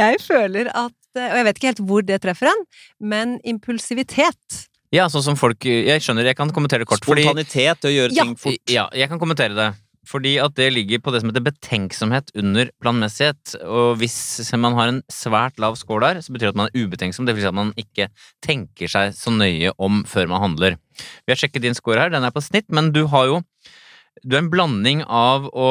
Jeg 0.00 0.18
føler 0.24 0.70
at 0.72 0.96
Og 1.20 1.36
jeg 1.36 1.46
vet 1.46 1.58
ikke 1.60 1.70
helt 1.72 1.82
hvor 1.90 2.04
det 2.06 2.20
treffer 2.24 2.50
en, 2.52 2.60
men 3.02 3.38
impulsivitet 3.44 4.66
ja, 4.90 5.04
sånn 5.06 5.22
som 5.22 5.36
folk 5.38 5.62
Jeg 5.70 6.02
skjønner, 6.02 6.26
jeg 6.26 6.34
kan 6.34 6.50
kommentere 6.50 6.82
det 6.82 6.88
kort. 6.90 7.04
Spontanitet 7.06 7.78
til 7.78 7.92
å 7.92 7.94
gjøre 7.94 8.16
Ja. 8.16 8.24
ting 8.26 8.32
fort. 8.40 8.58
ja, 8.66 8.88
jeg 8.90 9.06
kan 9.12 9.20
kommentere 9.22 9.54
det. 9.54 9.68
Fordi 10.10 10.32
at 10.42 10.56
det 10.58 10.68
ligger 10.74 10.98
på 11.02 11.12
det 11.14 11.20
som 11.22 11.30
heter 11.30 11.44
betenksomhet 11.46 12.32
under 12.40 12.70
planmessighet. 12.82 13.54
Og 13.62 13.96
hvis 14.00 14.16
man 14.58 14.74
har 14.78 14.90
en 14.90 15.02
svært 15.12 15.60
lav 15.62 15.76
score 15.78 16.02
der, 16.02 16.22
så 16.24 16.34
betyr 16.34 16.48
det 16.50 16.54
at 16.56 16.60
man 16.60 16.70
er 16.70 16.82
ubetenksom. 16.82 17.28
Det 17.28 17.36
vil 17.36 17.44
si 17.46 17.50
at 17.50 17.58
man 17.58 17.70
ikke 17.78 18.08
tenker 18.42 18.90
seg 18.90 19.14
så 19.14 19.30
nøye 19.34 19.70
om 19.78 20.02
før 20.10 20.30
man 20.32 20.42
handler. 20.48 20.78
Vi 21.24 21.32
har 21.34 21.38
sjekket 21.38 21.62
din 21.62 21.78
score 21.78 22.02
her, 22.02 22.10
den 22.12 22.26
er 22.26 22.34
på 22.34 22.42
snitt, 22.42 22.66
men 22.74 22.90
du 22.96 23.06
har 23.12 23.30
jo 23.30 23.42
Du 24.26 24.34
er 24.34 24.42
en 24.42 24.50
blanding 24.52 25.04
av 25.06 25.46
å 25.54 25.68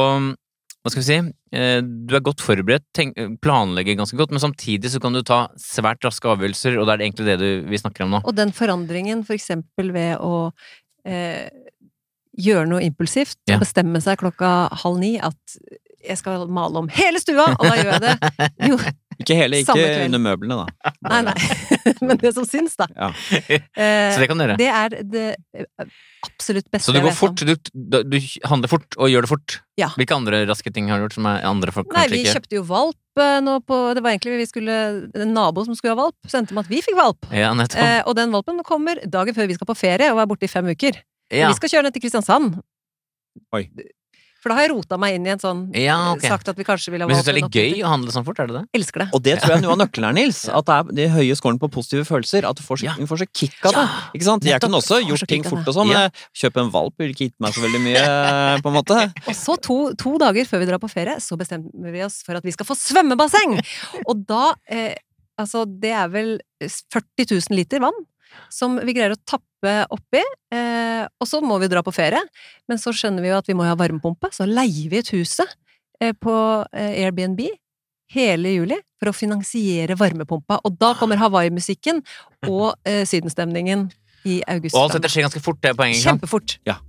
hva 0.80 0.92
skal 0.94 1.02
vi 1.04 1.08
si? 1.10 1.18
eh, 1.52 1.82
Du 1.84 2.16
er 2.16 2.24
godt 2.24 2.40
forberedt, 2.42 2.86
tenk, 2.96 3.18
planlegger 3.44 3.98
ganske 4.00 4.16
godt, 4.18 4.32
men 4.32 4.40
samtidig 4.40 4.90
så 4.94 5.02
kan 5.04 5.14
du 5.14 5.22
ta 5.28 5.50
svært 5.60 6.06
raske 6.08 6.32
avgjørelser, 6.32 6.80
og 6.80 6.88
det 6.88 6.94
er 6.96 7.04
egentlig 7.04 7.28
det 7.28 7.36
du, 7.42 7.50
vi 7.70 7.82
snakker 7.82 8.06
om 8.06 8.16
nå. 8.16 8.22
Og 8.24 8.38
den 8.38 8.54
forandringen, 8.56 9.26
for 9.28 9.36
eksempel 9.36 9.92
ved 9.92 10.16
å 10.24 10.54
eh, 11.06 11.52
gjøre 12.40 12.66
noe 12.72 12.82
impulsivt, 12.86 13.38
Ja. 13.50 13.60
bestemme 13.62 14.02
seg 14.04 14.20
klokka 14.22 14.70
halv 14.84 15.00
ni 15.02 15.18
at 15.20 15.60
jeg 16.00 16.20
skal 16.20 16.48
male 16.52 16.80
om 16.80 16.90
hele 16.96 17.20
stua, 17.22 17.50
og 17.58 17.66
da 17.66 17.76
gjør 17.78 17.92
jeg 17.92 18.04
det. 18.06 18.50
Jo, 18.70 18.78
Ikke 19.20 19.36
hele, 19.36 19.60
ikke 19.60 19.76
under 20.06 20.22
møblene, 20.24 20.58
da. 20.62 20.94
nei, 21.10 21.18
nei. 21.28 21.34
Men 22.08 22.20
det 22.22 22.32
som 22.38 22.46
syns, 22.48 22.78
da. 22.80 22.88
Ja. 22.96 23.10
Eh, 23.36 24.14
Så 24.16 24.22
det 24.22 24.30
kan 24.32 24.40
du 24.40 24.46
gjøre. 24.46 24.56
det 24.62 24.70
er 24.72 24.96
det 25.04 25.26
eh, 25.52 25.90
absolutt 26.24 26.70
beste 26.72 26.88
Så 26.88 26.96
du 26.96 27.02
går 27.04 27.18
fort, 27.18 27.44
du, 27.44 27.52
du, 28.08 28.18
handler 28.48 28.72
fort 28.72 28.96
og 28.96 29.12
gjør 29.12 29.28
det 29.28 29.32
fort. 29.34 29.58
Ja. 29.80 29.92
Hvilke 30.00 30.16
andre 30.16 30.42
raske 30.48 30.72
ting 30.76 30.88
har 30.92 31.00
du 31.00 31.08
gjort 31.08 31.20
som 31.20 31.28
andre 31.28 31.76
folk 31.76 31.92
Nei, 31.96 32.08
vi 32.12 32.24
kjøpte 32.28 32.60
jo 32.62 32.64
valp 32.68 33.20
eh, 33.20 33.38
nå 33.44 33.60
på 33.68 33.78
Det 33.96 34.04
var 34.04 34.12
egentlig 34.16 34.42
vi 34.42 34.48
skulle 34.50 34.76
En 35.16 35.32
nabo 35.36 35.64
som 35.68 35.76
skulle 35.76 35.96
ha 35.96 36.00
valp, 36.00 36.18
sendte 36.32 36.56
meg 36.56 36.68
at 36.68 36.72
vi 36.72 36.82
fikk 36.84 36.96
valp. 37.00 37.28
Ja, 37.36 37.52
nettopp. 37.56 38.08
Og 38.08 38.16
den 38.20 38.32
valpen 38.36 38.64
kommer 38.68 39.04
dagen 39.04 39.36
før 39.36 39.52
vi 39.52 39.60
skal 39.60 39.68
på 39.68 39.78
ferie 39.80 40.12
og 40.16 40.24
er 40.24 40.32
borte 40.32 40.48
i 40.48 40.52
fem 40.52 40.72
uker. 40.72 41.04
Ja. 41.32 41.48
Vi 41.50 41.60
skal 41.62 41.76
kjøre 41.76 41.88
ned 41.88 41.96
til 41.96 42.04
Kristiansand. 42.06 42.60
Oi. 43.56 43.68
For 44.40 44.52
da 44.52 44.56
har 44.56 44.70
jeg 44.70 44.72
rota 44.72 44.96
meg 45.00 45.18
inn 45.18 45.26
i 45.28 45.32
en 45.34 45.42
sånn 45.42 45.66
ja, 45.76 45.98
okay. 46.14 46.30
Sagt 46.32 46.48
at 46.48 46.56
vi 46.56 46.64
kanskje 46.64 46.94
ville 46.94 47.04
ha 47.04 47.10
Men 47.10 47.18
syns 47.18 47.26
du 47.28 47.30
det 47.30 47.34
er 47.34 47.38
litt 47.42 47.58
gøy 47.60 47.82
å 47.84 47.90
handle 47.92 48.14
sånn 48.14 48.24
fort? 48.24 48.38
Er 48.40 48.48
det 48.48 48.56
det? 48.56 48.62
Elsker 48.80 49.04
det. 49.04 49.08
Og 49.18 49.24
det 49.26 49.34
tror 49.42 49.52
jeg 49.52 49.60
er 49.60 49.66
noe 49.66 49.74
av 49.76 49.82
nøkkelen 49.82 50.08
her, 50.08 50.16
Nils. 50.16 50.40
At 50.48 50.70
det 50.70 50.78
er 50.78 50.94
de 50.96 51.08
høye 51.12 51.36
scorene 51.36 51.60
på 51.60 51.70
positive 51.76 52.08
følelser. 52.08 52.48
At 52.48 52.56
du 52.56 52.64
får 52.64 52.80
så, 52.80 52.88
Ja. 52.88 52.94
får 53.10 53.20
så 53.26 53.28
kick 53.36 53.58
av 53.68 53.76
det. 53.76 53.84
Ikke 54.16 54.28
sant? 54.30 54.48
Jeg 54.48 54.64
kunne 54.64 54.80
også 54.80 55.02
gjort 55.04 55.28
ting 55.28 55.44
fort 55.44 55.68
og 55.68 55.76
sånn, 55.76 55.92
men 55.92 56.08
Ja. 56.08 56.10
kjøpe 56.32 56.64
en 56.64 56.72
valp 56.72 56.96
ville 57.04 57.12
ikke 57.12 57.28
gitt 57.28 57.36
meg 57.44 57.52
så 57.52 57.66
veldig 57.66 57.82
mye, 57.84 58.06
på 58.64 58.72
en 58.72 58.78
måte. 58.80 59.00
Og 59.30 59.36
så 59.36 59.60
to, 59.60 59.78
to 60.00 60.16
dager 60.24 60.48
før 60.48 60.64
vi 60.64 60.72
drar 60.72 60.80
på 60.80 60.90
ferie, 60.90 61.20
så 61.20 61.36
bestemmer 61.36 61.92
vi 61.92 62.02
oss 62.08 62.24
for 62.24 62.40
at 62.40 62.44
vi 62.48 62.56
skal 62.56 62.66
få 62.66 62.80
svømmebasseng! 62.80 63.60
Og 64.08 64.26
da 64.26 64.56
eh, 64.72 64.96
Altså, 65.40 65.64
det 65.64 65.94
er 65.96 66.10
vel 66.12 66.34
40 66.60 67.30
000 67.32 67.56
liter 67.56 67.80
vann 67.80 67.96
som 68.54 68.78
vi 68.84 68.96
greier 68.96 69.16
å 69.16 69.22
tappe 69.28 69.76
oppi. 69.94 70.22
Eh, 70.54 71.06
og 71.06 71.30
så 71.30 71.42
må 71.46 71.60
vi 71.62 71.70
dra 71.72 71.84
på 71.86 71.94
ferie. 71.96 72.22
Men 72.70 72.82
så 72.82 72.94
skjønner 72.96 73.26
vi 73.26 73.32
jo 73.32 73.40
at 73.40 73.50
vi 73.50 73.58
må 73.58 73.68
ha 73.68 73.78
varmepumpe, 73.80 74.32
så 74.36 74.48
leier 74.50 74.92
vi 74.92 75.02
ut 75.02 75.14
huset 75.16 75.58
eh, 76.02 76.14
på 76.14 76.36
eh, 76.74 77.04
Airbnb 77.06 77.44
hele 78.10 78.56
juli 78.56 78.78
for 79.00 79.12
å 79.12 79.16
finansiere 79.16 79.98
varmepumpa. 80.00 80.60
Og 80.66 80.78
da 80.82 80.96
kommer 80.98 81.20
Hawaii-musikken 81.22 82.02
og 82.50 82.74
eh, 82.90 83.06
sydenstemningen 83.08 83.88
i 84.28 84.40
august. 84.50 84.76
Og 84.76 84.88
alt 84.88 84.98
dette 84.98 85.12
skjer 85.14 85.28
ganske 85.28 85.44
fort, 85.44 85.62
det 85.64 85.76
poenget. 85.78 86.02
Kjempefort. 86.04 86.58
Ja. 86.68 86.80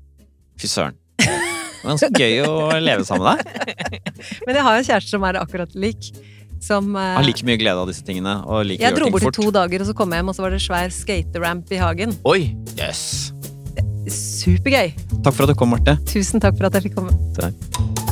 Fy 0.61 0.70
søren. 0.70 0.99
Ganske 1.80 2.11
gøy 2.12 2.43
å 2.45 2.55
leve 2.80 3.07
sammen 3.09 3.24
med 3.24 3.41
deg. 3.41 4.11
Men 4.47 4.59
jeg 4.59 4.64
har 4.66 4.76
en 4.76 4.86
kjæreste 4.86 5.14
som 5.14 5.24
er 5.28 5.38
akkurat 5.41 5.76
lik. 5.80 6.11
Som 6.61 6.92
uh, 6.96 7.16
Har 7.16 7.24
like 7.24 7.44
mye 7.48 7.58
glede 7.61 7.80
av 7.80 7.88
disse 7.88 8.04
tingene, 8.06 8.36
og 8.44 8.66
liker 8.68 8.88
Jeg 8.88 8.98
dro 8.98 9.11
bort 9.14 9.28
i 9.30 9.34
to 9.36 9.48
dager, 9.54 9.84
og 9.84 9.90
så 9.90 9.96
kom 9.96 10.12
jeg 10.12 10.22
hjem, 10.22 10.32
og 10.32 10.36
så 10.36 10.44
var 10.44 10.54
det 10.56 10.62
svær 10.64 10.94
skateramp 10.94 11.72
i 11.72 11.80
hagen. 11.80 12.14
Oi! 12.28 12.52
Yes. 12.76 13.32
Supergøy! 14.11 14.94
Takk 15.24 15.34
for 15.34 15.46
at 15.46 15.52
du 15.52 15.58
kom, 15.58 15.72
Marte. 15.76 15.96
Tusen 16.11 16.42
takk 16.42 16.61
for 16.61 16.68
at 16.68 16.78
jeg 16.78 16.90
fikk 16.90 17.00
komme. 17.00 17.16
Takk. 17.38 18.09